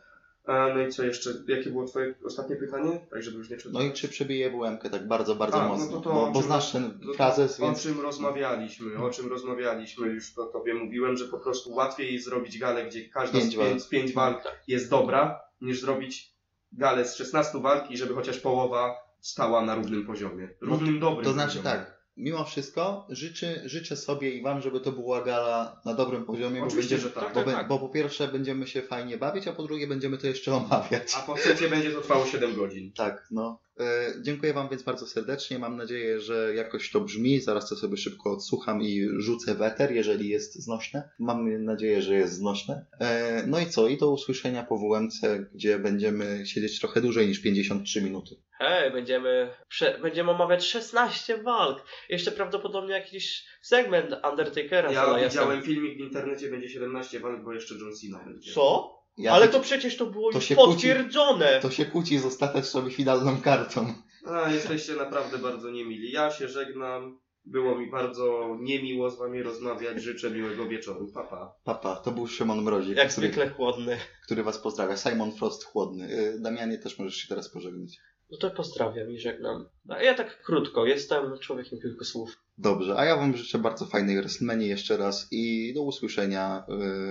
E, 0.48 0.74
No 0.74 0.80
i 0.82 0.88
co 0.92 1.04
jeszcze? 1.04 1.30
Jakie 1.48 1.70
było 1.70 1.84
twoje 1.84 2.14
ostatnie 2.24 2.56
pytanie? 2.56 3.06
Tak, 3.10 3.22
żeby 3.22 3.38
już 3.38 3.50
nie 3.50 3.56
No 3.72 3.82
i 3.82 3.92
czy 3.92 4.08
przebije 4.08 4.50
WM 4.50 4.78
tak 4.78 5.08
bardzo, 5.08 5.34
bardzo 5.36 5.60
A, 5.62 5.68
no 5.68 5.68
mocno? 5.68 5.86
to 5.96 6.00
to 6.00 6.10
bo, 6.14 6.28
o 6.28 6.30
bo 6.30 6.42
znasz 6.42 6.72
ten 6.72 6.98
No 7.00 7.06
to 7.12 7.14
frazes, 7.16 7.60
O 7.60 7.62
więc... 7.62 7.82
czym 7.82 8.00
rozmawialiśmy, 8.00 8.96
o 9.04 9.10
czym 9.10 9.28
rozmawialiśmy, 9.28 10.06
już 10.08 10.34
to 10.34 10.44
tobie 10.46 10.74
mówiłem, 10.74 11.16
że 11.16 11.24
po 11.24 11.38
prostu 11.38 11.72
łatwiej 11.74 12.18
zrobić 12.20 12.58
galę, 12.58 12.84
gdzie 12.86 13.08
każda 13.08 13.38
Pięć 13.38 13.52
z 13.54 13.56
pięć, 13.56 13.82
z 13.82 13.88
pięć 13.88 14.12
walk 14.12 14.42
jest 14.68 14.90
dobra, 14.90 15.40
niż 15.60 15.80
zrobić 15.80 16.32
galę 16.72 17.04
z 17.04 17.16
16 17.16 17.60
walk 17.60 17.90
i 17.90 17.96
żeby 17.96 18.14
chociaż 18.14 18.38
połowa 18.38 18.94
stała 19.20 19.62
na 19.62 19.74
równym 19.74 20.06
poziomie. 20.06 20.48
Równym, 20.60 21.00
dobrym 21.00 21.24
To 21.24 21.32
znaczy 21.32 21.58
poziomie. 21.58 21.76
tak, 21.76 21.99
mimo 22.20 22.44
wszystko 22.44 23.06
życzy, 23.08 23.62
życzę 23.64 23.96
sobie 23.96 24.30
i 24.30 24.42
Wam, 24.42 24.60
żeby 24.60 24.80
to 24.80 24.92
była 24.92 25.22
gala 25.22 25.80
na 25.84 25.94
dobrym 25.94 26.24
poziomie, 26.24 26.60
bo, 26.60 26.66
Oczywiście, 26.66 26.94
będzie, 26.94 27.08
że 27.08 27.14
tak. 27.14 27.34
bo, 27.34 27.42
tak, 27.42 27.54
tak. 27.54 27.68
bo 27.68 27.78
po 27.78 27.88
pierwsze 27.88 28.28
będziemy 28.28 28.66
się 28.66 28.82
fajnie 28.82 29.18
bawić, 29.18 29.48
a 29.48 29.52
po 29.52 29.62
drugie 29.62 29.86
będziemy 29.86 30.18
to 30.18 30.26
jeszcze 30.26 30.54
omawiać. 30.54 31.14
A 31.16 31.20
po 31.20 31.34
trzecie 31.34 31.68
będzie 31.68 31.90
to 31.90 32.00
trwało 32.00 32.26
7 32.26 32.54
godzin. 32.54 32.92
Tak, 32.92 33.26
no. 33.30 33.60
E, 33.80 34.14
dziękuję 34.22 34.52
Wam 34.52 34.68
więc 34.68 34.82
bardzo 34.82 35.06
serdecznie. 35.06 35.58
Mam 35.58 35.76
nadzieję, 35.76 36.20
że 36.20 36.54
jakoś 36.54 36.90
to 36.90 37.00
brzmi. 37.00 37.40
Zaraz 37.40 37.68
to 37.68 37.76
sobie 37.76 37.96
szybko 37.96 38.32
odsłucham 38.32 38.82
i 38.82 39.08
rzucę 39.16 39.54
weter, 39.54 39.92
jeżeli 39.92 40.28
jest 40.28 40.54
znośne. 40.54 41.10
Mam 41.18 41.64
nadzieję, 41.64 42.02
że 42.02 42.14
jest 42.14 42.34
znośne. 42.34 42.86
E, 43.00 43.42
no 43.46 43.60
i 43.60 43.66
co? 43.66 43.88
I 43.88 43.98
do 43.98 44.10
usłyszenia 44.10 44.62
po 44.62 44.78
WMC, 44.78 45.20
gdzie 45.54 45.78
będziemy 45.78 46.46
siedzieć 46.46 46.80
trochę 46.80 47.00
dłużej 47.00 47.28
niż 47.28 47.42
53 47.42 48.02
minuty. 48.02 48.36
Hej, 48.58 48.90
będziemy, 48.90 49.50
prze, 49.68 49.98
będziemy 50.02 50.30
omawiać 50.30 50.66
16 50.66 51.42
walk. 51.42 51.84
Jeszcze 52.08 52.32
prawdopodobnie 52.32 52.92
jakiś 52.92 53.44
segment 53.62 54.14
Undertakera 54.30 54.90
z 54.90 54.92
Ja 54.92 55.28
widziałem 55.28 55.62
filmik 55.62 55.96
w 55.96 56.00
internecie, 56.00 56.50
będzie 56.50 56.68
17 56.68 57.20
walk, 57.20 57.44
bo 57.44 57.52
jeszcze 57.52 57.74
John 57.74 57.92
Cena 57.92 58.24
będzie. 58.24 58.52
Co? 58.52 58.99
Ja 59.18 59.32
Ale 59.32 59.48
to 59.48 59.60
przecież 59.60 59.96
to 59.96 60.06
było 60.06 60.32
to 60.32 60.38
już 60.38 60.44
się 60.44 60.54
kłóci- 60.54 60.66
potwierdzone. 60.66 61.58
To 61.62 61.70
się 61.70 61.84
kłóci 61.84 62.18
z 62.18 62.24
ostateczną 62.24 62.90
finalną 62.90 63.40
kartą. 63.40 63.94
A, 64.26 64.50
jesteście 64.50 64.92
naprawdę 64.94 65.38
bardzo 65.38 65.70
niemili. 65.70 66.12
Ja 66.12 66.30
się 66.30 66.48
żegnam. 66.48 67.20
Było 67.44 67.78
mi 67.78 67.90
bardzo 67.90 68.56
niemiło 68.60 69.10
z 69.10 69.18
wami 69.18 69.42
rozmawiać. 69.42 70.02
Życzę 70.02 70.30
miłego 70.30 70.68
wieczoru. 70.68 71.12
Papa. 71.14 71.28
Pa. 71.36 71.74
Papa, 71.74 71.96
to 71.96 72.10
był 72.10 72.26
Szymon 72.26 72.62
Mrozik, 72.62 72.96
Jak 72.96 73.08
który, 73.12 73.26
zwykle 73.26 73.50
chłodny. 73.50 73.96
który 74.24 74.42
Was 74.42 74.58
pozdrawia. 74.58 74.96
Simon 74.96 75.32
Frost 75.32 75.64
chłodny. 75.64 76.08
E, 76.08 76.38
Damianie, 76.38 76.78
też 76.78 76.98
możesz 76.98 77.14
się 77.16 77.28
teraz 77.28 77.48
pożegnać. 77.50 77.90
No 78.30 78.38
to 78.38 78.50
pozdrawiam 78.50 79.10
i 79.10 79.18
żegnam. 79.18 79.68
A 79.88 80.02
ja 80.02 80.14
tak 80.14 80.42
krótko, 80.42 80.86
jestem 80.86 81.38
człowiekiem 81.38 81.78
kilku 81.80 82.04
słów. 82.04 82.30
Dobrze, 82.58 82.96
a 82.98 83.04
ja 83.04 83.16
Wam 83.16 83.36
życzę 83.36 83.58
bardzo 83.58 83.86
fajnej 83.86 84.16
WrestleMania 84.16 84.66
jeszcze 84.66 84.96
raz 84.96 85.28
i 85.30 85.72
do 85.74 85.82
usłyszenia 85.82 86.64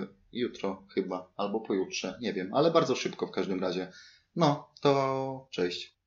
y, 0.04 0.19
jutro 0.34 0.84
chyba, 0.94 1.32
albo 1.38 1.60
pojutrze, 1.60 2.18
nie 2.22 2.34
wiem, 2.34 2.54
ale 2.54 2.72
bardzo 2.72 2.96
szybko 2.96 3.28
w 3.28 3.32
każdym 3.32 3.60
razie. 3.60 3.92
No, 4.36 4.70
to 4.82 5.48
cześć. 5.52 5.99